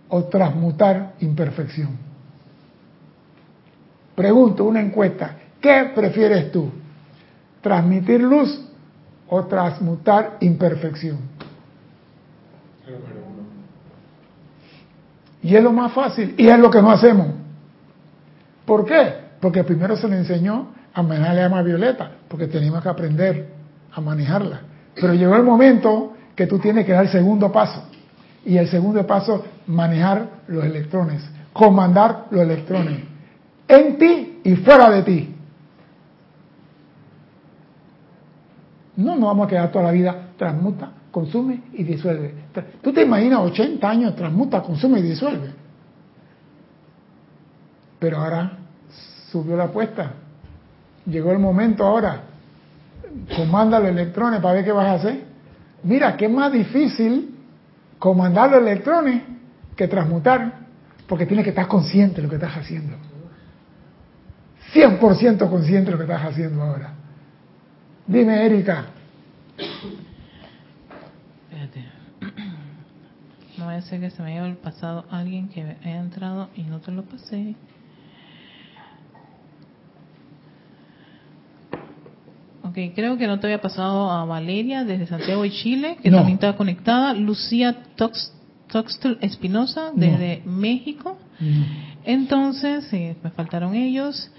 o 0.09 0.25
transmutar 0.25 1.15
imperfección? 1.21 1.99
Pregunto, 4.15 4.65
una 4.65 4.81
encuesta. 4.81 5.37
¿Qué 5.61 5.91
prefieres 5.95 6.53
tú? 6.53 6.71
¿Transmitir 7.61 8.21
luz 8.21 8.61
o 9.29 9.45
transmutar 9.45 10.37
imperfección? 10.41 11.19
Y 15.43 15.57
es 15.57 15.63
lo 15.63 15.73
más 15.73 15.93
fácil 15.93 16.35
y 16.37 16.49
es 16.49 16.59
lo 16.59 16.71
que 16.71 16.81
no 16.81 16.91
hacemos. 16.91 17.29
¿Por 18.65 18.85
qué? 18.85 19.15
Porque 19.41 19.65
primero 19.65 19.97
se 19.97 20.09
le 20.09 20.19
enseñó 20.19 20.69
a 20.95 21.03
manejar 21.03 21.35
la 21.35 21.43
llama 21.43 21.63
violeta, 21.63 22.13
porque 22.29 22.47
teníamos 22.47 22.83
que 22.83 22.89
aprender 22.89 23.49
a 23.93 24.01
manejarla. 24.01 24.61
Pero 24.95 25.15
llegó 25.15 25.35
el 25.37 25.43
momento 25.43 26.12
que 26.35 26.47
tú 26.47 26.59
tienes 26.59 26.87
que 26.87 26.93
dar 26.93 27.05
el 27.05 27.11
segundo 27.11 27.51
paso. 27.53 27.85
Y 28.45 28.57
el 28.57 28.69
segundo 28.69 29.07
paso, 29.07 29.45
manejar 29.67 30.43
los 30.49 30.65
electrones, 30.65 31.23
comandar 31.53 32.27
los 32.31 32.43
electrones, 32.43 33.01
en 33.69 33.99
ti 33.99 34.41
y 34.45 34.57
fuera 34.57 34.91
de 34.91 35.03
ti. 35.03 35.35
No 38.97 39.17
nos 39.17 39.25
vamos 39.25 39.47
a 39.47 39.51
quedar 39.51 39.71
toda 39.71 39.87
la 39.87 39.91
vida, 39.93 40.29
transmuta, 40.37 40.93
consume 41.11 41.63
y 41.73 41.85
disuelve. 41.85 42.35
¿Tú 42.83 42.93
te 42.93 43.03
imaginas 43.03 43.41
80 43.41 43.89
años, 43.89 44.17
transmuta, 44.17 44.63
consume 44.63 44.99
y 44.99 45.03
disuelve? 45.03 45.51
Pero 47.99 48.19
ahora 48.19 48.59
subió 49.31 49.57
la 49.57 49.65
apuesta. 49.65 50.13
Llegó 51.07 51.31
el 51.33 51.39
momento 51.39 51.85
ahora. 51.85 52.23
Comanda 53.37 53.79
los 53.79 53.89
electrones 53.89 54.41
para 54.41 54.55
ver 54.55 54.65
qué 54.65 54.73
vas 54.73 54.87
a 54.87 54.93
hacer. 54.95 55.32
Mira, 55.85 56.17
qué 56.17 56.29
más 56.29 56.53
difícil 56.53 57.35
comandar 57.99 58.51
los 58.51 58.61
electrones 58.61 59.23
que 59.77 59.89
transmutar, 59.89 60.61
porque 61.07 61.27
tienes 61.27 61.45
que 61.45 61.51
estar 61.51 61.67
consciente 61.67 62.17
de 62.17 62.23
lo 62.23 62.29
que 62.29 62.37
estás 62.37 62.57
haciendo. 62.57 62.97
100% 64.73 65.51
consciente 65.51 65.87
de 65.87 65.93
lo 65.93 65.99
que 65.99 66.05
estás 66.05 66.25
haciendo 66.25 66.63
ahora. 66.63 66.95
Dime, 68.07 68.45
Erika. 68.45 68.87
Espérate. 71.51 71.85
No 73.59 73.67
vaya 73.67 73.81
a 73.81 73.83
ser 73.83 74.01
que 74.01 74.11
se 74.11 74.23
me 74.23 74.39
haya 74.39 74.57
pasado 74.57 75.05
alguien 75.11 75.51
que 75.51 75.61
haya 75.61 76.01
entrado 76.01 76.49
y 76.57 76.63
no 76.63 76.81
te 76.81 76.91
lo 76.91 77.03
pasé. 77.03 77.55
Ok, 82.73 82.95
creo 82.95 83.19
que 83.19 83.27
no 83.27 83.39
te 83.39 83.47
había 83.49 83.61
pasado 83.61 84.11
a 84.11 84.25
Valeria 84.25 84.83
desde 84.85 85.07
Santiago 85.07 85.43
de 85.43 85.51
Chile, 85.51 85.99
que 86.03 86.11
No. 86.11 86.17
también 86.19 86.37
está 86.37 86.57
conectada. 86.57 87.13
Lucía 87.13 87.77
Tox, 87.97 88.33
Toxtel 88.71 89.19
Espinosa 89.21 89.91
desde 89.95 90.43
México. 90.47 91.19
Entonces, 92.05 92.91
eh, 92.93 93.17
me 93.23 93.31
faltaron 93.31 93.75
ellos. 93.75 94.31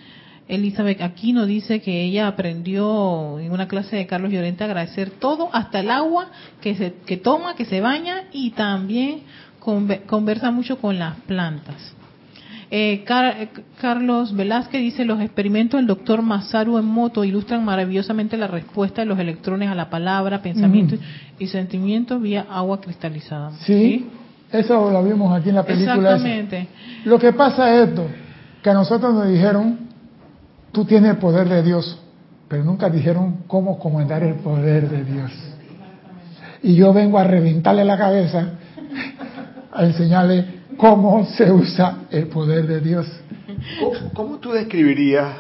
Elizabeth 0.47 1.01
Aquino 1.01 1.45
dice 1.45 1.81
que 1.81 2.01
ella 2.03 2.27
aprendió 2.27 3.39
en 3.39 3.51
una 3.51 3.67
clase 3.67 3.95
de 3.95 4.07
Carlos 4.07 4.31
Llorente 4.31 4.63
a 4.63 4.67
agradecer 4.67 5.11
todo, 5.11 5.49
hasta 5.53 5.79
el 5.79 5.89
agua 5.89 6.27
que, 6.59 6.75
se, 6.75 6.93
que 7.05 7.17
toma, 7.17 7.55
que 7.55 7.65
se 7.65 7.79
baña 7.79 8.23
y 8.33 8.49
también 8.51 9.21
conve- 9.61 10.01
conversa 10.05 10.51
mucho 10.51 10.79
con 10.79 10.99
las 10.99 11.15
plantas. 11.21 11.95
Eh, 12.75 13.03
Car- 13.05 13.35
eh, 13.39 13.49
Carlos 13.79 14.35
Velázquez 14.35 14.81
dice, 14.81 15.05
los 15.05 15.21
experimentos 15.21 15.77
del 15.77 15.85
doctor 15.85 16.23
Masaru 16.23 16.79
Emoto 16.79 17.23
ilustran 17.23 17.63
maravillosamente 17.63 18.35
la 18.35 18.47
respuesta 18.47 19.01
de 19.03 19.05
los 19.05 19.19
electrones 19.19 19.69
a 19.69 19.75
la 19.75 19.91
palabra, 19.91 20.41
pensamiento 20.41 20.95
y 21.37 21.45
sentimientos 21.45 22.19
vía 22.19 22.47
agua 22.49 22.81
cristalizada. 22.81 23.51
Sí, 23.59 24.07
eso 24.51 24.89
lo 24.89 25.03
vimos 25.03 25.31
aquí 25.39 25.49
en 25.49 25.55
la 25.55 25.63
película. 25.63 25.93
esa. 25.93 26.01
Exactamente. 26.15 26.67
Lo 27.05 27.19
que 27.19 27.31
pasa 27.33 27.71
es 27.75 27.89
esto, 27.89 28.07
que 28.63 28.69
a 28.71 28.73
nosotros 28.73 29.13
nos 29.13 29.27
dijeron, 29.27 29.77
tú 30.71 30.83
tienes 30.83 31.11
el 31.11 31.17
poder 31.17 31.47
de 31.47 31.61
Dios, 31.61 31.99
pero 32.47 32.63
nunca 32.63 32.89
dijeron 32.89 33.43
cómo 33.45 33.77
comandar 33.77 34.23
el 34.23 34.33
poder 34.37 34.89
de 34.89 35.03
Dios. 35.03 35.31
Y 36.63 36.73
yo 36.73 36.91
vengo 36.91 37.19
a 37.19 37.23
reventarle 37.23 37.85
la 37.85 37.99
cabeza, 37.99 38.53
a 39.71 39.83
enseñarle 39.85 40.62
cómo 40.77 41.25
se 41.25 41.51
usa 41.51 42.03
el 42.11 42.27
poder 42.27 42.67
de 42.67 42.79
Dios. 42.79 43.07
¿Cómo, 43.79 44.13
cómo 44.13 44.37
tú 44.39 44.51
describirías 44.51 45.35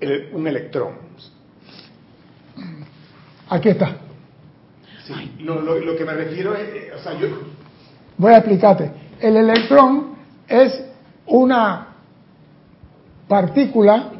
el- 0.00 0.30
un 0.32 0.46
electrón? 0.46 0.94
Aquí 3.48 3.68
está. 3.70 3.96
Sí, 5.04 5.32
lo, 5.40 5.60
lo- 5.60 5.78
lo 5.80 5.96
que 5.96 6.04
me 6.04 6.12
refiero 6.14 6.54
es, 6.54 6.68
eh, 6.68 6.90
o 6.98 7.02
sea, 7.02 7.18
yo, 7.18 7.28
Voy 8.16 8.32
a 8.34 8.36
explicarte. 8.38 8.90
El 9.18 9.36
electrón 9.36 10.10
es 10.46 10.84
una 11.26 11.86
partícula 13.26 14.10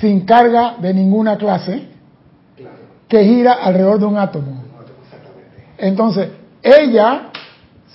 sin 0.00 0.26
carga 0.26 0.76
de 0.78 0.92
ninguna 0.92 1.38
clase 1.38 1.88
claro, 2.56 2.76
que 3.08 3.24
gira 3.24 3.54
alrededor 3.54 3.98
de 4.00 4.04
un 4.04 4.18
átomo. 4.18 4.62
Entonces, 5.78 6.28
ella 6.62 7.30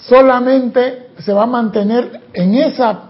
solamente 0.07 1.09
se 1.19 1.33
va 1.33 1.43
a 1.43 1.47
mantener 1.47 2.21
en 2.33 2.55
esa 2.55 3.09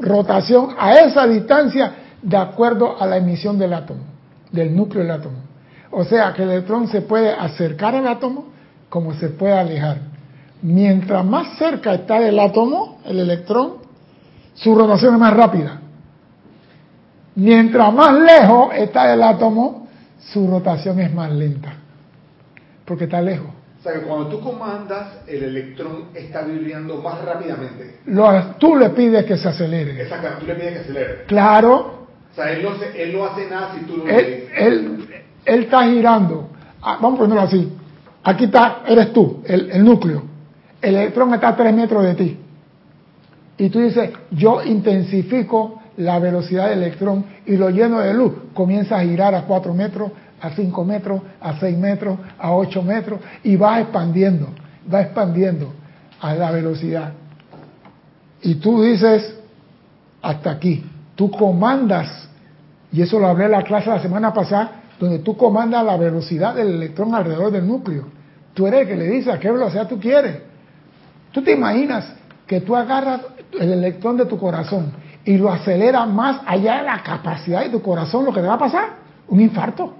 rotación, 0.00 0.70
a 0.78 0.94
esa 0.94 1.26
distancia, 1.26 1.92
de 2.22 2.36
acuerdo 2.36 3.00
a 3.00 3.06
la 3.06 3.16
emisión 3.16 3.58
del 3.58 3.72
átomo, 3.72 4.02
del 4.50 4.74
núcleo 4.74 5.02
del 5.02 5.12
átomo. 5.12 5.36
O 5.90 6.04
sea, 6.04 6.32
que 6.32 6.42
el 6.42 6.50
electrón 6.50 6.88
se 6.88 7.02
puede 7.02 7.32
acercar 7.32 7.94
al 7.94 8.06
átomo 8.06 8.46
como 8.88 9.14
se 9.14 9.28
puede 9.28 9.54
alejar. 9.54 9.98
Mientras 10.62 11.24
más 11.24 11.56
cerca 11.56 11.94
está 11.94 12.18
del 12.18 12.38
átomo, 12.38 12.98
el 13.04 13.20
electrón, 13.20 13.74
su 14.54 14.74
rotación 14.74 15.14
es 15.14 15.20
más 15.20 15.34
rápida. 15.34 15.80
Mientras 17.36 17.94
más 17.94 18.12
lejos 18.14 18.74
está 18.74 19.06
del 19.06 19.22
átomo, 19.22 19.86
su 20.18 20.48
rotación 20.48 20.98
es 20.98 21.14
más 21.14 21.30
lenta, 21.30 21.74
porque 22.84 23.04
está 23.04 23.20
lejos. 23.20 23.57
Sea, 23.92 24.00
que 24.00 24.06
cuando 24.06 24.26
tú 24.28 24.40
comandas, 24.40 25.18
el 25.26 25.42
electrón 25.44 26.06
está 26.14 26.42
vibrando 26.42 27.00
más 27.00 27.24
rápidamente. 27.24 28.00
Lo- 28.06 28.42
tú 28.58 28.76
le 28.76 28.90
pides 28.90 29.24
que 29.24 29.36
se 29.36 29.48
acelere. 29.48 30.02
Exactamente, 30.02 30.40
tú 30.40 30.46
le 30.46 30.54
pides 30.56 30.72
que 30.74 30.78
acelere. 30.80 31.24
Claro, 31.26 32.06
O 32.32 32.34
sea, 32.34 32.52
él 32.52 32.62
no, 32.62 32.70
él 32.94 33.16
no 33.16 33.24
hace 33.24 33.48
nada 33.48 33.74
si 33.74 33.84
tú 33.86 33.96
no 33.98 34.04
le 34.04 34.18
él, 34.18 34.26
dices. 34.26 34.50
él, 34.58 35.08
él 35.46 35.60
está 35.64 35.82
girando. 35.84 36.50
Ah, 36.82 36.98
vamos 37.00 37.18
a 37.18 37.22
ponerlo 37.22 37.42
así. 37.42 37.72
Aquí 38.24 38.44
está, 38.44 38.82
eres 38.86 39.12
tú, 39.12 39.42
el, 39.46 39.70
el 39.70 39.84
núcleo. 39.84 40.22
El 40.82 40.94
electrón 40.96 41.32
está 41.34 41.48
a 41.48 41.56
3 41.56 41.74
metros 41.74 42.04
de 42.04 42.14
ti. 42.14 42.38
Y 43.56 43.70
tú 43.70 43.80
dices, 43.80 44.10
yo 44.30 44.62
intensifico 44.62 45.82
la 45.96 46.18
velocidad 46.20 46.68
del 46.68 46.82
electrón 46.82 47.24
y 47.46 47.56
lo 47.56 47.70
lleno 47.70 47.98
de 48.00 48.14
luz. 48.14 48.32
Comienza 48.54 48.98
a 48.98 49.02
girar 49.02 49.34
a 49.34 49.42
4 49.42 49.74
metros, 49.74 50.12
a 50.40 50.50
5 50.50 50.84
metros, 50.84 51.22
a 51.40 51.58
6 51.58 51.76
metros, 51.78 52.18
a 52.38 52.52
8 52.52 52.82
metros 52.82 53.20
y 53.42 53.56
va 53.56 53.80
expandiendo, 53.80 54.48
va 54.92 55.02
expandiendo 55.02 55.72
a 56.20 56.34
la 56.34 56.50
velocidad. 56.50 57.12
Y 58.42 58.56
tú 58.56 58.82
dices, 58.82 59.38
hasta 60.22 60.50
aquí. 60.50 60.84
Tú 61.14 61.30
comandas, 61.30 62.28
y 62.92 63.02
eso 63.02 63.18
lo 63.18 63.26
hablé 63.26 63.46
en 63.46 63.52
la 63.52 63.62
clase 63.62 63.90
la 63.90 64.00
semana 64.00 64.32
pasada, 64.32 64.82
donde 65.00 65.20
tú 65.20 65.36
comandas 65.36 65.84
la 65.84 65.96
velocidad 65.96 66.54
del 66.54 66.68
electrón 66.68 67.14
alrededor 67.14 67.50
del 67.50 67.66
núcleo. 67.66 68.06
Tú 68.54 68.66
eres 68.66 68.82
el 68.82 68.88
que 68.88 68.96
le 68.96 69.06
dice 69.08 69.32
a 69.32 69.38
qué 69.38 69.50
velocidad 69.50 69.88
tú 69.88 69.98
quieres. 69.98 70.38
Tú 71.32 71.42
te 71.42 71.52
imaginas 71.52 72.12
que 72.46 72.60
tú 72.60 72.74
agarras 72.74 73.20
el 73.58 73.72
electrón 73.72 74.16
de 74.16 74.26
tu 74.26 74.38
corazón 74.38 74.92
y 75.24 75.36
lo 75.36 75.52
aceleras 75.52 76.08
más 76.08 76.40
allá 76.46 76.78
de 76.78 76.84
la 76.84 77.02
capacidad 77.02 77.62
de 77.62 77.70
tu 77.70 77.82
corazón, 77.82 78.24
lo 78.24 78.32
que 78.32 78.40
te 78.40 78.46
va 78.46 78.54
a 78.54 78.58
pasar, 78.58 78.88
un 79.28 79.40
infarto. 79.40 79.94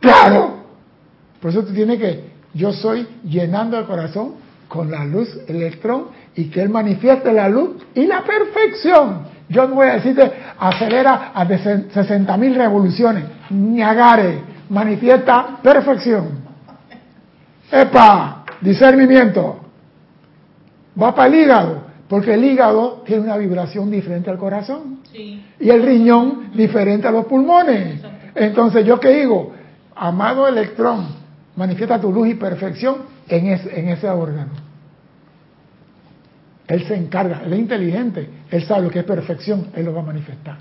Claro. 0.00 0.60
Por 1.40 1.50
eso 1.50 1.64
tú 1.64 1.72
tienes 1.72 1.98
que, 1.98 2.30
yo 2.54 2.72
soy 2.72 3.06
llenando 3.24 3.78
el 3.78 3.86
corazón 3.86 4.34
con 4.68 4.90
la 4.90 5.04
luz, 5.04 5.28
el 5.46 5.56
electrón, 5.56 6.06
y 6.34 6.44
que 6.44 6.62
él 6.62 6.68
manifieste 6.68 7.32
la 7.32 7.48
luz 7.48 7.82
y 7.94 8.06
la 8.06 8.22
perfección. 8.22 9.26
Yo 9.48 9.66
no 9.66 9.74
voy 9.74 9.88
a 9.88 9.94
decirte, 9.94 10.30
acelera 10.58 11.32
a 11.34 11.46
60 11.46 12.36
mil 12.36 12.54
revoluciones, 12.54 13.24
ni 13.50 13.82
agare, 13.82 14.38
manifiesta 14.68 15.58
perfección. 15.62 16.40
Epa, 17.70 18.44
discernimiento. 18.60 19.60
Va 21.00 21.14
para 21.14 21.28
el 21.28 21.34
hígado, 21.34 21.82
Porque 22.08 22.34
el 22.34 22.44
hígado 22.44 23.02
tiene 23.06 23.22
una 23.22 23.36
vibración 23.36 23.90
diferente 23.90 24.30
al 24.30 24.38
corazón. 24.38 25.00
Sí. 25.12 25.44
Y 25.60 25.70
el 25.70 25.82
riñón 25.82 26.50
diferente 26.54 27.06
a 27.06 27.12
los 27.12 27.26
pulmones. 27.26 28.00
Entonces, 28.34 28.84
¿yo 28.84 28.98
qué 28.98 29.10
digo? 29.20 29.52
Amado 30.02 30.48
electrón, 30.48 31.08
manifiesta 31.56 32.00
tu 32.00 32.10
luz 32.10 32.28
y 32.28 32.34
perfección 32.34 33.02
en 33.28 33.48
ese, 33.48 33.78
en 33.78 33.90
ese 33.90 34.08
órgano. 34.08 34.52
Él 36.66 36.86
se 36.86 36.94
encarga, 36.94 37.42
él 37.44 37.52
es 37.52 37.58
inteligente, 37.58 38.30
él 38.50 38.64
sabe 38.64 38.84
lo 38.84 38.90
que 38.90 39.00
es 39.00 39.04
perfección, 39.04 39.66
él 39.74 39.84
lo 39.84 39.92
va 39.92 40.00
a 40.00 40.04
manifestar. 40.04 40.56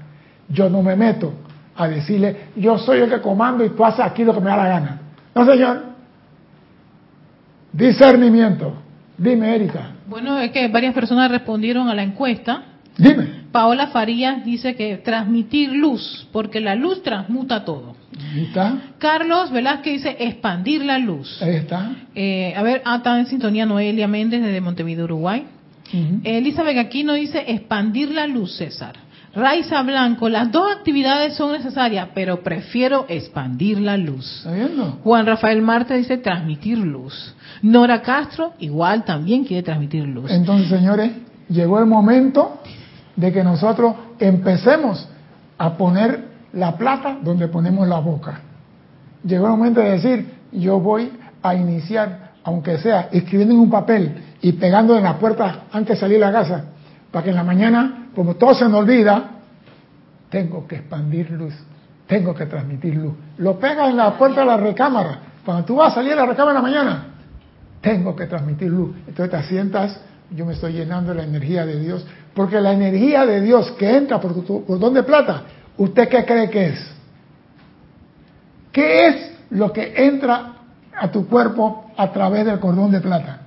Yo 0.50 0.70
no 0.70 0.84
me 0.84 0.94
meto 0.98 1.32
a 1.78 1.88
decirle, 1.88 2.48
yo 2.58 2.78
soy 2.78 3.00
el 3.00 3.10
que 3.10 3.22
comando 3.22 3.64
y 3.64 3.70
tú 3.70 3.86
haces 3.86 4.02
aquí 4.02 4.26
lo 4.26 4.34
que 4.34 4.42
me 4.42 4.50
da 4.50 4.58
la 4.58 4.68
gana. 4.68 5.02
No, 5.34 5.46
señor. 5.46 5.84
Discernimiento. 7.72 8.74
Dime, 9.18 9.56
Erika. 9.56 9.92
Bueno, 10.06 10.38
es 10.38 10.52
que 10.52 10.68
varias 10.68 10.94
personas 10.94 11.32
respondieron 11.32 11.88
a 11.88 11.96
la 11.96 12.04
encuesta. 12.04 12.64
Dime. 12.98 13.46
Paola 13.54 13.88
Farías 13.88 14.44
dice 14.44 14.76
que 14.76 14.98
transmitir 14.98 15.72
luz, 15.72 16.28
porque 16.34 16.60
la 16.60 16.76
luz 16.76 17.02
transmuta 17.04 17.64
todo. 17.64 17.96
Ahí 18.32 18.44
está. 18.44 18.78
Carlos 18.98 19.52
Velázquez 19.52 19.94
dice 19.94 20.18
expandir 20.20 20.84
la 20.84 20.98
luz. 20.98 21.42
Ahí 21.42 21.56
está. 21.56 21.92
Eh, 22.16 22.54
a 22.56 22.64
ver, 22.64 22.82
ah, 22.86 22.98
está 22.98 23.20
en 23.20 23.26
sintonía 23.28 23.66
Noelia 23.66 24.08
Méndez 24.08 24.42
desde 24.42 24.62
Montevideo, 24.62 25.06
Uruguay. 25.06 25.46
Ujú. 25.88 26.22
Elizabeth 26.24 26.78
Aquino 26.78 27.14
dice 27.14 27.44
expandir 27.48 28.12
la 28.12 28.28
luz, 28.28 28.56
César. 28.58 28.96
Raiza 29.34 29.82
Blanco, 29.84 30.28
las 30.28 30.52
dos 30.52 30.72
actividades 30.72 31.36
son 31.36 31.52
necesarias, 31.52 32.10
pero 32.16 32.42
prefiero 32.42 33.06
expandir 33.08 33.80
la 33.80 33.96
luz. 33.96 34.46
Juan 35.04 35.26
Rafael 35.26 35.62
Marte 35.62 35.96
dice 35.96 36.18
transmitir 36.18 36.78
luz. 36.80 37.36
Nora 37.62 38.02
Castro 38.02 38.54
igual 38.60 39.06
también 39.06 39.44
quiere 39.44 39.62
transmitir 39.62 40.08
luz. 40.08 40.32
Entonces, 40.32 40.70
señores, 40.70 41.12
llegó 41.48 41.80
el 41.80 41.86
momento 41.86 42.60
de 43.16 43.32
que 43.32 43.44
nosotros 43.44 43.96
empecemos 44.20 45.08
a 45.58 45.78
poner 45.78 46.29
la 46.54 46.78
plata 46.78 47.18
donde 47.22 47.48
ponemos 47.48 47.88
la 47.88 48.00
boca. 48.00 48.42
Llegó 49.24 49.46
el 49.46 49.52
momento 49.52 49.82
de 49.82 49.92
decir, 49.92 50.34
yo 50.52 50.80
voy 50.80 51.12
a 51.42 51.56
iniciar, 51.56 52.32
aunque 52.44 52.78
sea 52.78 53.10
escribiendo 53.12 53.54
en 53.54 53.62
un 53.62 53.70
papel 53.70 54.24
y 54.42 54.54
pegando 54.54 54.98
en 54.98 55.04
la 55.04 55.18
puerta 55.18 55.64
antes 55.72 55.98
de 55.98 56.00
salir 56.00 56.20
de 56.20 56.26
la 56.26 56.32
casa, 56.32 56.66
para 57.12 57.24
que 57.24 57.30
en 57.30 57.36
la 57.36 57.44
mañana, 57.44 58.10
como 58.16 58.36
todo 58.36 58.54
se 58.54 58.68
me 58.68 58.78
olvida, 58.78 59.32
tengo 60.30 60.68
que 60.68 60.78
expandir 60.78 61.32
luz, 61.32 61.54
tengo 62.08 62.34
que 62.34 62.46
transmitir 62.46 62.96
luz. 62.96 63.14
Lo 63.38 63.60
pegas 63.60 63.90
en 63.90 63.98
la 63.98 64.18
puerta 64.18 64.42
de 64.42 64.48
la 64.48 64.58
recámara. 64.58 65.20
Cuando 65.44 65.66
tú 65.66 65.76
vas 65.78 65.92
a 65.92 65.96
salir 65.96 66.12
de 66.12 66.18
la 66.18 66.26
recámara 66.26 66.60
en 66.60 66.64
la 66.64 66.70
mañana, 66.70 67.06
tengo 67.82 68.16
que 68.16 68.26
transmitir 68.26 68.70
luz. 68.70 68.96
Entonces 69.08 69.32
te 69.32 69.48
sientas, 69.48 70.00
yo 70.32 70.46
me 70.46 70.54
estoy 70.54 70.74
llenando 70.74 71.12
de 71.12 71.18
la 71.18 71.24
energía 71.24 71.66
de 71.66 71.80
Dios, 71.80 72.06
porque 72.34 72.62
la 72.62 72.74
energía 72.74 73.26
de 73.26 73.42
Dios 73.42 73.72
que 73.72 73.98
entra 73.98 74.20
por 74.20 74.34
tu 74.46 74.66
cordón 74.66 74.94
de 74.94 75.04
plata, 75.04 75.44
¿usted 75.80 76.08
qué 76.10 76.24
cree 76.26 76.50
que 76.50 76.68
es? 76.68 76.92
¿Qué 78.72 79.08
es 79.08 79.32
lo 79.50 79.74
que 79.74 79.94
entra 80.06 80.54
a 80.96 81.10
tu 81.12 81.28
cuerpo 81.28 81.92
a 81.98 82.12
través 82.12 82.46
del 82.46 82.60
cordón 82.60 82.92
de 82.92 83.02
plata? 83.02 83.42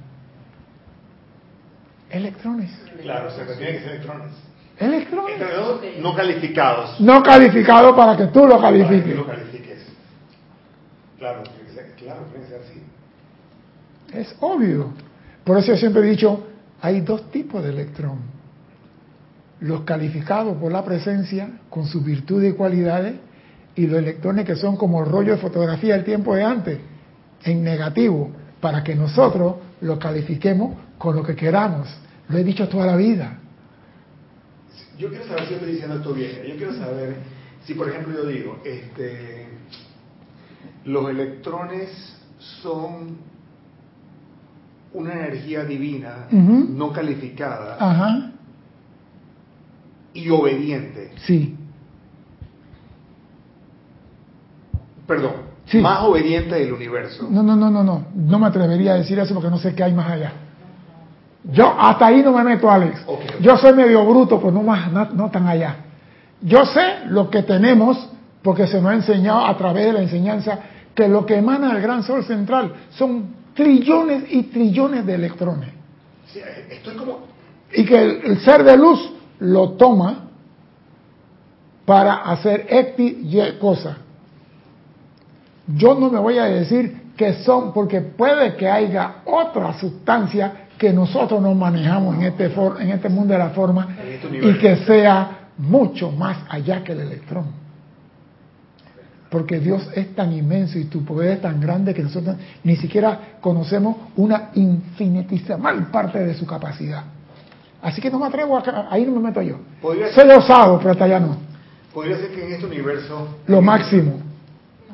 Electrones. 2.10 2.70
Claro, 3.00 3.30
se 3.30 3.44
tiene 3.56 3.72
que 3.72 3.80
ser 3.80 3.90
electrones. 3.92 4.32
Electrones. 4.78 5.36
Electrones 5.36 5.98
no 6.00 6.14
calificados. 6.14 7.00
No 7.00 7.22
calificado 7.22 7.94
para 7.94 8.16
que 8.16 8.26
tú 8.26 8.46
lo 8.46 8.60
Para 8.60 8.72
que 8.72 8.82
califiques. 8.84 9.16
lo 9.16 9.26
califiques. 9.26 9.86
Claro, 11.18 11.42
tiene 11.44 11.58
que 11.68 11.72
ser, 11.74 11.92
claro, 11.96 12.20
tiene 12.32 12.44
que 12.44 12.50
ser 12.50 12.60
así. 12.62 12.82
Es 14.12 14.36
obvio. 14.40 14.92
Por 15.44 15.58
eso 15.58 15.68
yo 15.68 15.76
siempre 15.76 16.02
he 16.02 16.10
dicho, 16.10 16.46
hay 16.80 17.00
dos 17.00 17.30
tipos 17.30 17.62
de 17.62 17.70
electrón. 17.70 18.18
Los 19.62 19.82
calificados 19.82 20.56
por 20.58 20.70
la 20.70 20.84
presencia, 20.84 21.48
con 21.70 21.86
sus 21.86 22.04
virtudes 22.04 22.52
y 22.52 22.56
cualidades, 22.56 23.14
y 23.74 23.86
los 23.86 23.98
electrones 23.98 24.44
que 24.44 24.56
son 24.56 24.76
como 24.76 25.02
el 25.02 25.10
rollo 25.10 25.32
de 25.32 25.38
fotografía 25.38 25.94
del 25.94 26.04
tiempo 26.04 26.34
de 26.34 26.44
antes, 26.44 26.78
en 27.44 27.64
negativo, 27.64 28.30
para 28.60 28.82
que 28.84 28.94
nosotros 28.94 29.56
lo 29.80 29.98
califiquemos 29.98 30.76
con 30.98 31.16
lo 31.16 31.22
que 31.22 31.34
queramos. 31.34 31.88
Lo 32.28 32.38
he 32.38 32.44
dicho 32.44 32.68
toda 32.68 32.86
la 32.86 32.96
vida. 32.96 33.38
Yo 34.98 35.08
quiero 35.08 35.26
saber 35.26 35.46
si 35.48 35.54
estoy 35.54 35.72
diciendo 35.72 35.96
esto 35.96 36.12
bien. 36.12 36.42
Yo 36.46 36.56
quiero 36.56 36.74
saber 36.74 37.16
si, 37.64 37.74
por 37.74 37.88
ejemplo, 37.88 38.14
yo 38.14 38.26
digo, 38.26 38.60
este, 38.64 39.48
los 40.84 41.08
electrones 41.08 41.88
son 42.62 43.16
una 44.92 45.12
energía 45.12 45.64
divina, 45.64 46.26
no 46.30 46.92
calificada 46.92 47.76
Ajá, 47.78 48.31
y 50.14 50.28
obediente. 50.30 51.12
sí. 51.26 51.56
Perdón, 55.06 55.32
Sí. 55.66 55.78
más 55.78 56.00
obediente 56.02 56.54
del 56.54 56.72
universo. 56.72 57.26
No, 57.30 57.42
no, 57.42 57.56
no, 57.56 57.70
no, 57.70 57.82
no. 57.82 58.06
No 58.14 58.38
me 58.38 58.46
atrevería 58.46 58.92
a 58.92 58.96
decir 58.96 59.18
eso 59.18 59.34
porque 59.34 59.50
no 59.50 59.58
sé 59.58 59.74
qué 59.74 59.84
hay 59.84 59.92
más 59.92 60.10
allá. 60.10 60.32
Yo 61.52 61.74
hasta 61.78 62.06
ahí 62.06 62.22
no 62.22 62.32
me 62.32 62.44
meto, 62.44 62.70
Alex. 62.70 63.04
Yo 63.40 63.56
soy 63.56 63.72
medio 63.72 64.04
bruto, 64.06 64.40
pues 64.40 64.54
no 64.54 64.62
más, 64.62 64.90
no, 64.92 65.06
no 65.12 65.30
tan 65.30 65.46
allá. 65.46 65.76
Yo 66.40 66.64
sé 66.66 67.06
lo 67.08 67.30
que 67.30 67.42
tenemos 67.42 68.08
porque 68.42 68.66
se 68.66 68.80
nos 68.80 68.92
ha 68.92 68.94
enseñado 68.94 69.44
a 69.46 69.56
través 69.56 69.86
de 69.86 69.92
la 69.92 70.02
enseñanza 70.02 70.58
que 70.94 71.08
lo 71.08 71.24
que 71.26 71.36
emana 71.36 71.72
del 71.72 71.82
gran 71.82 72.02
sol 72.02 72.24
central 72.24 72.72
son 72.90 73.34
trillones 73.54 74.24
y 74.30 74.44
trillones 74.44 75.04
de 75.06 75.14
electrones. 75.14 75.70
Sí, 76.32 76.40
estoy 76.70 76.94
como, 76.94 77.20
Y 77.72 77.84
que 77.84 78.00
el, 78.02 78.10
el 78.24 78.38
ser 78.40 78.62
de 78.64 78.76
luz 78.76 79.12
lo 79.42 79.70
toma 79.72 80.28
para 81.84 82.14
hacer 82.22 82.66
X, 82.68 83.16
Y 83.22 83.58
cosa. 83.58 83.98
Yo 85.66 85.94
no 85.94 86.10
me 86.10 86.18
voy 86.18 86.38
a 86.38 86.44
decir 86.44 87.02
que 87.16 87.34
son, 87.44 87.72
porque 87.72 88.00
puede 88.00 88.56
que 88.56 88.68
haya 88.68 89.16
otra 89.26 89.72
sustancia 89.78 90.68
que 90.78 90.92
nosotros 90.92 91.40
no 91.40 91.54
manejamos 91.54 92.16
en 92.16 92.22
este, 92.22 92.50
for- 92.50 92.80
en 92.80 92.90
este 92.90 93.08
mundo 93.08 93.32
de 93.32 93.38
la 93.38 93.50
forma 93.50 93.88
este 94.04 94.28
y 94.48 94.58
que 94.58 94.76
sea 94.84 95.48
mucho 95.58 96.10
más 96.10 96.38
allá 96.48 96.82
que 96.82 96.92
el 96.92 97.00
electrón. 97.00 97.46
Porque 99.30 99.60
Dios 99.60 99.88
es 99.94 100.14
tan 100.14 100.32
inmenso 100.32 100.78
y 100.78 100.84
tu 100.84 101.04
poder 101.04 101.32
es 101.34 101.40
tan 101.42 101.60
grande 101.60 101.94
que 101.94 102.02
nosotros 102.02 102.36
ni 102.64 102.76
siquiera 102.76 103.36
conocemos 103.40 103.96
una 104.16 104.50
infinitesimal 104.54 105.86
parte 105.90 106.18
de 106.18 106.34
su 106.34 106.46
capacidad. 106.46 107.04
Así 107.82 108.00
que 108.00 108.10
no 108.10 108.18
me 108.20 108.26
atrevo 108.26 108.56
a... 108.56 108.86
Ahí 108.90 109.04
no 109.04 109.12
me 109.12 109.20
meto 109.20 109.42
yo. 109.42 109.56
Soy 110.14 110.30
osado, 110.30 110.78
pero 110.78 110.92
hasta 110.92 111.04
allá 111.04 111.18
no. 111.18 111.36
podría 111.92 112.16
ser 112.16 112.30
que 112.30 112.46
en 112.46 112.52
este 112.52 112.66
universo, 112.66 113.28
Lo 113.48 113.60
máximo. 113.60 114.20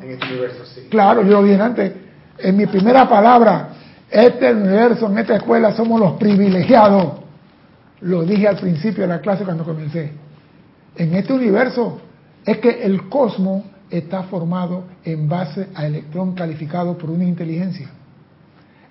en 0.00 0.10
este 0.10 0.26
universo, 0.26 0.64
sí. 0.64 0.86
Claro, 0.90 1.22
yo 1.22 1.40
lo 1.40 1.44
dije 1.44 1.60
antes. 1.60 1.92
En 2.38 2.56
mi 2.56 2.66
primera 2.66 3.06
palabra, 3.08 3.68
este 4.10 4.54
universo, 4.54 5.06
en 5.10 5.18
esta 5.18 5.36
escuela, 5.36 5.72
somos 5.72 6.00
los 6.00 6.12
privilegiados. 6.14 7.20
Lo 8.00 8.22
dije 8.22 8.48
al 8.48 8.56
principio 8.56 9.02
de 9.02 9.08
la 9.08 9.20
clase 9.20 9.44
cuando 9.44 9.64
comencé. 9.64 10.12
En 10.96 11.14
este 11.14 11.32
universo 11.34 12.00
es 12.46 12.58
que 12.58 12.82
el 12.84 13.08
cosmos 13.08 13.64
está 13.90 14.22
formado 14.24 14.84
en 15.04 15.28
base 15.28 15.68
a 15.74 15.86
electrón 15.86 16.34
calificado 16.34 16.96
por 16.96 17.10
una 17.10 17.24
inteligencia. 17.24 17.90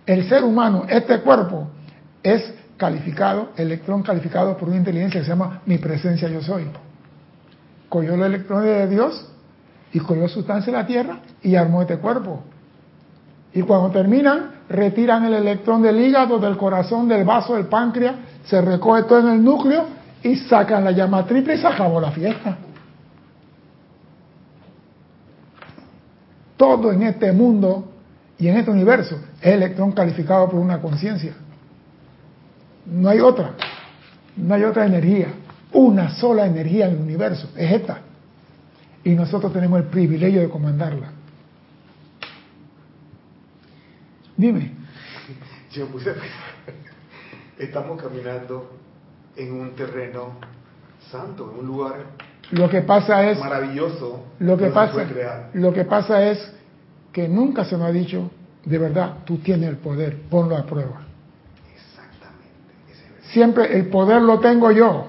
El 0.05 0.27
ser 0.29 0.43
humano, 0.43 0.85
este 0.87 1.19
cuerpo, 1.19 1.67
es 2.21 2.53
calificado, 2.77 3.49
electrón 3.57 4.03
calificado 4.03 4.55
por 4.57 4.69
una 4.69 4.77
inteligencia 4.77 5.19
que 5.19 5.25
se 5.25 5.31
llama 5.31 5.61
mi 5.65 5.77
presencia 5.77 6.29
yo 6.29 6.41
soy. 6.41 6.65
Cogió 7.89 8.15
los 8.15 8.27
electrones 8.27 8.65
de 8.65 8.87
Dios 8.87 9.29
y 9.91 9.99
cogió 9.99 10.27
sustancia 10.27 10.71
de 10.71 10.79
la 10.79 10.85
Tierra 10.85 11.19
y 11.41 11.55
armó 11.55 11.81
este 11.81 11.97
cuerpo. 11.97 12.43
Y 13.53 13.61
cuando 13.61 13.89
terminan, 13.89 14.51
retiran 14.69 15.25
el 15.25 15.33
electrón 15.33 15.81
del 15.81 15.99
hígado, 15.99 16.37
del 16.37 16.57
corazón, 16.57 17.07
del 17.07 17.25
vaso, 17.25 17.55
del 17.55 17.65
páncreas, 17.65 18.15
se 18.45 18.61
recoge 18.61 19.03
todo 19.03 19.19
en 19.19 19.29
el 19.29 19.43
núcleo 19.43 19.85
y 20.21 20.35
sacan 20.35 20.83
la 20.83 20.91
llama 20.91 21.25
triple 21.25 21.55
y 21.55 21.57
se 21.57 21.67
acabó 21.67 21.99
la 21.99 22.11
fiesta. 22.11 22.57
Todo 26.55 26.91
en 26.91 27.03
este 27.03 27.31
mundo 27.31 27.91
y 28.37 28.47
en 28.47 28.57
este 28.57 28.71
universo 28.71 29.17
es 29.41 29.53
electrón 29.53 29.91
calificado 29.91 30.49
por 30.49 30.59
una 30.59 30.79
conciencia. 30.81 31.33
No 32.89 33.09
hay 33.09 33.19
otra. 33.19 33.53
No 34.35 34.53
hay 34.53 34.63
otra 34.63 34.85
energía. 34.85 35.27
Una 35.73 36.09
sola 36.15 36.45
energía 36.45 36.87
en 36.87 36.95
el 36.95 37.01
universo. 37.01 37.49
Es 37.55 37.71
esta. 37.71 37.99
Y 39.03 39.11
nosotros 39.11 39.51
tenemos 39.53 39.79
el 39.79 39.85
privilegio 39.87 40.41
de 40.41 40.49
comandarla. 40.49 41.11
Dime. 44.35 44.71
Yo 45.71 45.87
puse 45.87 46.13
estamos 47.57 48.01
caminando 48.01 48.71
en 49.35 49.51
un 49.53 49.75
terreno 49.75 50.33
santo, 51.11 51.51
en 51.51 51.59
un 51.59 51.65
lugar 51.67 51.95
Lo 52.51 52.69
que 52.69 52.81
pasa 52.81 53.25
es, 53.29 53.39
maravilloso. 53.39 54.25
lo 54.39 54.57
que 54.57 54.67
pasa, 54.67 55.05
lo 55.53 55.73
que 55.73 55.83
pasa 55.85 56.23
es 56.23 56.51
que 57.11 57.27
nunca 57.27 57.65
se 57.65 57.75
me 57.77 57.85
ha 57.85 57.91
dicho, 57.91 58.29
de 58.63 58.77
verdad, 58.77 59.17
tú 59.25 59.37
tienes 59.39 59.69
el 59.69 59.77
poder, 59.77 60.17
ponlo 60.29 60.55
a 60.55 60.65
prueba. 60.65 61.01
Exactamente. 61.73 62.91
ese 62.91 63.05
es 63.05 63.11
el- 63.11 63.16
siempre 63.31 63.77
el 63.77 63.87
poder 63.87 64.21
lo 64.21 64.39
tengo 64.39 64.71
yo. 64.71 65.07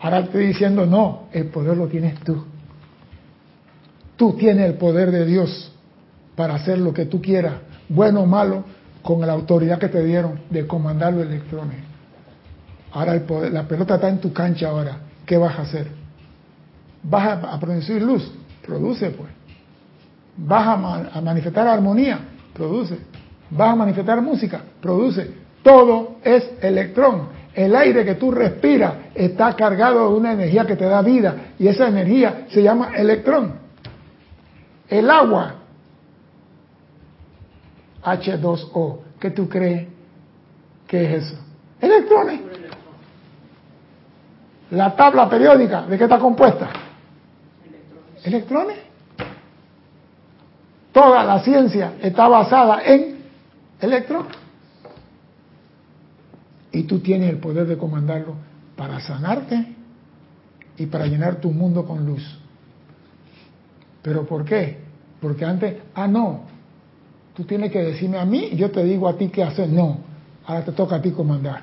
Ahora 0.00 0.20
estoy 0.20 0.48
diciendo, 0.48 0.86
no, 0.86 1.28
el 1.32 1.46
poder 1.46 1.76
lo 1.76 1.88
tienes 1.88 2.18
tú. 2.20 2.44
Tú 4.16 4.34
tienes 4.34 4.66
el 4.66 4.74
poder 4.74 5.10
de 5.10 5.24
Dios 5.24 5.72
para 6.34 6.54
hacer 6.54 6.78
lo 6.78 6.92
que 6.92 7.06
tú 7.06 7.20
quieras, 7.20 7.54
bueno 7.88 8.22
o 8.22 8.26
malo, 8.26 8.64
con 9.02 9.20
la 9.26 9.32
autoridad 9.32 9.78
que 9.78 9.88
te 9.88 10.04
dieron 10.04 10.40
de 10.50 10.66
comandar 10.66 11.12
los 11.12 11.26
electrones. 11.26 11.76
Ahora 12.92 13.14
el 13.14 13.22
poder, 13.22 13.52
la 13.52 13.62
pelota 13.64 13.96
está 13.96 14.08
en 14.08 14.20
tu 14.20 14.32
cancha 14.32 14.68
ahora. 14.68 14.98
¿Qué 15.24 15.36
vas 15.36 15.58
a 15.58 15.62
hacer? 15.62 15.88
¿Vas 17.02 17.44
a, 17.44 17.60
producir 17.60 18.02
luz? 18.02 18.30
Produce 18.64 19.10
pues. 19.10 19.30
¿Vas 20.36 20.66
a, 20.66 21.18
a 21.18 21.20
manifestar 21.20 21.66
armonía? 21.66 22.18
Produce. 22.52 22.98
¿Vas 23.50 23.70
a 23.70 23.76
manifestar 23.76 24.20
música? 24.20 24.60
Produce. 24.80 25.45
Todo 25.66 26.18
es 26.22 26.48
electrón. 26.62 27.28
El 27.52 27.74
aire 27.74 28.04
que 28.04 28.14
tú 28.14 28.30
respiras 28.30 28.94
está 29.12 29.56
cargado 29.56 30.10
de 30.10 30.16
una 30.16 30.32
energía 30.32 30.64
que 30.64 30.76
te 30.76 30.84
da 30.84 31.02
vida 31.02 31.54
y 31.58 31.66
esa 31.66 31.88
energía 31.88 32.46
se 32.50 32.62
llama 32.62 32.92
electrón. 32.94 33.58
El 34.88 35.10
agua, 35.10 35.56
H2O, 38.04 38.98
¿qué 39.18 39.30
tú 39.32 39.48
crees 39.48 39.88
que 40.86 41.04
es 41.04 41.24
eso? 41.24 41.36
Electrones. 41.80 42.40
La 44.70 44.94
tabla 44.94 45.28
periódica, 45.28 45.82
¿de 45.82 45.98
qué 45.98 46.04
está 46.04 46.20
compuesta? 46.20 46.68
Electrones. 48.22 48.78
Toda 50.92 51.24
la 51.24 51.40
ciencia 51.40 51.94
está 52.00 52.28
basada 52.28 52.84
en 52.84 53.16
electrones 53.80 54.45
y 56.76 56.82
tú 56.82 56.98
tienes 56.98 57.30
el 57.30 57.38
poder 57.38 57.66
de 57.66 57.78
comandarlo 57.78 58.34
para 58.76 59.00
sanarte 59.00 59.66
y 60.76 60.84
para 60.86 61.06
llenar 61.06 61.36
tu 61.36 61.50
mundo 61.50 61.86
con 61.86 62.04
luz. 62.04 62.38
¿Pero 64.02 64.26
por 64.26 64.44
qué? 64.44 64.76
Porque 65.18 65.46
antes, 65.46 65.76
ah, 65.94 66.06
no, 66.06 66.42
tú 67.32 67.44
tienes 67.44 67.72
que 67.72 67.82
decirme 67.82 68.18
a 68.18 68.26
mí 68.26 68.50
yo 68.54 68.70
te 68.70 68.84
digo 68.84 69.08
a 69.08 69.16
ti 69.16 69.28
qué 69.28 69.42
hacer. 69.42 69.70
No, 69.70 70.00
ahora 70.44 70.66
te 70.66 70.72
toca 70.72 70.96
a 70.96 71.02
ti 71.02 71.12
comandar. 71.12 71.62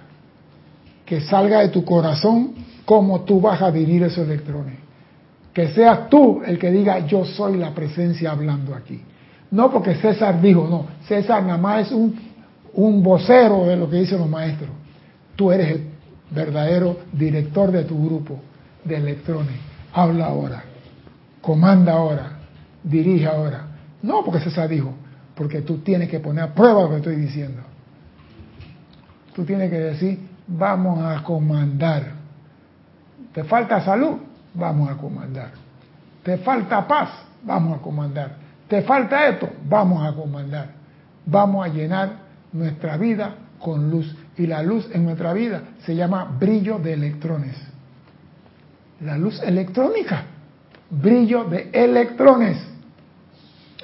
Que 1.05 1.21
salga 1.21 1.59
de 1.59 1.69
tu 1.69 1.85
corazón 1.85 2.55
cómo 2.83 3.21
tú 3.21 3.39
vas 3.39 3.61
a 3.61 3.71
dirigir 3.71 4.01
esos 4.01 4.27
electrones. 4.27 4.79
Que 5.53 5.67
seas 5.67 6.09
tú 6.09 6.41
el 6.43 6.57
que 6.57 6.71
diga 6.71 7.05
yo 7.05 7.23
soy 7.23 7.57
la 7.57 7.71
presencia 7.75 8.31
hablando 8.31 8.73
aquí. 8.73 8.99
No 9.51 9.71
porque 9.71 9.93
César 9.93 10.41
dijo, 10.41 10.67
no, 10.67 10.87
César 11.07 11.43
nada 11.43 11.59
más 11.59 11.85
es 11.85 11.91
un, 11.91 12.15
un 12.73 13.03
vocero 13.03 13.67
de 13.67 13.75
lo 13.75 13.87
que 13.87 13.97
dicen 13.97 14.17
los 14.17 14.27
maestros. 14.27 14.71
Tú 15.35 15.51
eres 15.51 15.71
el 15.71 15.89
verdadero 16.29 16.99
director 17.11 17.71
de 17.71 17.83
tu 17.83 18.05
grupo 18.05 18.39
de 18.83 18.97
electrones. 18.97 19.55
Habla 19.93 20.27
ahora, 20.27 20.63
comanda 21.41 21.93
ahora, 21.93 22.33
dirige 22.83 23.27
ahora. 23.27 23.67
No 24.01 24.23
porque 24.23 24.41
César 24.41 24.67
dijo, 24.67 24.93
porque 25.35 25.61
tú 25.61 25.79
tienes 25.79 26.09
que 26.09 26.19
poner 26.19 26.43
a 26.43 26.53
prueba 26.53 26.83
lo 26.83 26.89
que 26.89 26.97
estoy 26.97 27.15
diciendo. 27.15 27.61
Tú 29.33 29.43
tienes 29.45 29.69
que 29.69 29.79
decir, 29.79 30.19
vamos 30.47 30.99
a 31.03 31.23
comandar. 31.23 32.11
¿Te 33.33 33.43
falta 33.43 33.83
salud? 33.83 34.17
Vamos 34.53 34.89
a 34.89 34.95
comandar. 34.95 35.51
¿Te 36.23 36.37
falta 36.37 36.87
paz? 36.87 37.09
Vamos 37.43 37.79
a 37.79 37.81
comandar. 37.81 38.35
¿Te 38.67 38.81
falta 38.83 39.27
esto? 39.27 39.49
Vamos 39.67 40.07
a 40.07 40.15
comandar. 40.15 40.69
Vamos 41.25 41.65
a 41.65 41.69
llenar 41.69 42.09
nuestra 42.51 42.97
vida 42.97 43.35
con 43.59 43.89
luz. 43.89 44.15
Y 44.37 44.47
la 44.47 44.63
luz 44.63 44.89
en 44.91 45.05
nuestra 45.05 45.33
vida 45.33 45.61
se 45.85 45.95
llama 45.95 46.25
brillo 46.39 46.79
de 46.79 46.93
electrones. 46.93 47.55
La 49.01 49.17
luz 49.17 49.41
electrónica, 49.43 50.23
brillo 50.89 51.43
de 51.43 51.69
electrones. 51.71 52.57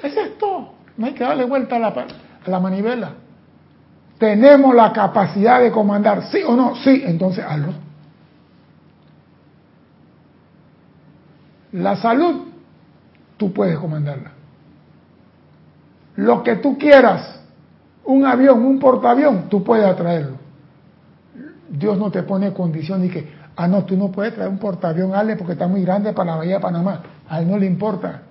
Es 0.02 0.16
esto. 0.16 0.74
No 0.96 1.06
hay 1.06 1.14
que 1.14 1.24
darle 1.24 1.44
vuelta 1.44 1.76
a 1.76 1.78
la, 1.78 1.88
a 1.88 2.50
la 2.50 2.60
manivela. 2.60 3.12
Tenemos 4.18 4.74
la 4.74 4.92
capacidad 4.92 5.60
de 5.60 5.70
comandar, 5.70 6.30
sí 6.30 6.42
o 6.46 6.54
no, 6.54 6.76
sí, 6.76 7.02
entonces 7.06 7.44
hazlo. 7.46 7.72
La 11.72 11.96
salud, 11.96 12.48
tú 13.36 13.52
puedes 13.52 13.78
comandarla. 13.78 14.32
Lo 16.16 16.42
que 16.42 16.56
tú 16.56 16.76
quieras, 16.76 17.40
un 18.04 18.26
avión, 18.26 18.64
un 18.64 18.78
portaavión, 18.78 19.48
tú 19.48 19.64
puedes 19.64 19.86
atraerlo. 19.86 20.39
Dios 21.70 21.96
no 21.96 22.10
te 22.10 22.24
pone 22.24 22.52
condición 22.52 23.04
y 23.04 23.08
que, 23.08 23.32
ah, 23.56 23.68
no, 23.68 23.84
tú 23.84 23.96
no 23.96 24.10
puedes 24.10 24.34
traer 24.34 24.50
un 24.50 24.58
portaavión, 24.58 25.14
Ale, 25.14 25.36
porque 25.36 25.52
está 25.52 25.68
muy 25.68 25.82
grande 25.82 26.12
para 26.12 26.32
la 26.32 26.36
Bahía 26.38 26.54
de 26.54 26.60
Panamá. 26.60 27.02
A 27.28 27.40
él 27.40 27.48
no 27.48 27.56
le 27.56 27.66
importa. 27.66 28.22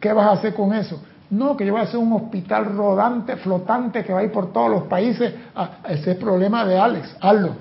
¿Qué 0.00 0.12
vas 0.12 0.26
a 0.26 0.32
hacer 0.32 0.54
con 0.54 0.72
eso? 0.72 1.00
No, 1.28 1.56
que 1.56 1.66
yo 1.66 1.72
voy 1.72 1.82
a 1.82 1.84
hacer 1.84 1.98
un 1.98 2.12
hospital 2.14 2.74
rodante, 2.74 3.36
flotante, 3.36 4.02
que 4.02 4.12
va 4.12 4.20
a 4.20 4.24
ir 4.24 4.32
por 4.32 4.52
todos 4.52 4.70
los 4.70 4.82
países. 4.84 5.32
Ah, 5.54 5.78
ese 5.88 6.12
es 6.12 6.16
problema 6.16 6.64
de 6.64 6.78
Alex, 6.78 7.16
hazlo. 7.20 7.54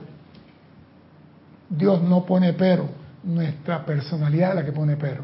Dios 1.69 2.01
no 2.01 2.25
pone 2.25 2.53
pero, 2.53 2.85
nuestra 3.23 3.85
personalidad 3.85 4.51
es 4.51 4.55
la 4.55 4.65
que 4.65 4.71
pone 4.71 4.95
pero. 4.95 5.23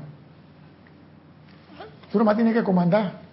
Tú 2.12 2.20
nomás 2.20 2.36
tienes 2.36 2.54
que 2.54 2.64
comandar. 2.64 3.25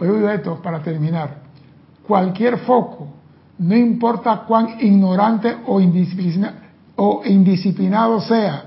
Oye 0.00 0.34
esto 0.34 0.60
para 0.62 0.82
terminar. 0.82 1.42
Cualquier 2.06 2.58
foco, 2.58 3.08
no 3.58 3.76
importa 3.76 4.44
cuán 4.46 4.80
ignorante 4.80 5.56
o 5.66 5.80
indisciplinado 7.24 8.20
sea, 8.20 8.64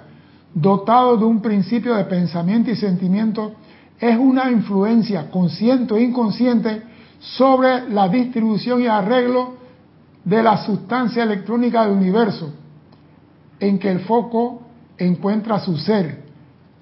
dotado 0.53 1.17
de 1.17 1.25
un 1.25 1.41
principio 1.41 1.95
de 1.95 2.05
pensamiento 2.05 2.71
y 2.71 2.75
sentimiento, 2.75 3.55
es 3.99 4.17
una 4.17 4.49
influencia 4.51 5.29
consciente 5.29 5.93
o 5.93 5.99
inconsciente 5.99 6.83
sobre 7.19 7.89
la 7.89 8.07
distribución 8.07 8.81
y 8.81 8.87
arreglo 8.87 9.55
de 10.23 10.41
la 10.41 10.57
sustancia 10.65 11.23
electrónica 11.23 11.83
del 11.85 11.97
universo, 11.97 12.53
en 13.59 13.79
que 13.79 13.91
el 13.91 13.99
foco 14.01 14.61
encuentra 14.97 15.59
su 15.59 15.77
ser, 15.77 16.23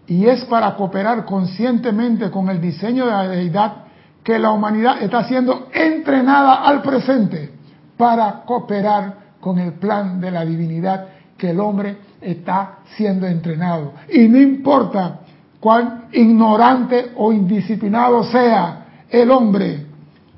y 0.07 0.26
es 0.26 0.45
para 0.45 0.76
cooperar 0.76 1.26
conscientemente 1.26 2.30
con 2.30 2.49
el 2.49 2.61
diseño 2.61 3.06
de 3.06 3.11
la 3.11 3.28
deidad 3.28 3.83
que 4.24 4.40
la 4.40 4.52
humanidad 4.52 5.02
está 5.02 5.26
siendo 5.26 5.68
entrenada 5.74 6.64
al 6.64 6.82
presente 6.82 7.52
para 7.98 8.44
cooperar 8.45 9.16
con 9.40 9.60
el 9.60 9.74
plan 9.74 10.22
de 10.22 10.32
la 10.32 10.45
divinidad 10.45 11.08
que 11.38 11.50
el 11.50 11.60
hombre 11.60 11.98
está 12.22 12.80
siendo 12.95 13.28
entrenado. 13.28 13.94
Y 14.10 14.28
no 14.30 14.38
importa 14.38 15.20
cuán 15.60 16.06
ignorante 16.14 17.12
o 17.18 17.34
indisciplinado 17.34 18.24
sea 18.24 18.86
el 19.10 19.30
hombre, 19.30 19.86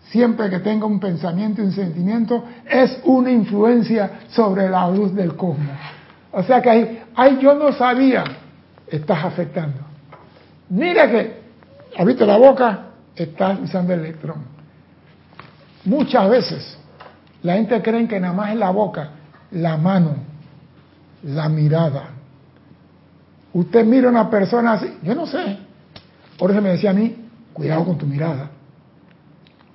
siempre 0.09 0.49
que 0.49 0.59
tenga 0.59 0.85
un 0.85 0.99
pensamiento 0.99 1.61
y 1.61 1.65
un 1.65 1.71
sentimiento, 1.71 2.43
es 2.67 2.99
una 3.05 3.31
influencia 3.31 4.21
sobre 4.29 4.69
la 4.69 4.89
luz 4.89 5.13
del 5.13 5.35
cosmos. 5.35 5.77
O 6.31 6.43
sea 6.43 6.61
que 6.61 6.69
ahí, 6.69 7.03
ahí 7.15 7.37
yo 7.41 7.53
no 7.53 7.71
sabía, 7.71 8.23
estás 8.87 9.23
afectando. 9.23 9.79
Mira 10.69 11.09
que, 11.09 11.41
¿abriste 11.97 12.25
la 12.25 12.37
boca? 12.37 12.85
Estás 13.15 13.59
usando 13.59 13.93
el 13.93 14.01
electrón. 14.01 14.43
Muchas 15.85 16.29
veces 16.29 16.77
la 17.43 17.53
gente 17.53 17.81
cree 17.81 18.07
que 18.07 18.19
nada 18.19 18.33
más 18.33 18.51
es 18.51 18.57
la 18.57 18.71
boca, 18.71 19.09
la 19.51 19.77
mano, 19.77 20.15
la 21.23 21.47
mirada. 21.47 22.09
Usted 23.53 23.85
mira 23.85 24.07
a 24.07 24.11
una 24.11 24.29
persona 24.29 24.73
así, 24.73 24.97
yo 25.03 25.15
no 25.15 25.25
sé. 25.25 25.59
Jorge 26.39 26.59
me 26.59 26.69
decía 26.69 26.89
a 26.89 26.93
mí, 26.93 27.15
cuidado 27.53 27.85
con 27.85 27.97
tu 27.97 28.05
mirada. 28.05 28.49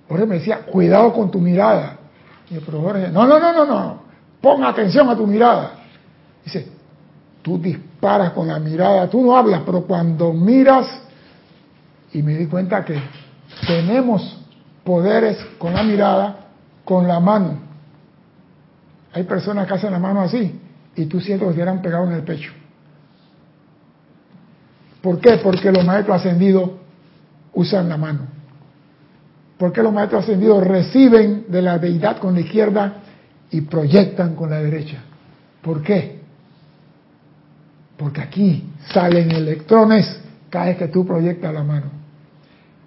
Jorge 0.09 0.27
me 0.27 0.35
decía, 0.37 0.63
cuidado 0.67 1.13
con 1.13 1.31
tu 1.31 1.39
mirada. 1.39 1.97
Y 2.51 2.55
yo, 2.55 2.61
pero 2.67 2.81
Jorge, 2.83 3.09
no, 3.09 3.27
no, 3.27 3.39
no, 3.39 3.53
no, 3.53 3.65
no, 3.65 4.03
pon 4.41 4.65
atención 4.65 5.09
a 5.09 5.17
tu 5.17 5.27
mirada. 5.27 5.75
Dice, 6.45 6.67
tú 7.43 7.59
disparas 7.59 8.33
con 8.33 8.49
la 8.49 8.59
mirada, 8.59 9.09
tú 9.09 9.23
no 9.23 9.37
hablas, 9.37 9.63
pero 9.65 9.83
cuando 9.83 10.33
miras, 10.33 10.87
y 12.13 12.23
me 12.23 12.37
di 12.37 12.47
cuenta 12.47 12.85
que 12.85 13.01
tenemos 13.67 14.39
poderes 14.85 15.39
con 15.59 15.75
la 15.75 15.83
mirada, 15.83 16.37
con 16.85 17.07
la 17.07 17.21
mano. 17.21 17.59
Hay 19.13 19.25
personas 19.25 19.67
que 19.67 19.75
hacen 19.75 19.93
la 19.93 19.99
mano 19.99 20.21
así 20.21 20.61
y 20.95 21.07
tú 21.07 21.21
sientes 21.21 21.47
que 21.47 21.55
hubieran 21.55 21.83
pegado 21.83 22.07
en 22.07 22.13
el 22.15 22.23
pecho. 22.23 22.53
¿Por 25.03 25.21
qué? 25.21 25.39
Porque 25.39 25.73
los 25.73 25.85
maestros 25.85 26.19
ascendidos 26.19 26.71
usan 27.55 27.89
la 27.89 27.97
mano. 27.97 28.21
Porque 29.59 29.83
los 29.83 29.93
maestros 29.93 30.25
ascendidos 30.25 30.67
reciben 30.67 31.47
de 31.49 31.63
la 31.63 31.79
deidad 31.79 32.19
con 32.19 32.35
la 32.35 32.41
izquierda 32.41 32.95
y 33.51 33.63
proyectan 33.63 34.35
con 34.35 34.51
la 34.51 34.61
derecha. 34.61 34.99
¿Por 35.63 35.83
qué? 35.83 36.21
Porque 37.97 38.21
aquí 38.21 38.65
salen 38.93 39.31
electrones 39.31 40.21
cada 40.49 40.67
vez 40.67 40.79
que 40.79 40.89
tú 40.89 41.07
proyectas 41.07 41.53
la 41.53 41.63
mano. 41.63 42.00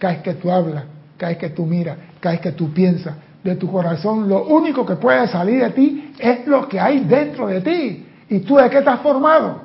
Cada 0.04 0.16
vez 0.16 0.24
que 0.24 0.34
tú 0.34 0.52
hablas, 0.52 0.84
cada 1.16 1.30
vez 1.30 1.38
que 1.38 1.50
tú 1.52 1.66
miras, 1.66 1.98
cada 2.20 2.34
vez 2.34 2.42
que 2.42 2.52
tú 2.52 2.74
piensas. 2.74 3.16
De 3.42 3.56
tu 3.56 3.72
corazón, 3.72 4.28
lo 4.28 4.46
único 4.48 4.86
que 4.86 4.96
puede 4.96 5.28
salir 5.30 5.64
de 5.64 5.70
ti 5.70 6.14
es 6.20 6.46
lo 6.46 6.68
que 6.68 6.78
hay 6.78 7.06
dentro 7.06 7.48
de 7.48 7.62
ti. 7.62 8.06
¿Y 8.28 8.40
tú 8.40 8.58
de 8.58 8.70
qué 8.70 8.80
estás 8.80 9.00
formado? 9.00 9.62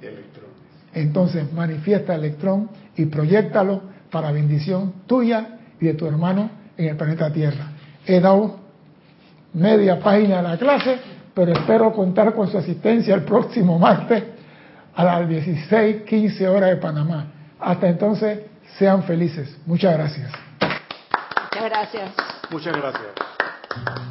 De 0.00 0.08
electrones. 0.08 0.54
Entonces 0.94 1.52
manifiesta 1.52 2.14
el 2.14 2.24
electrón 2.24 2.70
y 2.96 3.04
proyectalo 3.04 3.82
para 4.10 4.32
bendición 4.32 4.94
tuya 5.06 5.58
y 5.78 5.84
de 5.84 5.94
tu 5.94 6.06
hermano 6.06 6.48
en 6.78 6.88
el 6.88 6.96
planeta 6.96 7.30
Tierra. 7.30 7.72
He 8.06 8.18
dado 8.18 8.60
media 9.52 10.00
página 10.00 10.38
de 10.38 10.42
la 10.42 10.56
clase, 10.56 10.96
pero 11.34 11.52
espero 11.52 11.92
contar 11.92 12.34
con 12.34 12.48
su 12.48 12.56
asistencia 12.56 13.14
el 13.14 13.24
próximo 13.24 13.78
martes 13.78 14.24
a 14.94 15.04
las 15.04 15.28
16, 15.28 16.02
15 16.02 16.48
horas 16.48 16.70
de 16.70 16.76
Panamá. 16.76 17.26
Hasta 17.58 17.88
entonces, 17.88 18.49
sean 18.78 19.02
felices. 19.04 19.56
Muchas 19.66 19.94
gracias. 19.94 20.30
Muchas 20.60 21.64
gracias. 21.64 22.10
Muchas 22.50 22.76
gracias. 22.76 24.09